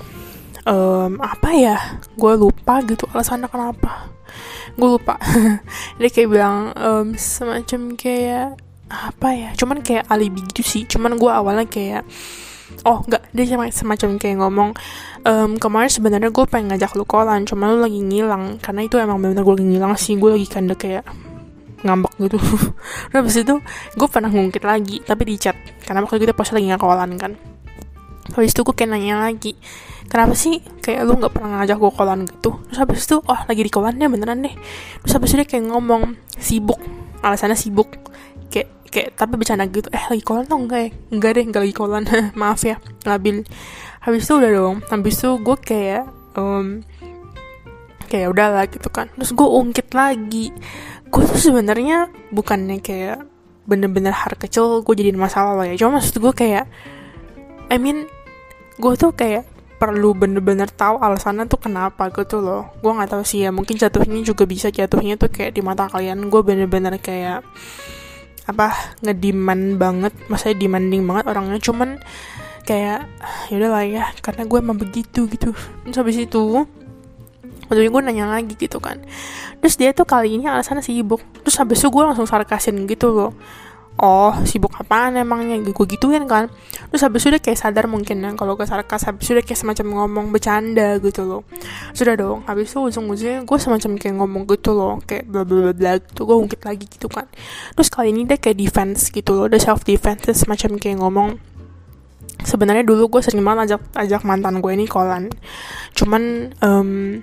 um, 0.68 1.12
apa 1.18 1.50
ya? 1.56 1.76
Gue 2.14 2.36
lupa 2.36 2.84
gitu 2.84 3.08
alasannya 3.10 3.48
kenapa. 3.48 4.12
Gue 4.76 4.88
lupa. 4.96 5.20
Dia 6.00 6.08
kayak 6.08 6.28
bilang 6.32 6.72
um, 6.72 7.06
semacam 7.16 7.92
kayak 7.96 8.56
apa 8.88 9.28
ya? 9.32 9.50
Cuman 9.56 9.84
kayak 9.84 10.08
alibi 10.08 10.40
gitu 10.52 10.62
sih. 10.64 10.82
Cuman 10.88 11.16
gue 11.20 11.28
awalnya 11.28 11.68
kayak 11.68 12.04
oh 12.88 13.04
enggak 13.04 13.28
dia 13.36 13.44
semacam 13.68 14.16
kayak 14.16 14.36
ngomong 14.40 14.72
um, 15.28 15.60
kemarin 15.60 15.92
sebenarnya 15.92 16.32
gue 16.32 16.44
pengen 16.48 16.72
ngajak 16.72 16.96
lu 16.96 17.04
kolan 17.04 17.44
cuman 17.44 17.76
lu 17.76 17.78
lagi 17.84 18.00
ngilang. 18.00 18.56
Karena 18.64 18.80
itu 18.88 18.96
emang 18.96 19.20
bener-bener 19.20 19.44
gue 19.44 19.54
lagi 19.60 19.68
ngilang 19.76 19.92
sih. 20.00 20.16
Gue 20.16 20.40
lagi 20.40 20.48
kanda 20.48 20.72
kayak 20.72 21.04
ngambek 21.82 22.12
gitu. 22.18 22.38
Terus 23.10 23.16
habis 23.18 23.36
itu 23.38 23.54
gue 23.98 24.08
pernah 24.08 24.30
ngungkit 24.30 24.64
lagi 24.64 25.02
tapi 25.02 25.22
di 25.28 25.36
chat. 25.38 25.54
Karena 25.82 26.02
waktu 26.02 26.22
itu 26.22 26.34
pas 26.34 26.48
lagi 26.50 26.66
ngakolan 26.70 27.10
kan. 27.18 27.32
Habis 28.32 28.54
itu 28.54 28.62
gue 28.62 28.74
kayak 28.74 28.90
nanya 28.94 29.18
lagi 29.18 29.58
kenapa 30.12 30.36
sih 30.36 30.60
kayak 30.84 31.08
lu 31.08 31.16
nggak 31.16 31.32
pernah 31.32 31.64
ngajak 31.64 31.76
gue 31.80 31.92
kolan 31.96 32.20
gitu? 32.28 32.50
Terus 32.68 32.78
habis 32.78 33.00
itu 33.08 33.16
oh 33.24 33.40
lagi 33.48 33.62
di 33.64 33.72
kolannya 33.72 34.06
beneran 34.12 34.44
deh. 34.44 34.54
Terus 35.00 35.12
habis 35.16 35.28
itu 35.32 35.36
dia 35.40 35.48
kayak 35.48 35.64
ngomong 35.72 36.02
sibuk. 36.36 36.76
Alasannya 37.24 37.56
sibuk. 37.56 37.88
Kayak 38.52 38.68
kayak 38.92 39.08
tapi 39.16 39.40
bercanda 39.40 39.64
gitu. 39.72 39.88
Eh 39.88 40.04
lagi 40.12 40.20
kolan 40.20 40.44
dong 40.44 40.68
enggak 40.68 40.80
ya? 40.84 40.90
Enggak 41.08 41.30
deh 41.40 41.44
enggak 41.48 41.62
lagi 41.64 41.74
kolan. 41.74 42.02
Maaf 42.40 42.60
ya 42.68 42.76
labil. 43.08 43.46
Habis 44.04 44.28
itu 44.28 44.32
udah 44.36 44.50
dong. 44.52 44.76
Habis 44.90 45.14
itu 45.16 45.30
gue 45.40 45.56
kayak 45.64 46.04
um, 46.36 46.84
kayak 48.12 48.28
udahlah 48.28 48.68
gitu 48.68 48.88
kan. 48.92 49.08
Terus 49.16 49.32
gue 49.32 49.48
ungkit 49.48 49.88
lagi 49.96 50.52
gue 51.12 51.22
tuh 51.28 51.52
sebenarnya 51.52 52.08
bukannya 52.32 52.80
kayak 52.80 53.28
bener-bener 53.68 54.16
hal 54.16 54.32
kecil 54.40 54.80
gue 54.80 54.94
jadiin 54.96 55.20
masalah 55.20 55.52
loh 55.54 55.66
ya. 55.68 55.76
Cuma 55.76 56.00
maksud 56.00 56.16
gue 56.18 56.32
kayak 56.32 56.64
I 57.68 57.76
mean 57.76 58.08
gue 58.80 58.92
tuh 58.96 59.12
kayak 59.12 59.44
perlu 59.76 60.14
bener-bener 60.14 60.70
tahu 60.70 61.02
alasannya 61.02 61.44
tuh 61.50 61.60
kenapa 61.60 62.08
gitu 62.10 62.40
loh. 62.40 62.72
Gue 62.80 62.96
nggak 62.96 63.12
tahu 63.12 63.22
sih 63.28 63.44
ya 63.44 63.52
mungkin 63.52 63.76
jatuhnya 63.76 64.24
juga 64.24 64.48
bisa 64.48 64.72
jatuhnya 64.72 65.20
tuh 65.20 65.28
kayak 65.28 65.52
di 65.52 65.60
mata 65.60 65.84
kalian. 65.86 66.32
Gue 66.32 66.40
bener-bener 66.40 66.96
kayak 66.96 67.44
apa 68.42 68.96
ngediman 69.04 69.78
banget 69.78 70.16
maksudnya 70.32 70.56
demanding 70.56 71.04
banget 71.04 71.24
orangnya. 71.28 71.60
Cuman 71.60 72.00
kayak 72.64 73.04
yaudah 73.52 73.70
lah 73.74 73.84
ya 73.84 74.04
karena 74.24 74.48
gue 74.48 74.58
emang 74.58 74.78
begitu 74.80 75.28
gitu. 75.28 75.52
Terus 75.84 75.96
habis 75.98 76.16
itu 76.16 76.40
waktu 77.72 77.88
gue 77.88 78.02
nanya 78.04 78.28
lagi 78.28 78.52
gitu 78.54 78.76
kan. 78.78 79.00
Terus 79.64 79.74
dia 79.80 79.96
tuh 79.96 80.04
kali 80.04 80.36
ini 80.36 80.44
alasannya 80.44 80.84
sibuk. 80.84 81.24
Terus 81.40 81.56
habis 81.56 81.80
itu 81.80 81.88
gue 81.88 82.02
langsung 82.04 82.28
sarkasin 82.28 82.84
gitu 82.84 83.08
loh. 83.08 83.32
Oh 84.00 84.32
sibuk 84.48 84.72
apaan 84.72 85.20
emangnya? 85.20 85.60
Gue 85.60 85.84
gituin 85.84 86.24
kan. 86.24 86.48
Terus 86.88 87.02
habis 87.04 87.24
itu 87.24 87.36
dia 87.36 87.42
kayak 87.44 87.58
sadar 87.60 87.84
mungkin 87.88 88.24
ya 88.24 88.32
kalau 88.32 88.56
gue 88.56 88.64
sarkas 88.64 89.04
habis 89.04 89.28
itu 89.28 89.36
dia 89.36 89.44
kayak 89.44 89.60
semacam 89.60 89.86
ngomong 90.04 90.26
bercanda 90.32 90.96
gitu 91.00 91.28
loh. 91.28 91.42
Sudah 91.92 92.16
dong 92.16 92.40
habis 92.48 92.72
itu 92.72 92.80
ujung-ujungnya 92.80 93.44
gue 93.44 93.58
semacam 93.60 93.90
kayak 94.00 94.14
ngomong 94.16 94.42
gitu 94.48 94.70
loh 94.72 94.96
kayak 95.04 95.28
bla 95.28 95.44
bla 95.44 95.76
bla 95.76 95.92
gitu 96.00 96.24
gue 96.24 96.36
ungkit 96.40 96.60
lagi 96.64 96.84
gitu 96.88 97.08
kan. 97.12 97.28
Terus 97.76 97.88
kali 97.92 98.16
ini 98.16 98.24
dia 98.24 98.40
kayak 98.40 98.56
defense 98.56 99.12
gitu 99.12 99.36
loh 99.36 99.46
dia 99.48 99.60
self 99.60 99.84
defense 99.84 100.24
semacam 100.32 100.80
kayak 100.80 100.96
ngomong. 100.96 101.30
Sebenarnya 102.42 102.82
dulu 102.82 103.12
gue 103.12 103.22
sering 103.22 103.44
banget 103.44 103.76
ajak 103.76 103.82
ajak 103.92 104.22
mantan 104.24 104.64
gue 104.64 104.72
ini 104.72 104.88
kolan. 104.88 105.28
Cuman 105.92 106.50
um, 106.64 107.20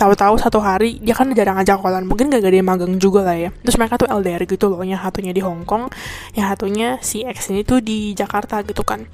tahu-tahu 0.00 0.40
satu 0.40 0.64
hari 0.64 0.96
dia 1.04 1.12
kan 1.12 1.28
jarang 1.36 1.60
ngajak 1.60 1.76
kolan. 1.76 2.08
Mungkin 2.08 2.32
gak 2.32 2.48
dia 2.48 2.64
magang 2.64 2.96
juga 2.96 3.20
lah 3.28 3.36
ya. 3.36 3.50
Terus 3.60 3.76
mereka 3.76 4.00
tuh 4.00 4.08
LDR 4.08 4.48
gitu 4.48 4.72
loh 4.72 4.80
yang 4.80 4.96
satunya 4.96 5.36
di 5.36 5.44
Hong 5.44 5.68
Kong 5.68 5.92
yang 6.32 6.48
satunya 6.48 6.96
si 7.04 7.20
X 7.20 7.52
ini 7.52 7.60
tuh 7.60 7.84
di 7.84 8.16
Jakarta 8.16 8.64
gitu 8.64 8.80
kan. 8.80 9.04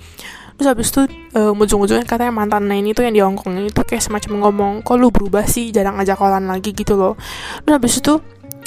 Terus 0.57 0.68
habis 0.72 0.88
itu 0.88 1.03
uh, 1.37 1.53
ujung-ujungnya 1.53 2.09
katanya 2.09 2.33
mantannya 2.33 2.81
ini 2.81 2.96
tuh 2.96 3.05
yang 3.05 3.12
di 3.12 3.20
Hong 3.20 3.37
Kong 3.37 3.61
ini 3.61 3.68
tuh 3.68 3.85
kayak 3.85 4.01
semacam 4.01 4.33
ngomong 4.40 4.72
kok 4.81 4.96
lu 4.96 5.12
berubah 5.12 5.44
sih? 5.44 5.68
Jarang 5.68 6.01
ngajak 6.01 6.16
kolan 6.16 6.49
lagi 6.49 6.72
gitu 6.72 6.96
loh. 6.96 7.20
Terus 7.66 7.75
habis 7.77 7.94
itu 8.01 8.14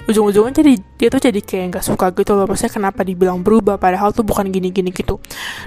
ujung-ujungnya 0.08 0.54
jadi 0.56 0.74
dia 0.96 1.08
tuh 1.12 1.22
jadi 1.22 1.40
kayak 1.44 1.66
nggak 1.76 1.86
suka 1.86 2.14
gitu 2.16 2.38
loh. 2.38 2.46
Maksudnya 2.48 2.72
kenapa 2.72 3.02
dibilang 3.04 3.44
berubah 3.44 3.76
padahal 3.76 4.16
tuh 4.16 4.24
bukan 4.24 4.48
gini-gini 4.48 4.94
gitu. 4.94 5.20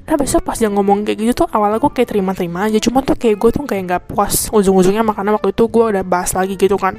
Nah 0.09 0.14
besok 0.16 0.47
pas 0.47 0.57
dia 0.57 0.73
ngomong 0.73 1.05
kayak 1.05 1.18
gitu 1.21 1.45
tuh 1.45 1.49
awalnya 1.53 1.83
gue 1.83 1.92
kayak 1.92 2.09
terima-terima 2.14 2.71
aja. 2.71 2.79
Cuma 2.81 3.05
tuh 3.05 3.18
kayak 3.18 3.37
gue 3.37 3.51
tuh 3.53 3.64
kayak 3.66 3.83
nggak 3.90 4.03
puas 4.09 4.49
ujung-ujungnya 4.55 5.05
makanya 5.05 5.37
waktu 5.37 5.53
itu 5.53 5.64
gue 5.68 5.85
udah 5.92 6.05
bahas 6.07 6.33
lagi 6.33 6.55
gitu 6.57 6.79
kan. 6.81 6.97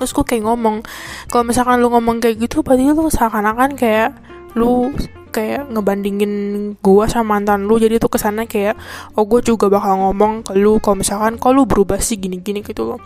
Terus 0.00 0.10
gue 0.16 0.24
kayak 0.24 0.48
ngomong 0.48 0.80
kalau 1.28 1.44
misalkan 1.44 1.78
lu 1.78 1.92
ngomong 1.92 2.24
kayak 2.24 2.40
gitu 2.40 2.64
berarti 2.64 2.88
lu 2.88 3.12
seakan-akan 3.12 3.76
kayak 3.76 4.16
lu 4.56 4.90
kayak 5.30 5.70
ngebandingin 5.70 6.32
gue 6.78 7.04
sama 7.06 7.38
mantan 7.38 7.64
lu. 7.64 7.78
Jadi 7.78 8.02
tuh 8.02 8.10
kesannya 8.10 8.50
kayak 8.50 8.74
oh 9.14 9.24
gue 9.24 9.40
juga 9.40 9.70
bakal 9.70 9.96
ngomong 9.96 10.44
ke 10.44 10.58
lu 10.58 10.82
kalau 10.82 11.00
misalkan 11.00 11.38
kalau 11.38 11.62
lu 11.62 11.64
berubah 11.64 12.02
sih 12.02 12.18
gini-gini? 12.18 12.60
Gitu 12.60 12.82
loh. 12.84 13.00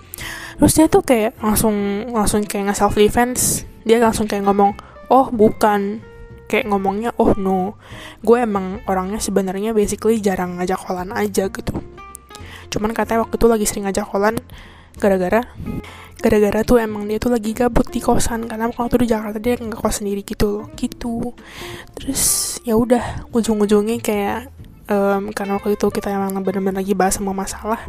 Terus 0.59 0.73
dia 0.75 0.87
tuh 0.89 1.05
kayak 1.05 1.39
langsung 1.39 2.09
langsung 2.11 2.43
kayak 2.43 2.73
nge 2.73 2.77
self 2.81 2.97
defense 2.97 3.69
dia 3.85 4.01
langsung 4.01 4.25
kayak 4.25 4.49
ngomong 4.49 4.73
oh 5.13 5.29
bukan. 5.29 6.01
Kayak 6.45 6.69
ngomongnya 6.73 7.11
oh 7.17 7.33
no. 7.37 7.81
Gue 8.21 8.45
emang 8.45 8.81
orangnya 8.85 9.21
sebenarnya 9.21 9.73
basically 9.73 10.21
jarang 10.21 10.61
ngajak 10.61 10.81
kolan 10.81 11.13
aja 11.13 11.49
gitu. 11.49 11.81
Cuman 12.69 12.91
katanya 12.93 13.25
waktu 13.25 13.37
itu 13.39 13.47
lagi 13.47 13.65
sering 13.69 13.85
ngajak 13.89 14.09
kolan 14.09 14.41
gara-gara 14.99 15.43
gara-gara 16.25 16.65
tuh 16.65 16.81
emang 16.81 17.05
dia 17.05 17.21
tuh 17.21 17.37
lagi 17.37 17.53
gabut 17.53 17.85
di 17.93 18.01
kosan. 18.01 18.49
Karena 18.49 18.73
waktu 18.73 19.05
di 19.05 19.07
Jakarta 19.13 19.37
dia 19.37 19.61
nggak 19.61 19.77
kos 19.77 20.01
sendiri 20.01 20.25
gitu 20.25 20.61
loh 20.61 20.67
gitu. 20.73 21.37
Terus 21.93 22.57
ya 22.65 22.81
udah 22.81 23.29
ujung-ujungnya 23.29 24.01
kayak 24.01 24.49
um, 24.89 25.29
karena 25.37 25.61
waktu 25.61 25.77
itu 25.77 25.87
kita 25.93 26.09
emang 26.09 26.41
bener-bener 26.41 26.81
lagi 26.81 26.97
bahas 26.97 27.21
sama 27.21 27.37
masalah. 27.37 27.81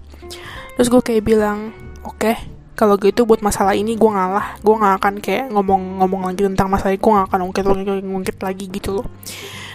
Terus 0.75 0.91
gue 0.91 0.99
kayak 0.99 1.23
bilang 1.23 1.71
oke 2.03 2.19
okay, 2.19 2.35
kalau 2.75 2.99
gitu 2.99 3.23
buat 3.23 3.39
masalah 3.39 3.71
ini 3.71 3.95
gue 3.95 4.11
ngalah. 4.11 4.59
Gue 4.59 4.75
nggak 4.75 4.93
akan 4.99 5.13
kayak 5.23 5.45
ngomong-ngomong 5.55 6.27
lagi 6.27 6.43
tentang 6.43 6.67
masalah 6.67 6.91
ini. 6.91 6.99
Gue 6.99 7.11
nggak 7.15 7.27
akan 7.31 7.39
ngungkit-ngungkit 7.47 8.37
lagi 8.43 8.65
gitu 8.67 8.89
loh. 8.99 9.07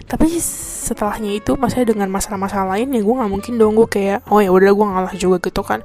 Tapi 0.05 0.27
setelahnya 0.37 1.39
itu 1.39 1.55
masih 1.55 1.87
dengan 1.87 2.11
masalah-masalah 2.11 2.77
lain 2.77 2.93
ya 2.93 3.01
gue 3.01 3.15
nggak 3.25 3.31
mungkin 3.33 3.53
dong. 3.57 3.73
Gue 3.73 3.89
kayak 3.89 4.29
oh 4.29 4.45
ya 4.45 4.53
udah 4.53 4.69
gue 4.69 4.87
ngalah 4.93 5.15
juga 5.17 5.41
gitu 5.41 5.65
kan 5.65 5.81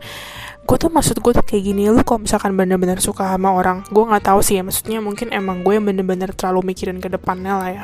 gue 0.65 0.77
tuh 0.81 0.89
maksud 0.89 1.21
gue 1.21 1.31
tuh 1.31 1.45
kayak 1.45 1.63
gini 1.69 1.93
lu 1.93 2.01
kalau 2.01 2.25
misalkan 2.25 2.57
bener-bener 2.57 2.97
suka 2.97 3.37
sama 3.37 3.53
orang 3.53 3.85
gue 3.93 4.01
nggak 4.01 4.25
tahu 4.25 4.41
sih 4.41 4.57
ya 4.57 4.65
maksudnya 4.65 4.97
mungkin 4.97 5.29
emang 5.29 5.61
gue 5.61 5.77
yang 5.77 5.85
bener-bener 5.85 6.33
terlalu 6.33 6.73
mikirin 6.73 6.97
ke 6.97 7.05
depannya 7.05 7.53
lah 7.53 7.69
ya. 7.69 7.83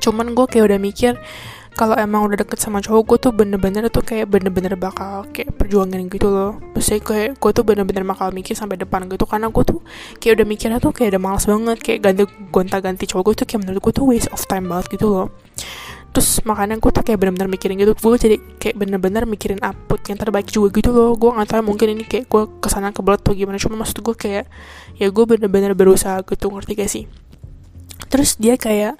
Cuman 0.00 0.36
gue 0.36 0.44
kayak 0.44 0.68
udah 0.68 0.78
mikir 0.80 1.16
kalau 1.78 1.96
emang 1.96 2.28
udah 2.28 2.44
deket 2.44 2.60
sama 2.60 2.84
cowok 2.84 3.02
gue 3.08 3.18
tuh 3.24 3.32
bener-bener 3.32 3.88
tuh 3.88 4.04
kayak 4.04 4.28
bener-bener 4.28 4.76
bakal 4.76 5.24
kayak 5.32 5.56
perjuangin 5.56 6.12
gitu 6.12 6.28
loh. 6.28 6.60
Maksudnya 6.76 7.00
kayak 7.00 7.30
gue 7.40 7.50
tuh 7.56 7.64
bener-bener 7.64 8.04
bakal 8.04 8.28
mikir 8.28 8.52
sampai 8.52 8.76
depan 8.76 9.08
gitu 9.08 9.24
karena 9.24 9.48
gue 9.48 9.64
tuh 9.64 9.80
kayak 10.20 10.36
udah 10.36 10.46
mikirnya 10.46 10.78
tuh 10.84 10.92
kayak 10.92 11.16
udah 11.16 11.22
males 11.22 11.44
banget 11.48 11.78
kayak 11.80 11.98
ganti 12.04 12.22
gonta-ganti 12.52 13.04
cowok 13.08 13.32
gue 13.32 13.34
tuh 13.40 13.46
kayak 13.48 13.60
menurut 13.64 13.80
gue 13.80 13.92
tuh 13.96 14.04
waste 14.04 14.28
of 14.36 14.44
time 14.44 14.68
banget 14.68 15.00
gitu 15.00 15.08
loh 15.08 15.32
terus 16.10 16.42
makanya 16.42 16.74
gue 16.82 16.90
tuh 16.90 17.06
kayak 17.06 17.18
bener-bener 17.22 17.46
mikirin 17.46 17.78
gitu. 17.78 17.94
Gue 17.94 18.18
jadi 18.18 18.36
kayak 18.58 18.76
bener-bener 18.76 19.22
mikirin 19.30 19.62
output 19.62 20.02
yang 20.10 20.18
terbaik 20.18 20.50
juga 20.50 20.74
gitu 20.74 20.90
loh. 20.90 21.14
Gue 21.14 21.30
nggak 21.30 21.48
tahu 21.54 21.62
mungkin 21.70 21.86
ini 21.94 22.04
kayak 22.06 22.26
gue 22.26 22.42
ke 22.58 22.68
sana 22.68 22.90
kebelet 22.90 23.22
atau 23.22 23.34
gimana. 23.34 23.62
Cuma 23.62 23.78
maksud 23.78 24.02
gue 24.02 24.14
kayak 24.18 24.44
ya 24.98 25.06
gue 25.08 25.24
bener-bener 25.24 25.72
berusaha 25.78 26.18
gitu 26.26 26.50
ngerti 26.50 26.72
gak 26.74 26.90
sih? 26.90 27.04
Terus 28.10 28.34
dia 28.42 28.58
kayak 28.58 28.98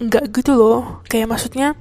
nggak 0.00 0.24
gitu 0.32 0.56
loh. 0.56 1.04
Kayak 1.04 1.36
maksudnya 1.36 1.76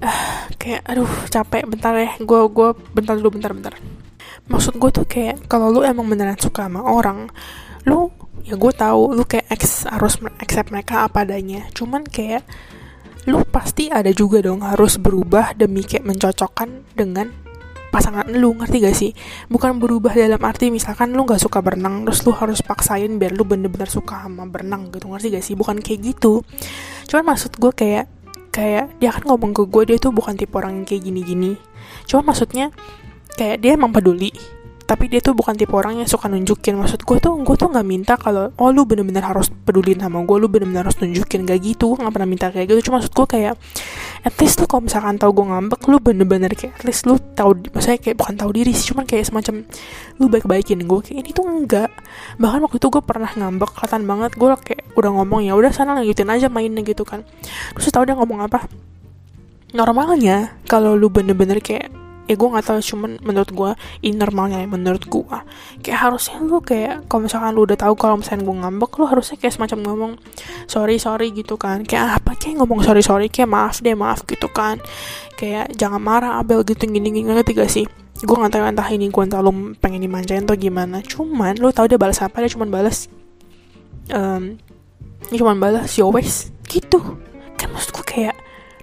uh, 0.00 0.48
kayak 0.56 0.80
aduh 0.88 1.10
capek 1.28 1.68
bentar 1.68 1.92
ya. 1.92 2.16
Gue 2.24 2.40
gue 2.48 2.68
bentar 2.96 3.14
dulu 3.20 3.36
bentar 3.36 3.52
bentar. 3.52 3.76
Maksud 4.48 4.80
gue 4.80 4.90
tuh 4.92 5.04
kayak 5.04 5.44
kalau 5.44 5.68
lu 5.68 5.84
emang 5.84 6.08
beneran 6.08 6.40
suka 6.40 6.68
sama 6.68 6.80
orang 6.84 7.28
lu 7.84 8.08
ya 8.44 8.56
gue 8.56 8.72
tahu 8.72 9.12
lu 9.12 9.28
kayak 9.28 9.44
ex 9.52 9.84
harus 9.84 10.16
accept 10.40 10.72
mereka 10.72 11.04
apa 11.04 11.28
adanya. 11.28 11.68
Cuman 11.76 12.04
kayak 12.08 12.48
lu 13.24 13.40
pasti 13.48 13.88
ada 13.88 14.12
juga 14.12 14.44
dong 14.44 14.60
harus 14.60 15.00
berubah 15.00 15.56
demi 15.56 15.80
kayak 15.84 16.04
mencocokkan 16.04 16.92
dengan 16.92 17.32
pasangan 17.94 18.26
lu 18.26 18.58
ngerti 18.58 18.76
gak 18.82 18.96
sih? 18.98 19.12
Bukan 19.46 19.78
berubah 19.78 20.10
dalam 20.12 20.42
arti 20.42 20.68
misalkan 20.74 21.14
lu 21.14 21.22
gak 21.22 21.38
suka 21.38 21.62
berenang 21.62 22.02
terus 22.02 22.26
lu 22.26 22.34
harus 22.34 22.58
paksain 22.58 23.08
biar 23.22 23.32
lu 23.32 23.46
bener-bener 23.46 23.86
suka 23.86 24.26
sama 24.26 24.50
berenang 24.50 24.90
gitu 24.90 25.06
ngerti 25.08 25.38
gak 25.38 25.44
sih? 25.46 25.54
Bukan 25.54 25.78
kayak 25.78 26.02
gitu. 26.02 26.42
Cuman 27.06 27.32
maksud 27.32 27.54
gue 27.56 27.70
kayak 27.70 28.10
kayak 28.50 28.98
dia 28.98 29.10
kan 29.14 29.22
ngomong 29.26 29.54
ke 29.54 29.62
gue 29.66 29.82
dia 29.94 29.96
tuh 30.02 30.10
bukan 30.10 30.34
tipe 30.34 30.54
orang 30.58 30.82
yang 30.82 30.86
kayak 30.86 31.06
gini-gini. 31.06 31.54
Cuman 32.10 32.34
maksudnya 32.34 32.74
kayak 33.38 33.62
dia 33.62 33.78
emang 33.78 33.94
peduli 33.94 34.34
tapi 34.84 35.08
dia 35.08 35.24
tuh 35.24 35.32
bukan 35.32 35.56
tipe 35.56 35.72
orang 35.72 36.00
yang 36.00 36.08
suka 36.08 36.28
nunjukin. 36.28 36.76
Maksud 36.76 37.08
gue 37.08 37.18
tuh 37.20 37.32
gue 37.40 37.56
tuh 37.56 37.68
nggak 37.72 37.86
minta 37.88 38.14
kalau 38.20 38.52
oh 38.60 38.68
lu 38.68 38.84
bener-bener 38.84 39.24
harus 39.24 39.48
pedulin 39.48 39.96
sama 39.96 40.20
gue 40.28 40.36
lu 40.36 40.48
bener-bener 40.52 40.84
harus 40.84 41.00
nunjukin. 41.00 41.48
Gak 41.48 41.60
gitu 41.64 41.96
nggak 41.96 42.12
pernah 42.12 42.28
minta 42.28 42.46
kayak 42.52 42.68
gitu. 42.68 42.92
Cuma 42.92 43.00
maksud 43.00 43.16
gue 43.16 43.26
kayak 43.26 43.54
at 44.24 44.34
least 44.36 44.60
lu 44.60 44.68
kalau 44.68 44.84
misalkan 44.84 45.16
tau 45.16 45.32
gue 45.32 45.46
ngambek 45.48 45.80
lu 45.88 45.96
bener-bener 46.00 46.52
kayak 46.52 46.76
at 46.76 46.84
least 46.84 47.08
lu 47.08 47.16
tahu 47.16 47.56
maksudnya 47.72 47.98
kayak 48.00 48.16
bukan 48.20 48.34
tahu 48.36 48.50
diri 48.52 48.72
sih 48.76 48.92
cuman 48.92 49.04
kayak 49.08 49.24
semacam 49.24 49.54
lu 50.20 50.24
baik-baikin 50.28 50.80
gue 50.84 51.00
kayak 51.00 51.18
ini 51.24 51.30
tuh 51.32 51.44
enggak. 51.48 51.90
Bahkan 52.36 52.60
waktu 52.68 52.76
itu 52.76 52.88
gue 52.92 53.02
pernah 53.02 53.30
ngambek 53.32 53.70
kelihatan 53.72 54.02
banget. 54.04 54.30
Gue 54.36 54.48
kayak 54.52 54.84
udah 55.00 55.10
ngomong 55.16 55.48
ya 55.48 55.56
udah 55.56 55.72
sana 55.72 55.96
lanjutin 55.96 56.28
aja 56.28 56.52
mainnya 56.52 56.84
gitu 56.84 57.08
kan. 57.08 57.24
Terus 57.72 57.88
tau 57.88 58.04
dia 58.04 58.12
ngomong 58.12 58.44
apa? 58.44 58.68
Normalnya 59.72 60.54
kalau 60.70 60.94
lu 60.94 61.10
bener-bener 61.10 61.58
kayak 61.58 62.03
ya 62.24 62.34
gue 62.40 62.48
nggak 62.48 62.64
tahu 62.64 62.80
cuman 62.80 63.20
menurut 63.20 63.50
gue 63.52 63.70
ini 64.00 64.16
normalnya 64.16 64.64
ya 64.64 64.68
menurut 64.68 65.04
gue 65.04 65.38
kayak 65.84 65.98
harusnya 66.08 66.40
lu 66.40 66.64
kayak 66.64 67.04
kalau 67.04 67.28
misalkan 67.28 67.52
lu 67.52 67.68
udah 67.68 67.76
tahu 67.76 67.94
kalau 68.00 68.16
misalnya 68.16 68.48
gue 68.48 68.56
ngambek 68.64 68.92
lu 68.96 69.04
harusnya 69.04 69.36
kayak 69.36 69.54
semacam 69.54 69.78
ngomong 69.84 70.12
sorry 70.64 70.96
sorry 70.96 71.30
gitu 71.36 71.60
kan. 71.60 71.84
Kayak 71.84 72.22
apa 72.22 72.36
kayak 72.38 72.62
ngomong 72.62 72.80
sorry 72.80 73.02
sorry? 73.04 73.26
Kayak 73.28 73.50
maaf 73.52 73.84
deh 73.84 73.92
maaf 73.92 74.24
gitu 74.24 74.48
kan. 74.48 74.80
Kayak 75.36 75.74
jangan 75.76 76.00
marah 76.00 76.40
Abel 76.40 76.64
gitu 76.64 76.88
gini 76.88 77.12
gini 77.12 77.28
ngerti 77.28 77.52
gak 77.52 77.70
sih? 77.70 77.84
Gue 78.24 78.36
nggak 78.38 78.56
tahu 78.56 78.62
entah 78.64 78.88
ini 78.88 79.10
gue 79.10 79.22
entah 79.22 79.44
lu 79.44 79.76
pengen 79.78 80.00
dimanjain 80.00 80.48
atau 80.48 80.56
gimana. 80.56 81.04
Cuman 81.04 81.60
lu 81.60 81.68
tahu 81.74 81.90
dia 81.90 82.00
balas 82.00 82.22
apa 82.24 82.40
dia 82.40 82.50
cuman 82.50 82.72
balas 82.72 83.10
um, 84.14 84.56
dia 85.28 85.38
cuman 85.38 85.60
balas 85.60 85.92
yo 85.98 86.08
gitu. 86.64 86.98
Kan 87.60 87.68
maksud 87.70 87.92
gue 88.00 88.04
kayak 88.06 88.36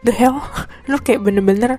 the 0.06 0.14
hell? 0.14 0.42
Lu 0.90 0.98
kayak 0.98 1.22
bener-bener 1.22 1.78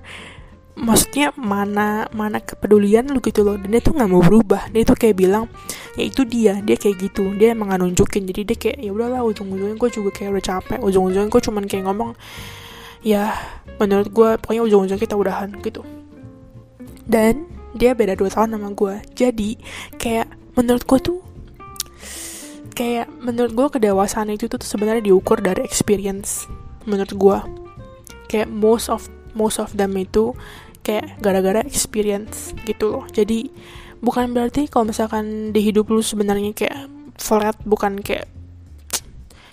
maksudnya 0.73 1.29
mana 1.37 2.09
mana 2.11 2.41
kepedulian 2.41 3.05
lu 3.09 3.21
gitu 3.21 3.45
loh. 3.45 3.57
Dan 3.57 3.73
dia 3.73 3.81
tuh 3.81 3.93
nggak 3.93 4.09
mau 4.09 4.21
berubah. 4.21 4.69
Dia 4.73 4.83
tuh 4.85 4.97
kayak 4.97 5.15
bilang 5.17 5.45
ya 5.97 6.03
itu 6.07 6.25
dia. 6.25 6.59
Dia 6.61 6.75
kayak 6.77 6.95
gitu. 7.09 7.33
Dia 7.37 7.53
emang 7.53 7.73
gak 7.73 7.81
nunjukin. 7.81 8.25
Jadi 8.25 8.41
dia 8.43 8.57
kayak 8.57 8.77
ya 8.81 8.91
udahlah 8.93 9.21
ujung-ujungnya 9.25 9.77
gue 9.77 9.89
juga 9.93 10.09
kayak 10.09 10.29
udah 10.37 10.45
capek. 10.45 10.79
Ujung-ujungnya 10.81 11.29
gue 11.29 11.41
cuman 11.41 11.63
kayak 11.69 11.83
ngomong 11.89 12.11
ya 13.03 13.35
menurut 13.77 14.09
gue 14.09 14.29
pokoknya 14.39 14.61
ujung-ujungnya 14.65 15.01
kita 15.01 15.15
udahan 15.17 15.49
gitu. 15.61 15.85
Dan 17.03 17.53
dia 17.73 17.97
beda 17.97 18.13
dua 18.13 18.29
tahun 18.29 18.55
sama 18.55 18.69
gue 18.71 18.95
jadi 19.17 19.51
kayak 19.97 20.29
menurut 20.53 20.85
gue 20.85 20.99
tuh 21.01 21.19
kayak 22.77 23.09
menurut 23.21 23.51
gue 23.53 23.67
kedewasaan 23.77 24.29
itu 24.33 24.45
tuh 24.45 24.61
sebenarnya 24.61 25.09
diukur 25.09 25.41
dari 25.41 25.65
experience 25.65 26.45
menurut 26.85 27.13
gue 27.13 27.37
kayak 28.29 28.49
most 28.49 28.93
of 28.93 29.09
most 29.37 29.61
of 29.61 29.73
them 29.73 29.93
itu 29.97 30.33
kayak 30.83 31.17
gara-gara 31.23 31.63
experience 31.63 32.51
gitu 32.67 32.91
loh. 32.99 33.05
Jadi 33.09 33.49
bukan 34.03 34.35
berarti 34.35 34.67
kalau 34.67 34.91
misalkan 34.91 35.55
di 35.55 35.63
hidup 35.63 35.87
lu 35.89 36.03
sebenarnya 36.03 36.51
kayak 36.51 36.91
flat 37.15 37.55
bukan 37.63 38.03
kayak 38.03 38.27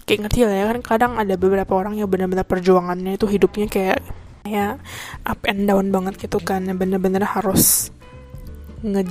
kayak 0.04 0.26
ngerti 0.26 0.42
lah 0.44 0.56
ya. 0.58 0.64
Kan 0.74 0.78
kadang 0.82 1.12
ada 1.16 1.34
beberapa 1.38 1.72
orang 1.78 1.96
yang 1.96 2.10
benar-benar 2.10 2.44
perjuangannya 2.44 3.14
itu 3.14 3.30
hidupnya 3.30 3.70
kayak 3.70 3.98
ya 4.42 4.80
up 5.28 5.38
and 5.46 5.70
down 5.70 5.94
banget 5.94 6.18
gitu 6.18 6.42
kan. 6.42 6.66
Bener-bener 6.74 7.22
harus 7.22 7.94
nge 8.82 9.06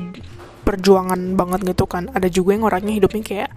perjuangan 0.68 1.40
banget 1.40 1.72
gitu 1.74 1.88
kan. 1.88 2.12
Ada 2.12 2.28
juga 2.28 2.54
yang 2.54 2.68
orangnya 2.68 2.94
hidupnya 3.00 3.24
kayak 3.24 3.52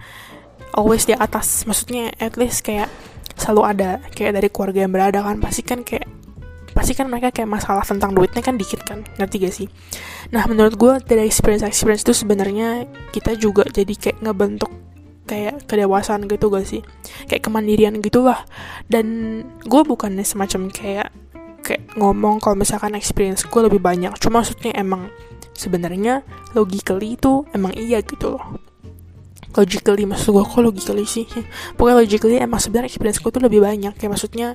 always 0.73 1.03
di 1.03 1.13
atas. 1.13 1.67
Maksudnya 1.67 2.15
at 2.17 2.39
least 2.39 2.63
kayak 2.63 2.87
selalu 3.35 3.61
ada. 3.75 3.91
Kayak 4.15 4.39
dari 4.39 4.47
keluarga 4.47 4.79
yang 4.87 4.93
berada 4.95 5.19
kan 5.19 5.37
pasti 5.43 5.61
kan 5.67 5.83
kayak 5.83 6.07
pasti 6.73 6.97
kan 6.97 7.07
mereka 7.07 7.29
kayak 7.29 7.49
masalah 7.49 7.85
tentang 7.85 8.11
duitnya 8.11 8.41
kan 8.41 8.57
dikit 8.57 8.81
kan 8.83 9.05
ngerti 9.21 9.35
gak 9.45 9.53
sih? 9.53 9.67
Nah 10.33 10.43
menurut 10.49 10.75
gue 10.75 10.93
dari 11.05 11.29
experience 11.29 11.63
experience 11.63 12.03
itu 12.03 12.13
sebenarnya 12.25 12.89
kita 13.13 13.37
juga 13.37 13.63
jadi 13.69 13.93
kayak 13.93 14.17
ngebentuk 14.25 14.71
kayak 15.23 15.63
kedewasaan 15.69 16.27
gitu 16.27 16.51
gak 16.51 16.67
sih? 16.67 16.81
Kayak 17.29 17.47
kemandirian 17.47 18.01
gitulah. 18.03 18.43
Dan 18.89 19.39
gue 19.63 19.81
bukannya 19.85 20.25
semacam 20.25 20.67
kayak 20.73 21.09
kayak 21.63 21.95
ngomong 21.95 22.43
kalau 22.43 22.59
misalkan 22.59 22.93
experience 22.99 23.47
gue 23.47 23.61
lebih 23.63 23.79
banyak. 23.79 24.11
Cuma 24.19 24.43
maksudnya 24.43 24.75
emang 24.75 25.07
sebenarnya 25.55 26.25
logically 26.57 27.15
itu 27.15 27.47
emang 27.55 27.71
iya 27.77 28.03
gitu 28.03 28.37
loh. 28.37 28.59
Logically 29.53 30.03
maksud 30.09 30.33
gue 30.33 30.43
kok 30.43 30.59
logically 30.59 31.05
sih? 31.07 31.25
Pokoknya 31.77 32.03
logically 32.03 32.37
emang 32.41 32.59
sebenarnya 32.59 32.89
experience 32.91 33.21
gue 33.23 33.31
tuh 33.31 33.41
lebih 33.41 33.63
banyak. 33.63 33.95
Kayak 33.95 34.11
maksudnya 34.17 34.47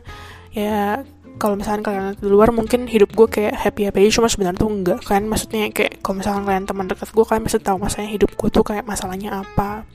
ya 0.52 1.06
kalau 1.38 1.54
misalkan 1.54 1.86
kalian 1.86 2.18
di 2.18 2.28
luar 2.28 2.50
mungkin 2.50 2.90
hidup 2.90 3.14
gue 3.14 3.26
kayak 3.30 3.54
happy 3.54 3.86
happy 3.86 3.98
aja 4.04 4.18
cuma 4.18 4.28
sebenarnya 4.28 4.58
tuh 4.58 4.70
enggak 4.70 5.00
kan? 5.06 5.22
Maksudnya 5.24 5.70
kayak 5.70 6.02
kalau 6.02 6.20
misalkan 6.20 6.42
kalian 6.44 6.64
teman 6.66 6.86
dekat 6.90 7.08
gue 7.14 7.24
kalian 7.24 7.42
pasti 7.46 7.58
tahu 7.62 7.76
masalahnya 7.78 8.12
hidup 8.18 8.30
gue 8.34 8.48
tuh 8.50 8.64
kayak 8.66 8.84
masalahnya 8.84 9.30
apa. 9.46 9.86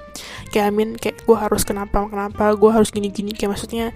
Kayak 0.49 0.65
amin 0.71 0.89
kayak 0.95 1.27
gue 1.27 1.37
harus 1.37 1.61
kenapa 1.67 2.07
kenapa 2.07 2.55
gue 2.55 2.71
harus 2.71 2.89
gini 2.89 3.11
gini 3.11 3.35
kayak 3.35 3.59
maksudnya 3.59 3.91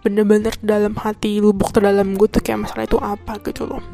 bener-bener 0.00 0.56
dalam 0.64 0.96
hati 0.96 1.38
lubuk 1.38 1.70
terdalam 1.70 2.16
gue 2.16 2.28
tuh 2.32 2.40
kayak 2.40 2.64
masalah 2.64 2.88
itu 2.88 2.98
apa 2.98 3.38
gitu 3.44 3.68
loh. 3.68 3.84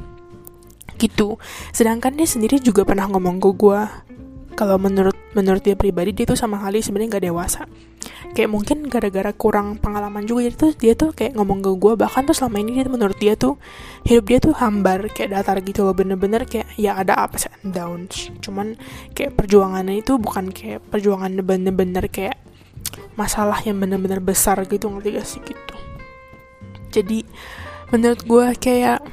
Gitu. 0.96 1.36
Sedangkan 1.74 2.14
dia 2.14 2.30
sendiri 2.30 2.62
juga 2.62 2.86
pernah 2.86 3.10
ngomong 3.10 3.42
ke 3.42 3.50
gue 3.58 3.80
kalau 4.54 4.76
menurut 4.78 5.16
menurut 5.32 5.64
dia 5.64 5.74
pribadi 5.74 6.12
dia 6.12 6.28
tuh 6.28 6.36
sama 6.36 6.60
kali 6.60 6.84
sebenarnya 6.84 7.18
gak 7.18 7.24
dewasa 7.24 7.62
kayak 8.32 8.50
mungkin 8.50 8.88
gara-gara 8.88 9.30
kurang 9.36 9.76
pengalaman 9.76 10.24
juga 10.24 10.48
jadi 10.48 10.56
tuh 10.56 10.72
dia 10.74 10.92
tuh 10.96 11.10
kayak 11.12 11.36
ngomong 11.36 11.60
ke 11.60 11.70
gue 11.76 11.92
bahkan 12.00 12.24
tuh 12.24 12.34
selama 12.34 12.62
ini 12.64 12.80
dia 12.80 12.88
menurut 12.88 13.18
dia 13.20 13.34
tuh 13.36 13.60
hidup 14.08 14.24
dia 14.26 14.38
tuh 14.40 14.54
hambar 14.56 15.06
kayak 15.12 15.36
datar 15.36 15.60
gitu 15.60 15.84
loh 15.86 15.94
bener-bener 15.94 16.48
kayak 16.48 16.72
ya 16.74 16.98
ada 16.98 17.14
ups 17.22 17.46
and 17.46 17.74
downs. 17.76 18.32
Cuman 18.42 18.74
kayak 19.14 19.36
perjuangannya 19.38 20.02
itu 20.02 20.16
bukan 20.18 20.50
kayak 20.50 20.82
perjuangan 20.90 21.38
bener-bener 21.44 22.08
kayak 22.08 22.38
masalah 23.14 23.60
yang 23.62 23.78
bener-bener 23.78 24.18
besar 24.18 24.58
gitu 24.64 24.88
ngerti 24.88 25.08
gak 25.16 25.26
sih 25.28 25.40
gitu. 25.44 25.74
Jadi 26.92 27.18
menurut 27.92 28.20
gue 28.24 28.46
kayak 28.56 29.04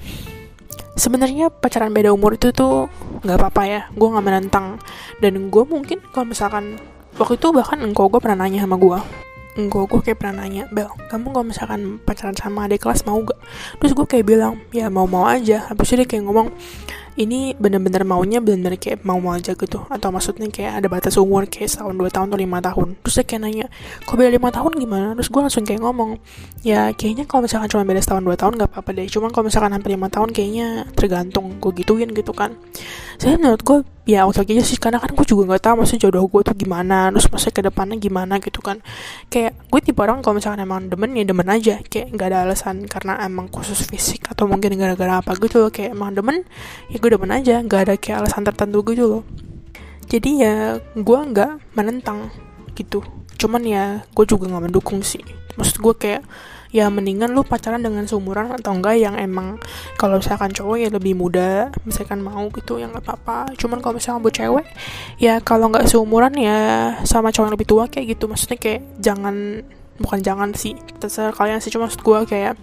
sebenarnya 0.99 1.47
pacaran 1.51 1.95
beda 1.95 2.11
umur 2.11 2.35
itu 2.35 2.51
tuh 2.51 2.91
nggak 3.23 3.37
apa-apa 3.39 3.63
ya 3.67 3.81
gue 3.91 4.07
nggak 4.07 4.25
menentang. 4.25 4.79
Dan 5.19 5.51
gue 5.51 5.63
mungkin 5.67 5.99
kalau 6.11 6.31
misalkan 6.31 6.79
waktu 7.19 7.35
itu 7.35 7.47
bahkan 7.51 7.77
engkau 7.83 8.07
gue 8.07 8.19
pernah 8.23 8.47
nanya 8.47 8.63
sama 8.63 8.79
gue 8.79 8.99
engkau 9.59 9.83
gue 9.91 9.99
kayak 9.99 10.23
pernah 10.23 10.47
nanya 10.47 10.71
Bel 10.71 10.87
kamu 11.11 11.35
kalau 11.35 11.45
misalkan 11.45 11.99
pacaran 12.07 12.37
sama 12.39 12.71
adik 12.71 12.87
kelas 12.87 13.03
mau 13.03 13.19
gak 13.19 13.35
terus 13.83 13.91
gue 13.91 14.05
kayak 14.07 14.25
bilang 14.25 14.55
ya 14.71 14.87
mau 14.87 15.03
mau 15.09 15.27
aja. 15.27 15.67
Habis 15.67 15.91
itu 15.91 16.05
dia 16.05 16.07
kayak 16.07 16.23
ngomong 16.23 16.47
ini 17.19 17.51
bener-bener 17.59 18.07
maunya 18.07 18.39
bener-bener 18.39 18.79
kayak 18.79 19.03
mau-mau 19.03 19.35
aja 19.35 19.51
gitu. 19.51 19.83
Atau 19.91 20.07
maksudnya 20.15 20.47
kayak 20.47 20.79
ada 20.79 20.87
batas 20.87 21.19
umur 21.19 21.43
kayak 21.51 21.67
setahun 21.67 21.91
dua 21.99 22.07
tahun 22.07 22.31
atau 22.31 22.39
lima 22.39 22.63
tahun. 22.63 22.87
Terus 23.03 23.15
dia 23.19 23.25
kayak 23.27 23.41
nanya 23.43 23.65
kok 24.07 24.15
beda 24.15 24.31
lima 24.31 24.49
tahun 24.55 24.71
gimana? 24.79 25.07
Terus 25.19 25.27
gue 25.27 25.41
langsung 25.43 25.63
kayak 25.67 25.81
ngomong 25.83 26.11
ya 26.63 26.95
kayaknya 26.95 27.27
kalau 27.27 27.43
misalkan 27.43 27.67
cuma 27.67 27.83
beda 27.83 27.99
setahun 27.99 28.23
dua 28.23 28.37
tahun 28.39 28.53
gak 28.55 28.69
apa-apa 28.71 28.89
deh. 28.95 29.07
Cuman 29.11 29.29
kalau 29.35 29.45
misalkan 29.51 29.71
hampir 29.75 29.91
lima 29.91 30.07
tahun 30.07 30.29
kayaknya 30.31 30.67
tergantung. 30.95 31.59
Gue 31.59 31.75
gituin 31.75 32.07
gitu 32.15 32.31
kan 32.31 32.55
saya 33.19 33.35
menurut 33.35 33.61
gue 33.67 33.77
ya 34.07 34.23
oke 34.23 34.39
oke 34.39 34.51
aja 34.55 34.63
sih. 34.63 34.79
Karena 34.79 35.03
kan 35.03 35.11
gue 35.11 35.27
juga 35.27 35.43
nggak 35.51 35.59
tahu 35.59 35.83
maksudnya 35.83 36.07
jodoh 36.07 36.23
gue 36.31 36.41
tuh 36.47 36.55
gimana 36.55 37.11
terus 37.11 37.27
maksudnya 37.27 37.55
ke 37.59 37.61
depannya 37.67 37.95
gimana 37.99 38.39
gitu 38.39 38.63
kan. 38.63 38.79
Kayak 39.27 39.59
gue 39.67 39.79
tipe 39.83 39.99
orang 39.99 40.23
kalau 40.23 40.39
misalkan 40.39 40.63
emang 40.63 40.87
demen 40.87 41.11
ya 41.19 41.27
demen 41.27 41.47
aja. 41.51 41.83
Kayak 41.83 42.15
nggak 42.15 42.27
ada 42.31 42.37
alasan 42.47 42.87
karena 42.87 43.19
emang 43.27 43.51
khusus 43.51 43.83
fisik 43.83 44.31
atau 44.31 44.47
mungkin 44.47 44.79
gara-gara 44.79 45.19
apa 45.19 45.35
gitu 45.35 45.67
loh. 45.67 45.69
Kayak 45.69 45.99
emang 45.99 46.15
demen 46.15 46.47
ya 46.87 46.95
gue 46.95 47.09
demen 47.11 47.31
aja. 47.35 47.59
Nggak 47.59 47.79
ada 47.83 47.93
kayak 47.99 48.15
alasan 48.23 48.47
tertentu 48.47 48.79
gitu 48.87 49.03
loh. 49.03 49.23
Jadi 50.07 50.41
ya 50.41 50.79
gue 50.95 51.19
nggak 51.19 51.75
menentang 51.75 52.31
gitu. 52.79 53.03
Cuman 53.35 53.61
ya 53.67 54.01
gue 54.15 54.25
juga 54.25 54.47
nggak 54.47 54.71
mendukung 54.71 55.03
sih. 55.03 55.21
Maksud 55.59 55.83
gue 55.83 55.93
kayak 55.99 56.23
ya 56.69 56.85
mendingan 56.93 57.33
lu 57.33 57.41
pacaran 57.41 57.81
dengan 57.81 58.05
seumuran 58.05 58.53
atau 58.53 58.77
enggak 58.77 59.01
yang 59.01 59.17
emang 59.17 59.57
kalau 59.97 60.21
misalkan 60.21 60.53
cowok 60.53 60.77
ya 60.77 60.89
lebih 60.93 61.17
muda 61.17 61.73
misalkan 61.81 62.21
mau 62.21 62.45
gitu 62.53 62.77
yang 62.77 62.93
nggak 62.93 63.05
apa-apa. 63.05 63.57
Cuman 63.57 63.81
kalau 63.81 63.97
misalkan 63.97 64.21
buat 64.21 64.35
cewek 64.37 64.67
ya 65.17 65.41
kalau 65.41 65.73
nggak 65.73 65.89
seumuran 65.89 66.33
ya 66.37 66.57
sama 67.09 67.33
cowok 67.33 67.45
yang 67.49 67.55
lebih 67.57 67.69
tua 67.69 67.85
kayak 67.89 68.17
gitu. 68.17 68.29
Maksudnya 68.29 68.57
kayak 68.61 68.81
jangan 69.01 69.65
bukan 69.97 70.19
jangan 70.21 70.49
sih 70.53 70.77
terserah 71.01 71.33
kalian 71.33 71.57
sih. 71.57 71.73
Cuma 71.73 71.89
maksud 71.89 72.05
gue 72.05 72.19
kayak 72.29 72.53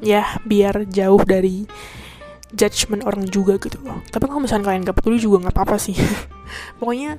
ya 0.00 0.38
biar 0.46 0.86
jauh 0.86 1.20
dari 1.26 1.66
judgement 2.54 3.02
orang 3.06 3.26
juga 3.26 3.58
gitu 3.58 3.82
loh. 3.82 3.98
Tapi 4.10 4.26
kalau 4.26 4.42
misalnya 4.42 4.70
kalian 4.70 4.82
gak 4.86 4.98
peduli 4.98 5.18
juga 5.18 5.46
nggak 5.46 5.54
apa-apa 5.54 5.76
sih. 5.78 5.94
Pokoknya 6.78 7.18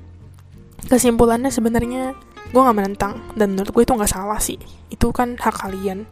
kesimpulannya 0.88 1.52
sebenarnya 1.52 2.16
gue 2.52 2.62
nggak 2.62 2.78
menentang 2.78 3.14
dan 3.40 3.56
menurut 3.56 3.72
gue 3.72 3.84
itu 3.88 3.94
nggak 3.96 4.12
salah 4.12 4.40
sih. 4.44 4.60
Itu 4.92 5.16
kan 5.16 5.40
hak 5.40 5.64
kalian. 5.64 6.06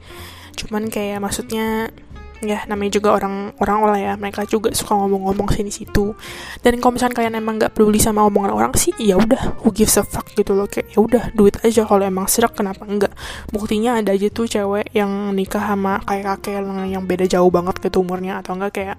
Cuman 0.56 0.88
kayak 0.88 1.20
maksudnya 1.20 1.92
ya 2.40 2.64
namanya 2.72 2.96
juga 2.96 3.20
orang 3.20 3.52
orang 3.60 3.80
lah 3.84 4.00
ya. 4.00 4.14
Mereka 4.16 4.48
juga 4.48 4.72
suka 4.72 4.96
ngomong-ngomong 4.96 5.52
sini 5.52 5.72
situ. 5.72 6.16
Dan 6.64 6.80
kalau 6.80 6.96
misalnya 6.96 7.16
kalian 7.20 7.36
emang 7.36 7.60
nggak 7.60 7.76
peduli 7.76 8.00
sama 8.00 8.24
omongan 8.24 8.56
orang 8.56 8.74
sih 8.80 8.96
ya 8.96 9.20
udah 9.20 9.60
who 9.64 9.76
gives 9.76 10.00
a 10.00 10.04
fuck 10.08 10.32
gitu 10.32 10.56
loh. 10.56 10.68
Kayak 10.72 10.96
ya 10.96 11.00
udah 11.04 11.24
duit 11.36 11.60
aja. 11.60 11.84
Kalau 11.84 12.04
emang 12.08 12.32
serak 12.32 12.56
kenapa 12.56 12.88
enggak 12.88 13.12
buktinya 13.52 14.00
ada 14.00 14.16
aja 14.16 14.28
tuh 14.32 14.48
cewek 14.48 14.96
yang 14.96 15.36
nikah 15.36 15.64
sama 15.64 16.00
kayak 16.08 16.40
kakek 16.40 16.64
yang, 16.64 17.00
yang 17.00 17.04
beda 17.04 17.28
jauh 17.28 17.52
banget 17.52 17.76
gitu 17.84 18.00
umurnya. 18.00 18.40
Atau 18.40 18.56
enggak 18.56 18.72
kayak 18.80 18.98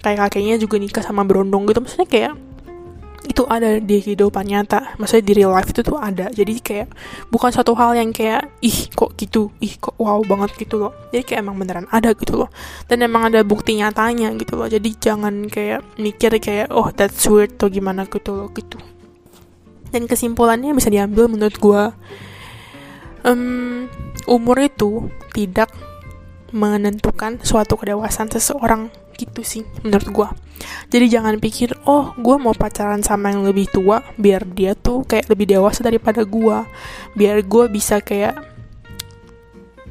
kayak 0.00 0.18
kakeknya 0.26 0.56
juga 0.56 0.78
nikah 0.78 1.02
sama 1.02 1.26
berondong 1.26 1.66
gitu. 1.68 1.82
Maksudnya 1.82 2.08
kayak 2.08 2.32
itu 3.28 3.44
ada 3.44 3.76
di 3.76 4.00
kehidupan 4.00 4.48
nyata. 4.48 4.96
Maksudnya 4.96 5.24
di 5.24 5.32
real 5.36 5.52
life 5.52 5.68
itu 5.68 5.84
tuh 5.84 6.00
ada. 6.00 6.32
Jadi 6.32 6.54
kayak 6.60 6.88
bukan 7.28 7.52
satu 7.52 7.76
hal 7.76 7.92
yang 7.92 8.14
kayak 8.16 8.48
ih 8.64 8.88
kok 8.92 9.12
gitu? 9.20 9.52
Ih 9.60 9.76
kok 9.76 9.96
wow 10.00 10.24
banget 10.24 10.56
gitu 10.56 10.80
loh. 10.80 10.92
Jadi 11.12 11.22
kayak 11.28 11.40
emang 11.44 11.56
beneran 11.60 11.86
ada 11.92 12.16
gitu 12.16 12.44
loh. 12.44 12.48
Dan 12.88 13.04
emang 13.04 13.28
ada 13.28 13.44
bukti 13.44 13.76
nyatanya 13.76 14.32
gitu 14.40 14.56
loh. 14.56 14.68
Jadi 14.70 14.88
jangan 14.96 15.48
kayak 15.52 15.84
mikir 16.00 16.32
kayak 16.40 16.72
oh 16.72 16.88
that's 16.94 17.28
weird 17.28 17.52
atau 17.60 17.68
gimana 17.68 18.08
gitu 18.08 18.32
loh 18.32 18.48
gitu. 18.56 18.80
Dan 19.90 20.06
kesimpulannya 20.06 20.72
bisa 20.72 20.88
diambil 20.88 21.26
menurut 21.26 21.56
gue 21.58 21.82
um, 23.26 23.84
umur 24.30 24.56
itu 24.64 25.10
tidak 25.34 25.68
menentukan 26.50 27.38
suatu 27.42 27.78
kedewasaan 27.78 28.30
seseorang 28.30 28.90
gitu 29.18 29.44
sih 29.44 29.62
menurut 29.84 30.08
gue 30.08 30.28
jadi 30.88 31.20
jangan 31.20 31.36
pikir 31.40 31.76
oh 31.84 32.16
gue 32.16 32.36
mau 32.40 32.56
pacaran 32.56 33.04
sama 33.04 33.32
yang 33.32 33.44
lebih 33.44 33.68
tua 33.68 34.00
biar 34.16 34.48
dia 34.48 34.72
tuh 34.72 35.04
kayak 35.04 35.28
lebih 35.28 35.56
dewasa 35.56 35.84
daripada 35.84 36.24
gue 36.24 36.58
biar 37.16 37.44
gue 37.44 37.64
bisa 37.68 38.00
kayak 38.00 38.50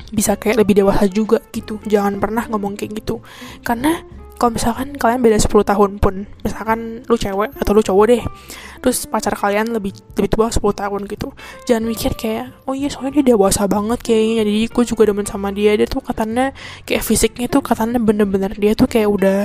bisa 0.10 0.34
kayak 0.36 0.66
lebih 0.66 0.82
dewasa 0.82 1.05
juga 1.05 1.38
gitu. 1.53 1.78
Jangan 1.86 2.18
pernah 2.18 2.45
ngomong 2.49 2.74
kayak 2.74 3.01
gitu. 3.01 3.22
Karena 3.62 4.01
kalau 4.40 4.56
misalkan 4.56 4.96
kalian 4.96 5.20
beda 5.20 5.38
10 5.38 5.52
tahun 5.68 5.92
pun 6.00 6.24
misalkan 6.48 7.04
lu 7.12 7.20
cewek 7.20 7.52
atau 7.60 7.72
lu 7.76 7.84
cowok 7.84 8.06
deh 8.08 8.24
terus 8.80 9.04
pacar 9.12 9.36
kalian 9.36 9.76
lebih 9.76 9.92
lebih 10.16 10.32
tua 10.32 10.48
10 10.48 10.64
tahun 10.64 11.02
gitu 11.12 11.36
jangan 11.68 11.84
mikir 11.84 12.16
kayak 12.16 12.56
oh 12.64 12.72
iya 12.72 12.88
soalnya 12.88 13.20
dia 13.20 13.36
dewasa 13.36 13.68
banget 13.68 14.00
kayaknya 14.00 14.48
jadi 14.48 14.72
gue 14.72 14.84
juga 14.88 15.04
demen 15.12 15.28
sama 15.28 15.52
dia. 15.52 15.76
Dia 15.76 15.88
tuh 15.90 16.00
katanya 16.00 16.56
kayak 16.88 17.04
fisiknya 17.04 17.48
tuh 17.52 17.60
katanya 17.60 18.00
bener-bener 18.00 18.56
dia 18.56 18.72
tuh 18.78 18.88
kayak 18.88 19.10
udah 19.12 19.38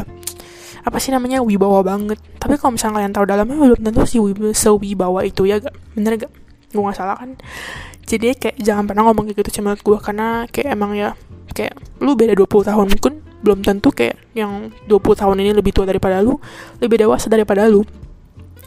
apa 0.84 0.96
sih 1.00 1.10
namanya 1.10 1.40
wibawa 1.40 1.82
banget. 1.82 2.20
Tapi 2.38 2.54
kalau 2.60 2.76
misalnya 2.78 3.02
kalian 3.02 3.12
tahu 3.12 3.24
dalamnya 3.26 3.56
belum 3.56 3.80
tentu 3.82 4.02
sih 4.06 4.20
sewibawa 4.54 5.24
itu 5.26 5.48
ya 5.48 5.58
gak 5.58 5.74
bener 5.96 6.20
gak 6.20 6.32
gue 6.70 6.82
gak 6.82 6.96
salah 6.96 7.16
kan? 7.18 7.34
Jadi 8.04 8.36
kayak 8.36 8.56
jangan 8.60 8.84
pernah 8.84 9.08
ngomong 9.10 9.32
kayak 9.32 9.42
gitu 9.42 9.50
sama 9.64 9.74
gue 9.74 9.98
karena 9.98 10.44
kayak 10.52 10.68
emang 10.76 10.92
ya 10.94 11.16
kayak 11.56 11.74
lu 12.04 12.14
beda 12.14 12.36
20 12.36 12.68
tahun 12.70 12.86
mungkin 12.92 13.14
belum 13.44 13.60
tentu 13.60 13.92
kayak 13.92 14.16
yang 14.32 14.72
20 14.88 15.20
tahun 15.20 15.36
ini 15.44 15.52
lebih 15.52 15.76
tua 15.76 15.84
daripada 15.84 16.24
lu 16.24 16.40
lebih 16.80 17.04
dewasa 17.04 17.28
daripada 17.28 17.68
lu. 17.68 17.84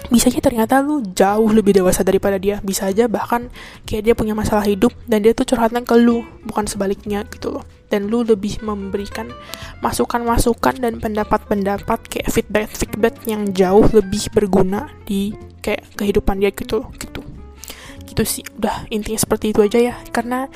Bisa 0.08 0.30
aja 0.30 0.40
ternyata 0.40 0.80
lu 0.80 1.02
jauh 1.02 1.50
lebih 1.52 1.82
dewasa 1.82 2.06
daripada 2.06 2.38
dia. 2.38 2.62
Bisa 2.62 2.88
aja 2.88 3.10
bahkan 3.10 3.50
kayak 3.84 4.06
dia 4.06 4.14
punya 4.14 4.38
masalah 4.38 4.64
hidup 4.64 4.94
dan 5.10 5.26
dia 5.26 5.34
tuh 5.34 5.44
curhatnya 5.44 5.82
ke 5.84 5.98
lu 5.98 6.24
bukan 6.46 6.70
sebaliknya 6.70 7.26
gitu 7.28 7.60
loh. 7.60 7.66
Dan 7.90 8.08
lu 8.08 8.22
lebih 8.22 8.62
memberikan 8.62 9.34
masukan-masukan 9.82 10.80
dan 10.80 11.02
pendapat-pendapat 11.02 12.00
kayak 12.08 12.30
feedback-feedback 12.30 13.26
yang 13.26 13.52
jauh 13.52 13.84
lebih 13.90 14.30
berguna 14.32 14.88
di 15.04 15.34
kayak 15.66 15.84
kehidupan 15.98 16.40
dia 16.40 16.54
gitu 16.54 16.86
loh 16.86 16.88
gitu. 16.96 17.26
Gitu 18.08 18.24
sih. 18.24 18.44
Udah 18.56 18.88
intinya 18.94 19.20
seperti 19.20 19.52
itu 19.52 19.60
aja 19.66 19.80
ya. 19.82 19.96
Karena 20.14 20.48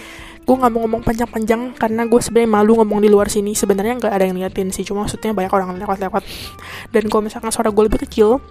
gue 0.41 0.55
nggak 0.57 0.71
mau 0.73 0.81
ngomong 0.83 1.01
panjang-panjang 1.05 1.77
karena 1.77 2.09
gue 2.09 2.17
sebenarnya 2.17 2.49
malu 2.49 2.71
ngomong 2.81 2.99
di 2.99 3.09
luar 3.09 3.29
sini. 3.29 3.53
Sebenarnya 3.53 4.01
nggak 4.01 4.13
ada 4.13 4.25
yang 4.25 4.37
liatin 4.41 4.73
sih 4.73 4.81
cuma 4.81 5.05
maksudnya 5.05 5.31
banyak 5.31 5.53
orang 5.53 5.77
lewat-lewat. 5.77 6.23
Dan 6.89 7.03
kalau 7.07 7.21
misalkan 7.25 7.53
suara 7.53 7.69
gue 7.69 7.83
lebih 7.85 8.01
kecil 8.03 8.41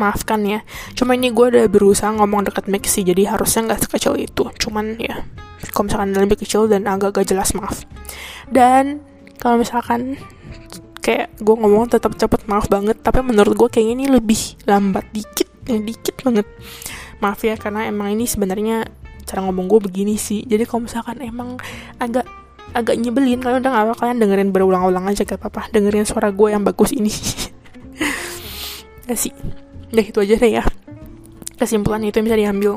maafkan 0.00 0.40
ya. 0.46 0.60
Cuma 0.96 1.18
ini 1.18 1.34
gue 1.34 1.46
udah 1.52 1.66
berusaha 1.68 2.08
ngomong 2.16 2.48
deket 2.48 2.70
mic 2.70 2.86
sih 2.88 3.04
jadi 3.04 3.34
harusnya 3.34 3.72
nggak 3.72 3.80
sekecil 3.88 4.16
itu. 4.16 4.46
Cuman 4.62 4.96
ya 4.96 5.26
kalau 5.74 5.90
misalkan 5.90 6.14
lebih 6.14 6.38
kecil 6.40 6.70
dan 6.70 6.86
agak-agak 6.86 7.34
jelas 7.34 7.52
maaf. 7.52 7.84
Dan 8.48 9.02
kalau 9.42 9.58
misalkan 9.60 10.16
kayak 11.02 11.34
gue 11.42 11.54
ngomong 11.58 11.90
tetap 11.90 12.14
cepet 12.14 12.46
maaf 12.46 12.70
banget. 12.70 13.02
Tapi 13.02 13.20
menurut 13.26 13.58
gue 13.58 13.68
kayaknya 13.68 13.94
ini 13.98 14.06
lebih 14.08 14.40
lambat 14.64 15.10
dikit 15.10 15.50
ya 15.66 15.78
dikit 15.82 16.14
banget. 16.22 16.46
Maaf 17.18 17.42
ya 17.42 17.58
karena 17.58 17.86
emang 17.90 18.14
ini 18.14 18.26
sebenarnya 18.26 19.01
cara 19.32 19.48
ngomong 19.48 19.64
gue 19.64 19.80
begini 19.88 20.20
sih. 20.20 20.44
Jadi 20.44 20.68
kalau 20.68 20.84
misalkan 20.84 21.16
emang 21.24 21.56
agak 21.96 22.28
agak 22.76 23.00
nyebelin 23.00 23.40
kalian 23.40 23.64
udah 23.64 23.72
gak 23.72 23.84
apa 23.88 23.94
kalian 24.00 24.16
dengerin 24.20 24.50
berulang-ulang 24.52 25.08
aja 25.08 25.24
gak 25.24 25.40
apa-apa. 25.40 25.72
Dengerin 25.72 26.04
suara 26.04 26.28
gue 26.28 26.52
yang 26.52 26.60
bagus 26.60 26.92
ini. 26.92 27.08
Ya 29.02 29.18
sih? 29.18 29.34
Udah 29.90 30.04
itu 30.06 30.18
aja 30.22 30.34
deh 30.38 30.52
ya. 30.62 30.64
Kesimpulan 31.58 32.06
itu 32.06 32.22
yang 32.22 32.26
bisa 32.30 32.38
diambil. 32.38 32.72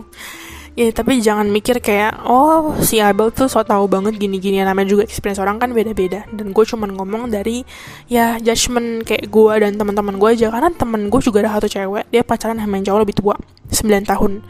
Ya 0.73 0.89
tapi 0.91 1.21
jangan 1.21 1.47
mikir 1.53 1.79
kayak 1.79 2.25
oh 2.25 2.75
si 2.83 2.97
Abel 2.99 3.29
tuh 3.29 3.45
so 3.45 3.61
tau 3.61 3.85
banget 3.85 4.17
gini-gini. 4.17 4.57
Namanya 4.57 4.89
juga 4.89 5.03
experience 5.05 5.37
orang 5.37 5.61
kan 5.61 5.69
beda-beda. 5.69 6.25
Dan 6.33 6.49
gue 6.49 6.65
cuman 6.65 6.97
ngomong 6.97 7.29
dari 7.29 7.61
ya 8.09 8.41
judgement 8.41 9.05
kayak 9.05 9.29
gue 9.29 9.53
dan 9.61 9.77
teman-teman 9.77 10.17
gue 10.17 10.29
aja. 10.33 10.49
Karena 10.49 10.73
temen 10.73 11.13
gue 11.13 11.21
juga 11.21 11.45
ada 11.45 11.61
satu 11.61 11.69
cewek 11.69 12.09
dia 12.09 12.25
pacaran 12.25 12.57
sama 12.57 12.73
yang 12.81 12.89
jauh 12.89 12.99
lebih 13.05 13.15
tua 13.21 13.37
9 13.69 13.85
tahun 14.09 14.41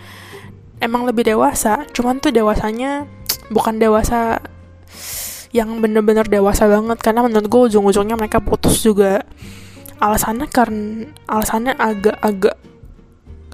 emang 0.85 1.09
lebih 1.09 1.25
dewasa 1.25 1.89
cuman 1.89 2.21
tuh 2.21 2.29
dewasanya 2.29 3.09
bukan 3.49 3.81
dewasa 3.81 4.37
yang 5.55 5.79
bener-bener 5.79 6.27
dewasa 6.27 6.67
banget 6.67 6.99
karena 6.99 7.23
menurut 7.23 7.47
gue 7.47 7.61
ujung-ujungnya 7.71 8.19
mereka 8.19 8.43
putus 8.43 8.83
juga. 8.83 9.23
Alasannya 10.03 10.51
karena 10.51 11.07
alasannya 11.31 11.73
agak-agak 11.79 12.59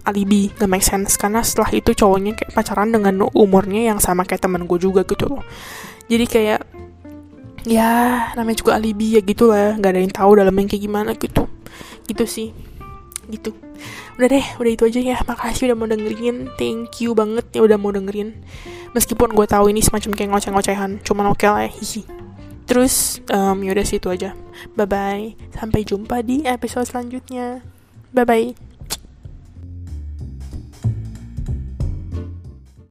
alibi 0.01 0.49
gak 0.57 0.65
make 0.65 0.81
sense 0.81 1.13
karena 1.13 1.45
setelah 1.45 1.69
itu 1.77 1.93
cowoknya 1.93 2.33
kayak 2.33 2.57
pacaran 2.57 2.89
dengan 2.89 3.29
umurnya 3.37 3.93
yang 3.93 4.01
sama 4.01 4.25
kayak 4.25 4.41
temen 4.41 4.65
gue 4.65 4.81
juga 4.81 5.05
gitu 5.05 5.29
loh. 5.29 5.45
Jadi 6.09 6.25
kayak 6.25 6.61
ya 7.69 8.25
namanya 8.33 8.57
juga 8.57 8.81
alibi 8.81 9.13
ya 9.13 9.21
gitu 9.21 9.53
lah 9.53 9.77
gak 9.77 9.93
ada 9.93 10.01
yang 10.01 10.09
tahu 10.09 10.41
dalamnya 10.41 10.73
kayak 10.73 10.81
gimana 10.81 11.13
gitu. 11.13 11.45
Gitu 12.09 12.25
sih 12.25 12.49
gitu. 13.31 13.55
Udah 14.19 14.27
deh 14.27 14.45
udah 14.59 14.71
itu 14.71 14.83
aja 14.85 14.99
ya. 14.99 15.17
Makasih 15.23 15.71
udah 15.71 15.77
mau 15.79 15.87
dengerin. 15.87 16.51
Thank 16.59 17.01
you 17.01 17.15
banget 17.15 17.47
ya 17.55 17.63
udah 17.63 17.79
mau 17.79 17.95
dengerin. 17.95 18.35
Meskipun 18.91 19.31
gue 19.31 19.47
tahu 19.47 19.71
ini 19.71 19.79
semacam 19.79 20.11
kayak 20.11 20.29
ngoceh-ngocehan 20.35 20.99
cuman 21.07 21.31
oke 21.31 21.39
okay 21.39 21.47
lah 21.47 21.63
ya 21.71 22.03
terus 22.71 23.19
um, 23.27 23.59
yaudah 23.67 23.83
sih 23.83 23.99
itu 23.99 24.07
aja. 24.07 24.31
Bye 24.79 24.87
bye 24.87 25.25
sampai 25.51 25.83
jumpa 25.83 26.23
di 26.23 26.47
episode 26.47 26.87
selanjutnya. 26.87 27.59
Bye 28.15 28.23
bye 28.23 28.70